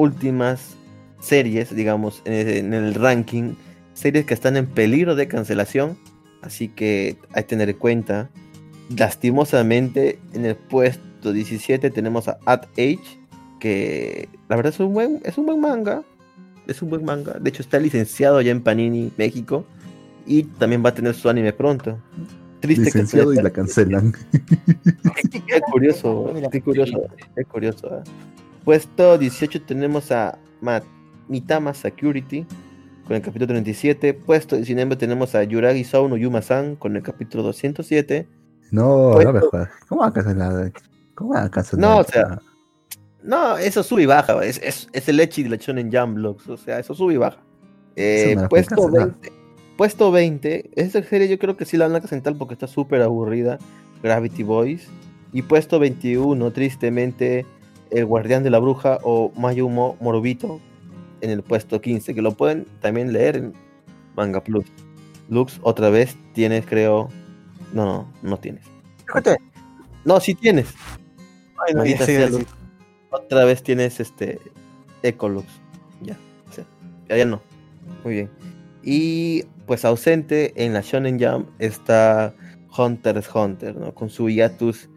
[0.00, 0.76] últimas
[1.20, 3.54] series, digamos, en el, en el ranking,
[3.92, 5.98] series que están en peligro de cancelación.
[6.42, 8.30] Así que hay que tener en cuenta.
[8.96, 13.20] Lastimosamente, en el puesto 17 tenemos a At Age,
[13.60, 16.02] que la verdad es un buen, es un buen manga.
[16.66, 17.34] Es un buen manga.
[17.38, 19.66] De hecho, está licenciado ya en Panini, México.
[20.26, 21.98] Y también va a tener su anime pronto.
[22.60, 24.12] Triste Licenciado y que la cancelan.
[25.46, 27.02] Qué curioso, qué curioso,
[27.34, 27.86] qué curioso.
[27.88, 28.02] ¿eh?
[28.64, 30.82] Puesto 18 tenemos a Ma-
[31.28, 32.46] Mitama Security
[33.06, 34.14] con el capítulo 37.
[34.14, 38.28] Puesto 19 tenemos a Yuragi Souno Yuma-san con el capítulo 207.
[38.70, 39.68] No, no me jodas.
[39.88, 40.72] ¿Cómo va a cancelar?
[41.14, 41.80] ¿Cómo va a cancelar?
[41.90, 42.40] No, o sea,
[43.22, 44.44] No, eso sube y baja.
[44.44, 46.48] Es, es, es el Echi de la Shonen Jump Blocks.
[46.48, 47.38] O sea, eso sube y baja.
[47.96, 49.08] Eh, puesto, cancelar.
[49.20, 49.32] 20,
[49.76, 50.70] puesto 20.
[50.76, 53.58] Esta serie yo creo que sí la van a cancelar porque está súper aburrida.
[54.02, 54.86] Gravity Boys.
[55.32, 57.44] Y puesto 21, tristemente,
[57.90, 60.60] El Guardián de la Bruja o Mayumo Morobito
[61.20, 63.54] en el puesto 15, que lo pueden también leer en
[64.16, 64.64] Manga Plus.
[65.28, 67.08] Lux, otra vez tienes, creo.
[67.72, 68.64] No, no, no tienes.
[69.06, 69.36] Fíjate.
[70.04, 70.74] No, sí tienes.
[71.66, 72.38] Ay, no.
[73.10, 74.40] Otra vez tienes este
[75.02, 75.46] Ecolux.
[76.00, 76.16] Ya,
[77.08, 77.40] ya, ya no.
[78.04, 78.30] Muy bien.
[78.82, 82.34] Y pues ausente en la Shonen Jump está
[82.76, 83.94] Hunter x Hunter, ¿no?
[83.94, 84.88] Con su hiatus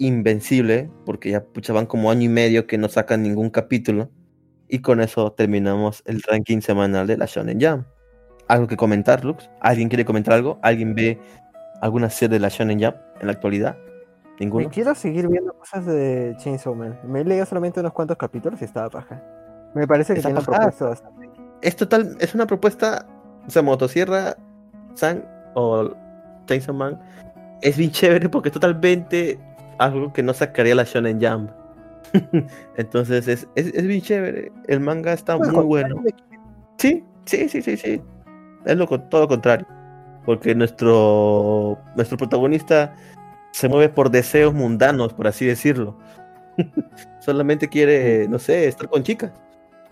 [0.00, 4.10] invencible, porque ya pucha, van como año y medio que no sacan ningún capítulo.
[4.66, 7.84] Y con eso terminamos el ranking semanal de la Shonen Jam.
[8.48, 9.50] ¿Algo que comentar, Lux?
[9.60, 10.58] ¿Alguien quiere comentar algo?
[10.62, 11.20] ¿Alguien ve
[11.82, 13.76] alguna serie de la Shonen Jam en la actualidad?
[14.38, 14.68] ¿Ninguno?
[14.68, 16.98] Me quiero seguir viendo cosas de Chainsaw Man.
[17.04, 19.22] Me he leído solamente unos cuantos capítulos y estaba paja.
[19.74, 20.52] Me parece que Está tiene paja.
[20.52, 21.30] propuesto bastante.
[21.60, 23.06] Es total, es una propuesta,
[23.46, 24.34] o sea, Motosierra
[24.94, 25.22] San
[25.54, 25.90] o
[26.46, 26.98] Chainsaw Man
[27.62, 29.38] es bien chévere porque es totalmente
[29.80, 31.50] algo que no sacaría la Shonen Jump.
[32.76, 34.52] Entonces es, es, es bien chévere.
[34.68, 36.02] El manga está muy bueno.
[36.78, 38.00] Sí, sí, sí, sí, sí.
[38.64, 39.66] Es lo, con- todo lo contrario.
[40.26, 42.94] Porque nuestro, nuestro protagonista
[43.52, 45.96] se mueve por deseos mundanos, por así decirlo.
[47.20, 49.32] Solamente quiere, no sé, estar con chicas.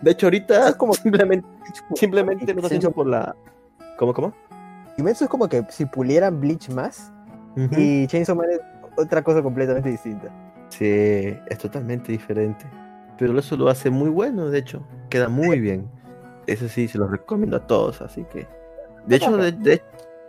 [0.03, 1.47] De hecho, ahorita Es como- simplemente,
[1.95, 2.95] simplemente lo está haciendo Sí.
[2.95, 3.35] por la.
[3.97, 4.33] ¿Cómo, cómo?
[4.97, 7.13] Kimetsu es como que si pulieran Bleach más
[7.77, 8.61] y Chainsaw Man es
[8.99, 10.29] otra cosa completamente distinta.
[10.69, 10.85] Sí,
[11.47, 12.67] es totalmente diferente.
[13.19, 14.87] Pero eso lo hace muy bueno, de hecho.
[15.09, 15.89] Queda muy bien.
[16.47, 18.47] Eso sí, se lo recomiendo a todos, así que.
[19.07, 19.83] De hecho, de, de-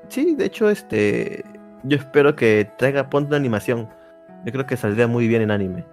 [0.07, 1.43] sí, de hecho, este.
[1.83, 3.89] Yo espero que traiga ponte una animación.
[4.45, 5.85] Yo creo que saldría muy bien en anime.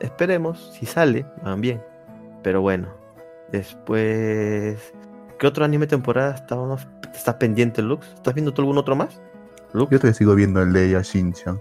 [0.00, 1.82] Esperemos, si sale, van bien.
[2.42, 2.88] Pero bueno.
[3.52, 4.94] Después.
[5.38, 6.34] ¿Qué otro anime temporada
[7.14, 8.06] está pendiente, Lux?
[8.14, 9.20] ¿Estás viendo tú algún otro más?
[9.72, 9.90] Lux?
[9.90, 11.60] Yo todavía sigo viendo el de Yashin-chan.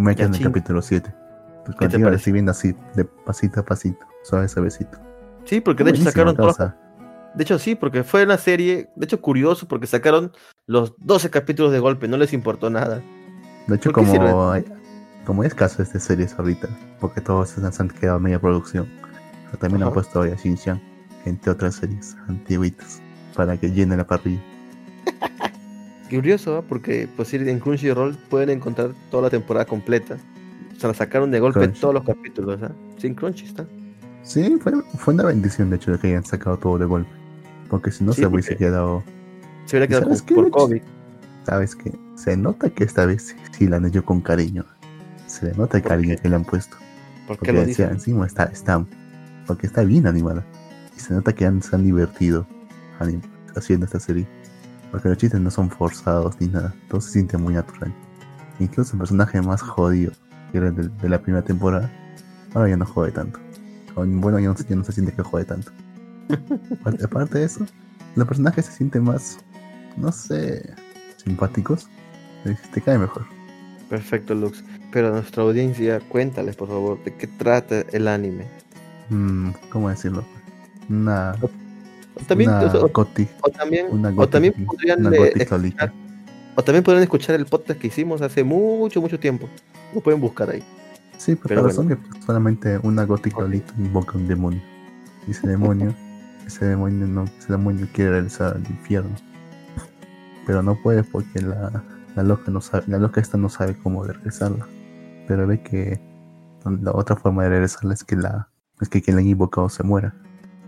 [0.00, 1.12] Me quedo en el capítulo 7.
[1.64, 2.32] Pues ¿Qué te parece?
[2.32, 4.98] viendo así, de pasito a pasito, suave suavecito.
[5.44, 6.76] Sí, porque de hecho Buenísimo, sacaron todos los causa.
[7.34, 10.32] De hecho, sí, porque fue una serie, de hecho, curioso, porque sacaron
[10.66, 13.02] los 12 capítulos de golpe, no les importó nada.
[13.66, 14.64] De hecho, como, hay-
[15.24, 16.68] como es caso de series ahorita,
[17.00, 18.86] porque todos se han quedado media producción,
[19.46, 19.94] pero también han Ajá.
[19.94, 20.80] puesto a Yashin-chan,
[21.24, 23.00] entre otras series antiguitas,
[23.34, 24.42] para que llene la parrilla.
[26.10, 30.16] Curioso, porque pues sí, en Crunchyroll pueden encontrar toda la temporada completa.
[30.76, 31.80] O sea, la sacaron de golpe Crunchy.
[31.80, 32.72] todos los capítulos, ¿ah?
[32.98, 33.64] Sin Crunchy está.
[34.22, 37.10] Sí, fue, fue una bendición de hecho de que hayan sacado todo de golpe,
[37.68, 39.02] porque si no Sí, se hubiese quedado
[39.66, 40.50] Se hubiera quedado ¿Sabes con- qué, por?
[40.50, 40.82] COVID.
[41.46, 44.64] Sabes que se nota que esta vez sí- sí la han hecho con cariño.
[45.26, 46.22] Se le nota el ¿Por cariño qué?
[46.22, 46.76] que le han puesto.
[47.26, 47.92] ¿Por qué Porque lo decía, dicen?
[47.96, 48.84] encima está, está,
[49.46, 50.44] porque está bien animada.
[50.96, 52.46] Y se nota que han, se han divertido
[53.56, 54.26] haciendo esta serie.
[54.94, 56.72] Porque los chistes no son forzados ni nada.
[56.88, 57.92] Todo se siente muy natural.
[58.60, 60.12] Incluso el personaje más jodido,
[60.52, 61.90] que era de, de la primera temporada,
[62.54, 63.40] ahora ya no jode tanto.
[63.96, 65.72] Bueno, ya no, se- ya no se siente que jode tanto.
[66.80, 67.66] Aparte, aparte de eso,
[68.14, 69.38] los personajes se sienten más,
[69.96, 70.72] no sé,
[71.24, 71.88] simpáticos.
[72.72, 73.24] Te cae mejor.
[73.90, 74.62] Perfecto, Lux.
[74.92, 78.46] Pero a nuestra audiencia, cuéntales, por favor, de qué trata el anime.
[79.10, 80.24] Mm, ¿Cómo decirlo?
[80.88, 81.34] Una,
[82.16, 85.92] O también, una o- goti- o también, una o también podrían una escuchar,
[86.54, 89.48] o también podrían escuchar el podcast que hicimos hace mucho, mucho tiempo.
[89.94, 90.62] Lo pueden buscar ahí.
[91.18, 91.96] Sí, pero, Pero para bueno.
[91.96, 94.60] zombies solamente una gótica solita invoca un demonio.
[95.26, 95.94] Y ese demonio,
[96.46, 99.14] ese demonio no, ese demonio quiere regresar al infierno.
[100.46, 101.82] Pero no puede porque la,
[102.14, 104.66] la loca no sabe, la loca esta no sabe cómo regresarla.
[105.26, 106.00] Pero ve que
[106.82, 108.48] la otra forma de regresarla es que la,
[108.80, 110.14] es que quien la ha invocado se muera.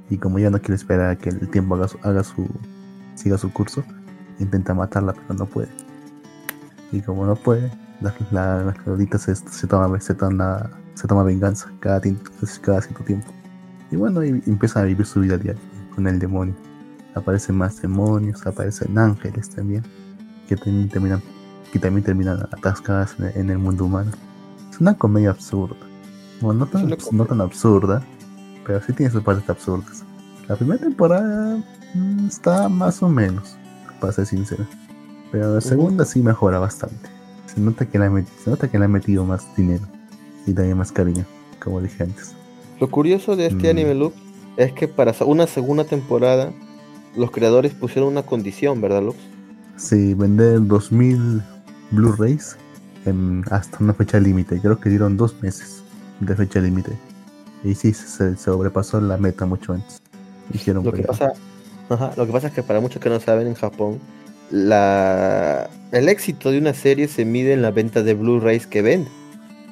[0.09, 2.49] Y como ella no quiere esperar a que el tiempo haga su, haga su
[3.17, 3.83] siga su curso,
[4.39, 5.69] intenta matarla pero no puede.
[6.93, 11.25] Y como no puede, la, la, la Claudita se, se toma, se, toma, se toma
[11.25, 12.01] venganza cada,
[12.63, 13.27] cada cierto tiempo.
[13.91, 15.61] Y bueno, y empieza a vivir su vida diaria
[15.95, 16.55] con el demonio.
[17.15, 19.83] Aparecen más demonios, aparecen ángeles también,
[20.49, 21.23] que también terminan,
[21.73, 24.13] que también terminan atascadas en, en el mundo humano.
[24.71, 25.77] Es una comedia absurda.
[26.41, 28.03] Bueno, no tan, no tan absurda,
[28.67, 30.03] pero sí tiene sus partes absurdas.
[30.49, 31.59] La primera temporada
[31.95, 33.57] mm, está más o menos,
[34.01, 34.67] para ser sincero.
[35.31, 37.09] Pero la segunda sí mejora bastante.
[37.47, 39.85] Se nota que le han metido más dinero
[40.47, 41.25] y también más cariño,
[41.63, 42.35] como dije antes.
[42.81, 43.71] Lo curioso de este Mm.
[43.71, 44.17] anime, Lux,
[44.57, 46.53] es que para una segunda temporada,
[47.17, 49.19] los creadores pusieron una condición, ¿verdad, Lux?
[49.77, 51.43] Sí, vender 2000
[51.91, 52.57] Blu-rays
[53.51, 54.61] hasta una fecha límite.
[54.61, 55.83] Creo que dieron dos meses
[56.21, 56.93] de fecha límite.
[57.65, 60.01] Y sí, se, sobrepasó la meta mucho antes.
[60.51, 61.33] Dijeron Lo que pasa,
[61.89, 63.99] ajá, lo que pasa es que para muchos que no saben en Japón,
[64.51, 69.11] la, el éxito de una serie se mide en la venta de Blu-rays que vende.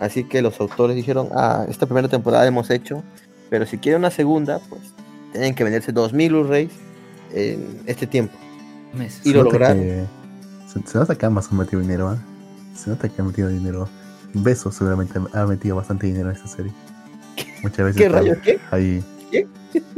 [0.00, 3.02] Así que los autores dijeron, ah, esta primera temporada hemos hecho,
[3.50, 4.82] pero si quieren una segunda, pues
[5.32, 6.72] tienen que venderse 2000 Blu-rays
[7.32, 8.34] en este tiempo.
[8.92, 9.20] Meses.
[9.24, 9.78] Y se lo nota lograron.
[9.82, 10.04] que-
[10.66, 12.18] se, se nota que Amazon metió dinero, ¿ah?
[12.74, 13.88] Se nota que ha metido dinero.
[14.32, 16.72] Besos seguramente ha metido bastante dinero en esta serie.
[17.62, 18.38] Muchas veces ¿Qué rayos?
[18.38, 18.58] ¿Qué?
[19.30, 19.46] ¿Qué?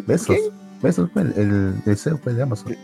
[0.06, 0.36] Besos.
[0.36, 0.50] ¿Qué?
[0.82, 2.76] Besos fue el, el, CEO fue de Amazon.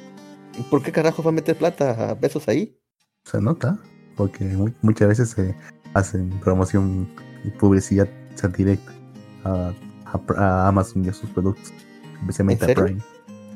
[0.70, 2.76] ¿Por qué carajo va a meter plata a besos ahí?
[3.24, 3.78] Se nota,
[4.16, 5.54] porque mu- muchas veces se
[5.94, 7.08] hacen promoción
[7.58, 8.92] publicidad o sea, directa
[9.44, 9.72] a,
[10.36, 11.72] a Amazon y a sus productos,
[12.20, 12.84] especialmente ¿En a?
[12.84, 13.02] Prime.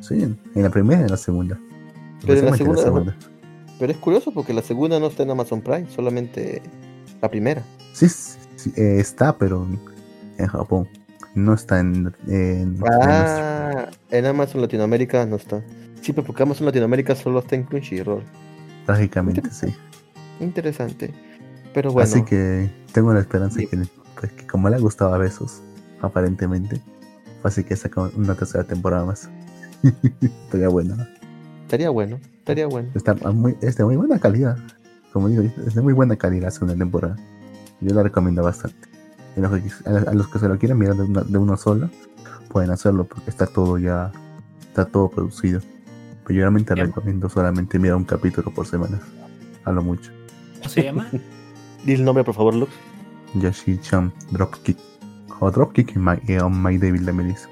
[0.01, 1.59] Sí, en, la primera y en la segunda.
[2.21, 3.17] Pero en la Especialmente segunda,
[3.79, 6.63] Pero es curioso porque la segunda no está en Amazon Prime, solamente
[7.21, 7.63] la primera.
[7.93, 9.67] Sí, sí, sí, eh, está, pero
[10.39, 10.89] en Japón.
[11.35, 12.15] No está en.
[12.29, 15.63] en- Ah, en Amazon Latinoamérica no está.
[16.01, 18.21] Sí, pero porque Amazon Latinoamérica solo está en Crunchyroll.
[18.23, 19.67] en- trágicamente, sí.
[20.41, 21.13] Interesante.
[21.75, 23.67] Pero bueno, Así que tengo la esperanza Sí.
[23.67, 23.79] que,
[24.19, 25.61] pues, que como le ha gustado a Besos,
[26.01, 26.81] aparentemente,
[27.43, 29.29] así que saca una tercera temporada más.
[30.23, 30.97] Estaría bueno.
[30.97, 31.07] ¿no?
[31.63, 32.89] estaría bueno, estaría bueno.
[32.95, 34.57] Está muy, es de muy buena calidad.
[35.13, 37.17] Como digo, es de muy buena calidad la segunda temporada.
[37.81, 38.89] Yo la recomiendo bastante.
[39.37, 41.91] Y los que- a, los que se lo quieren mirar de una, de uno solo,
[42.49, 44.11] pueden hacerlo porque está todo ya,
[44.61, 45.61] está todo producido.
[46.25, 48.99] Pero yo realmente recomiendo solamente mirar un capítulo por semana.
[49.65, 50.11] A lo mucho.
[50.59, 51.09] ¿Cómo se llama?
[51.85, 52.73] Di el nombre, por favor, Lux.
[53.35, 54.79] Yashi-chan Dropkick.
[55.39, 57.49] O Dropkick en My, eh, on My Devil de Melissa.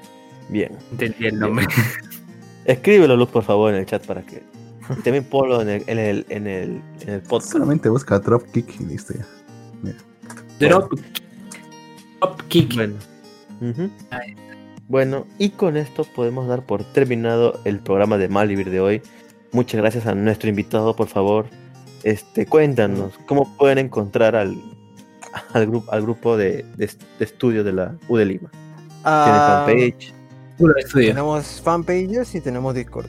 [0.49, 0.71] Bien.
[0.91, 1.67] Entendí el nombre.
[2.65, 4.43] Escríbelo, Lux, por favor, en el chat para que.
[4.89, 7.53] y también ponlo en el, en el, en el, en el podcast.
[7.53, 9.25] Solamente busca Dropkick y listo ya.
[10.59, 10.91] Drop.
[12.25, 12.73] Drop kick.
[12.75, 12.95] Bueno.
[14.87, 19.01] Bueno, y con esto podemos dar por terminado el programa de Malivir de hoy.
[19.51, 21.45] Muchas gracias a nuestro invitado, por favor.
[22.03, 24.55] Este, cuéntanos, ¿cómo pueden encontrar al,
[25.53, 26.89] al, grupo al grupo de, de,
[27.19, 28.49] de estudio de la U de Lima?
[28.51, 28.63] ¿Tiene
[29.03, 30.13] Ah, fanpage?
[30.93, 33.07] Tenemos fanpages y tenemos Discord.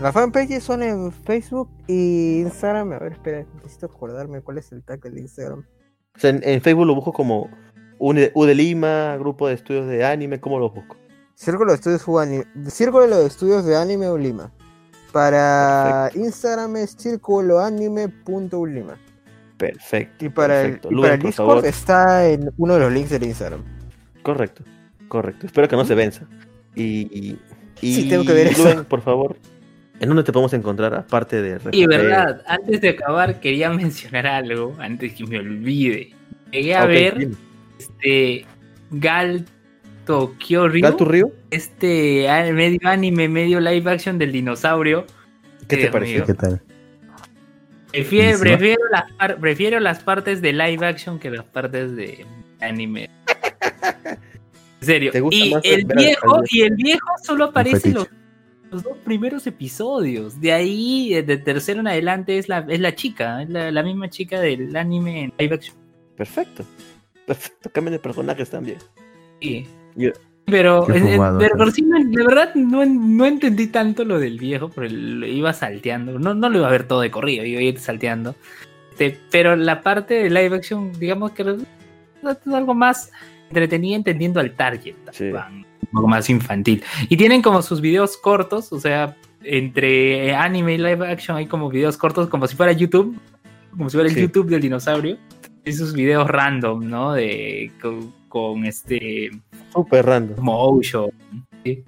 [0.00, 2.92] Las fanpages son en Facebook y Instagram.
[2.92, 5.64] A ver, espera, necesito acordarme cuál es el tag del Instagram.
[6.16, 7.48] O sea, en, en Facebook lo busco como
[8.04, 10.96] U de, Lima, grupo de estudios de anime, ¿cómo lo busco?
[11.34, 14.50] Círculo de Estudios Juani- Círculo de Estudios de Anime Ulima.
[15.12, 18.96] Para Instagram es círculoanime.ulima.
[19.56, 20.24] Perfecto.
[20.24, 20.88] Y para perfecto.
[20.88, 21.66] el, y para el Discord favor.
[21.66, 23.62] está en uno de los links del Instagram.
[24.22, 24.64] Correcto,
[25.06, 25.46] correcto.
[25.46, 26.26] Espero que no se venza.
[26.74, 27.38] Y, y
[27.76, 28.84] Sí, tengo que ver eso.
[28.84, 29.36] Por favor,
[30.00, 34.74] ¿en dónde te podemos encontrar aparte de Y verdad, antes de acabar quería mencionar algo,
[34.80, 36.14] antes que me olvide.
[36.50, 37.36] Llegué a ver dime.
[37.82, 38.44] Este
[38.90, 39.44] Gal
[40.06, 41.30] Tokyo Ryu, ¿Gal tu río?
[41.50, 45.06] este medio anime, medio live action del dinosaurio.
[45.68, 46.16] ¿Qué te Dios pareció?
[46.18, 46.26] mío.
[46.26, 46.62] ¿Qué tal?
[47.90, 52.24] Prefiero, prefiero, las prefiero las partes de live action que las partes de
[52.60, 53.10] anime.
[54.80, 55.12] En serio.
[55.12, 58.08] ¿Te Y el viejo, y el viejo solo aparece los,
[58.70, 60.40] los dos primeros episodios.
[60.40, 63.82] De ahí, eh, de tercero en adelante, es la, es la chica, es la, la
[63.82, 65.76] misma chica del anime en live action.
[66.16, 66.64] Perfecto.
[67.34, 67.70] Perfecto.
[67.72, 68.78] Cambian de personajes también.
[69.40, 69.66] Sí.
[69.96, 70.10] Yo-
[70.46, 74.04] Pero, eh, eh, fumado, pero pero- por sí, no- de verdad no, no entendí tanto
[74.04, 76.18] lo del viejo, pero lo iba salteando.
[76.18, 78.34] No, no lo iba a ver todo de corrido, iba a ir salteando.
[78.90, 81.58] Este, pero la parte de live action, digamos que es
[82.52, 83.10] algo más
[83.48, 84.94] entretenida entendiendo al target.
[85.12, 85.26] Sí.
[85.30, 86.82] Un poco más infantil.
[87.08, 91.68] Y tienen como sus videos cortos, o sea, entre anime y live action hay como
[91.68, 93.16] videos cortos, como si fuera YouTube,
[93.76, 94.20] como si fuera el Sí.
[94.22, 95.18] YouTube del dinosaurio.
[95.64, 97.12] Esos videos random, ¿no?
[97.12, 99.30] De con, con este
[99.72, 100.44] Súper random.
[100.44, 101.10] motion.
[101.64, 101.84] Sí,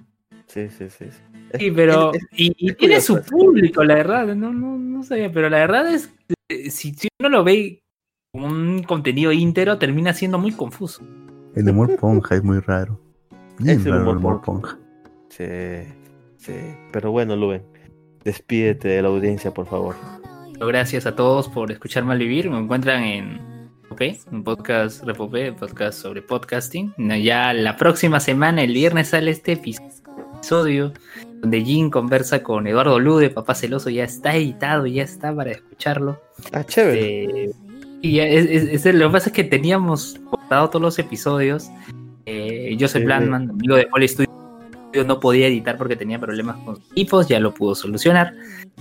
[0.47, 0.87] sí, sí.
[0.89, 1.71] sí.
[1.75, 4.27] Pero es- es- y, y es tiene curioso su público, la verdad.
[4.35, 6.13] No, no, no sabía, pero la verdad es
[6.47, 7.81] que si, si uno lo ve
[8.31, 11.01] como un contenido íntero, termina siendo muy confuso.
[11.55, 12.99] El humor ponja es muy raro.
[13.59, 14.77] Bien Es el raro humor el humor ponja.
[14.77, 14.79] ponja.
[15.29, 15.93] Sí,
[16.37, 16.53] sí.
[16.91, 17.63] Pero bueno, Luen,
[18.23, 19.95] despídete de la audiencia, por favor.
[20.59, 22.49] Gracias a todos por escuchar Malvivir.
[22.49, 23.54] Me encuentran en
[23.95, 26.93] Repopé, un podcast Repopé, un podcast sobre podcasting.
[26.97, 30.91] Ya la próxima semana, el viernes, sale este episodio
[31.41, 33.89] donde Jin conversa con Eduardo Lude, papá celoso.
[33.89, 36.19] Ya está editado, ya está para escucharlo.
[36.51, 37.23] Ah, chévere.
[37.45, 37.51] Eh,
[38.01, 41.69] y es- es- es- lo que pasa es que teníamos cortado todos los episodios.
[42.25, 43.07] Eh, Joseph Sí.
[43.07, 44.29] Landman, amigo de Poli Studio,
[45.05, 48.33] no podía editar porque tenía problemas con equipos, ya lo pudo solucionar.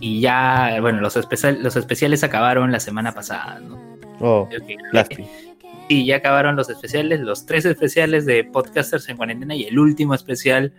[0.07, 3.59] Y ya, bueno, los, especial- los especiales acabaron la semana pasada.
[3.61, 3.79] ¿no?
[4.21, 4.47] Oh,
[4.93, 5.27] lástima.
[5.89, 10.13] Sí, ya acabaron los especiales, los tres especiales de Podcasters en Cuarentena y el último
[10.15, 10.73] especial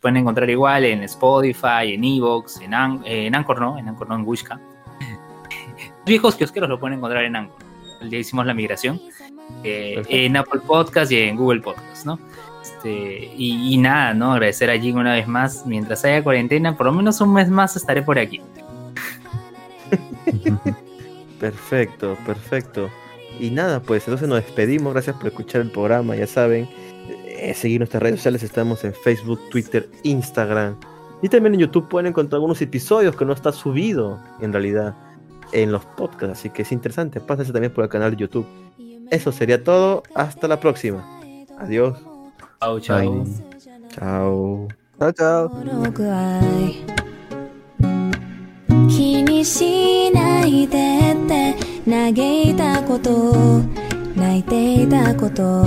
[0.00, 4.08] pueden encontrar igual en Spotify, en Evox, en, An- eh, en Anchor, no, en Anchor
[4.08, 4.60] no, en Wishka.
[5.00, 7.56] Los viejos kiosqueros lo pueden encontrar en Anchor.
[8.08, 9.00] Ya hicimos la migración.
[9.64, 12.18] eh, en Apple Podcast y en Google Podcast, ¿no?
[12.62, 14.32] Este, y, y nada, ¿no?
[14.34, 15.66] Agradecer a Jing una vez más.
[15.66, 18.40] Mientras haya cuarentena, por lo menos un mes más estaré por aquí.
[21.40, 22.90] Perfecto, perfecto.
[23.38, 24.92] Y nada, pues entonces nos despedimos.
[24.92, 26.16] Gracias por escuchar el programa.
[26.16, 26.68] Ya saben,
[27.26, 28.42] eh, seguir nuestras redes sociales.
[28.42, 30.76] Estamos en Facebook, Twitter, Instagram.
[31.22, 34.94] Y también en YouTube pueden encontrar algunos episodios que no está subido en realidad
[35.52, 36.40] en los podcasts.
[36.40, 37.20] Así que es interesante.
[37.20, 38.46] Pásense también por el canal de YouTube.
[39.10, 40.02] eso sería todo.
[40.14, 41.04] Hasta la próxima.
[41.58, 41.98] Adiós.
[42.60, 43.24] Chao, chao.
[44.98, 45.48] Chao, chao.
[49.44, 51.54] しないでって
[51.88, 52.08] 嘆
[52.50, 53.62] いたこと
[54.16, 55.66] 泣いていたこと。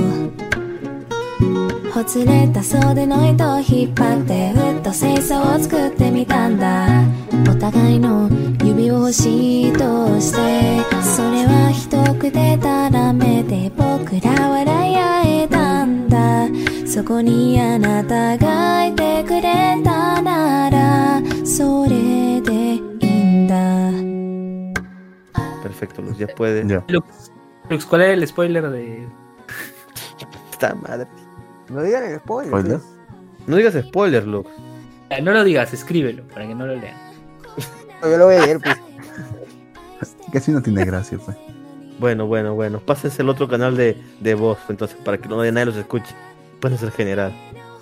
[1.94, 6.88] ほつれた袖の糸を引っ張ってふっと清掃を作ってみたんだ。
[7.50, 8.30] お互いの
[8.64, 16.48] 指をしとしてそれは一口でたらめて僕ら笑い合えたんだ。
[16.88, 22.91] そこにあなたがいてくれたならそれで
[25.62, 26.68] Perfecto, Luz, ya puedes.
[26.68, 26.84] Ya.
[26.88, 29.08] Lux, ¿cuál es el spoiler de.?
[30.52, 31.08] Esta madre.
[31.70, 32.50] No digas el spoiler.
[32.50, 32.80] ¿Spoiler?
[32.80, 33.48] Pues.
[33.48, 34.50] No digas spoiler, Lux.
[35.10, 36.96] Eh, no lo digas, escríbelo para que no lo lean.
[38.02, 38.78] Yo lo voy a leer, pues.
[40.34, 41.38] Casi no tiene gracia, pues.
[42.00, 42.80] Bueno, bueno, bueno.
[42.80, 46.16] Pásense el otro canal de, de voz, entonces, para que no nadie los escuche.
[46.60, 47.34] Pueden ser general.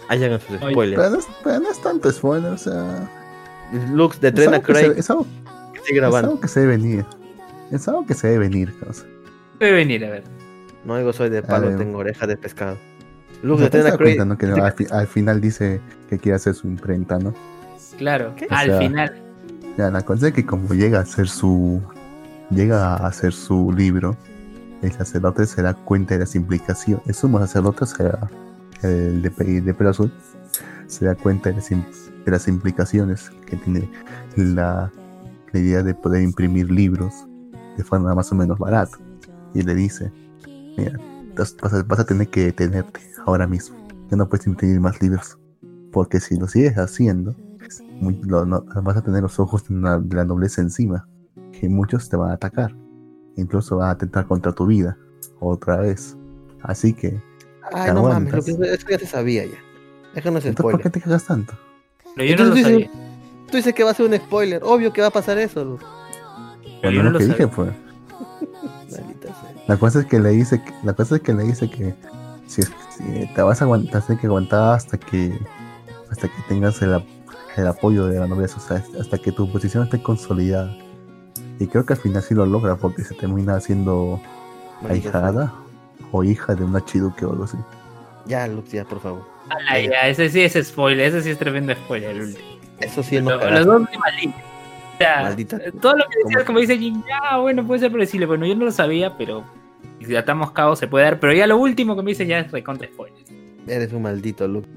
[0.09, 1.01] Ahí hagan sus spoilers.
[1.01, 3.09] Pero, no es, pero tanto spoiler, o sea.
[3.93, 4.93] Lux de Trena Craig.
[4.97, 5.09] Es
[5.89, 6.29] sigue es grabando.
[6.31, 7.05] algo que se debe venir.
[7.71, 9.05] Es algo que se debe venir, causa.
[9.59, 10.23] Puede venir, a ver.
[10.85, 12.77] No digo soy de palo, tengo oreja de pescado.
[13.41, 14.15] Sea, de te Tren a das Craig.
[14.17, 14.37] cuenta, ¿no?
[14.37, 17.33] Que al, fi- al final dice que quiere hacer su imprenta, ¿no?
[17.97, 18.47] Claro, ¿Qué?
[18.49, 19.21] al sea, final.
[19.77, 21.81] Ya, la cosa es que como llega a hacer su.
[22.49, 24.17] Llega a hacer su libro,
[24.81, 27.05] el sacerdote se da cuenta de las implicaciones.
[27.07, 28.17] El sumo sacerdote, o sea,
[28.81, 30.11] el de, pe- de pelo azul,
[30.87, 31.85] se da cuenta de las, im-
[32.25, 33.89] de las implicaciones que tiene
[34.35, 34.91] la,
[35.53, 37.13] la idea de poder imprimir libros
[37.77, 38.97] de forma más o menos barata.
[39.53, 40.11] Y le dice:
[40.77, 40.99] Mira,
[41.35, 43.75] vas a, vas a tener que detenerte ahora mismo.
[44.09, 45.37] Ya no puedes imprimir más libros.
[45.91, 47.35] Porque si lo sigues haciendo,
[47.99, 51.07] muy- lo- no- vas a tener los ojos de, una- de la nobleza encima,
[51.59, 52.75] que muchos te van a atacar,
[53.35, 54.97] incluso van a atentar contra tu vida,
[55.39, 56.15] otra vez.
[56.61, 57.19] Así que,
[57.71, 58.47] Ay, ¿Te no mames, aguantas?
[58.57, 59.57] Lux, eso ya se sabía ya.
[60.15, 61.53] Déjanos entonces, ¿por qué te cagas tanto?
[62.15, 62.89] Pero yo no lo sabía.
[63.51, 64.61] Tú dices que va a ser un spoiler.
[64.63, 65.77] Obvio que va a pasar eso.
[65.79, 67.53] Pero Bueno, yo no lo que dije sabía.
[67.53, 67.65] fue,
[68.91, 69.53] Maldita sea.
[69.67, 71.93] la cosa es que le dice, que- la cosa es que le dice que
[72.47, 72.61] si,
[73.35, 75.37] te vas a aguantar, tienes que aguantar hasta que,
[76.11, 77.05] hasta que tengas el, ap-
[77.57, 80.75] el apoyo de la nobleza, o sea, hasta que tu posición esté consolidada.
[81.59, 83.75] Y creo que al final sí lo logra porque se termina sea.
[84.87, 85.53] ahijada
[86.11, 87.57] o hija de un archiduque o algo así.
[88.25, 89.23] Ya, Lux, ya, por favor.
[89.49, 92.15] Ah, ya, ese sí es spoiler, ese sí es tremendo spoiler.
[92.81, 95.59] Eso sí es Los dos malditos.
[95.61, 98.25] Eh, todo lo que decías, como dice Jin, ya, bueno, puede ser predecible.
[98.25, 99.43] Bueno, yo no lo sabía, pero
[100.05, 101.19] si atamos cabo se puede dar.
[101.19, 103.23] Pero ya lo último que me dices ya es recontra spoilers.
[103.67, 104.67] Eres un maldito, Luke.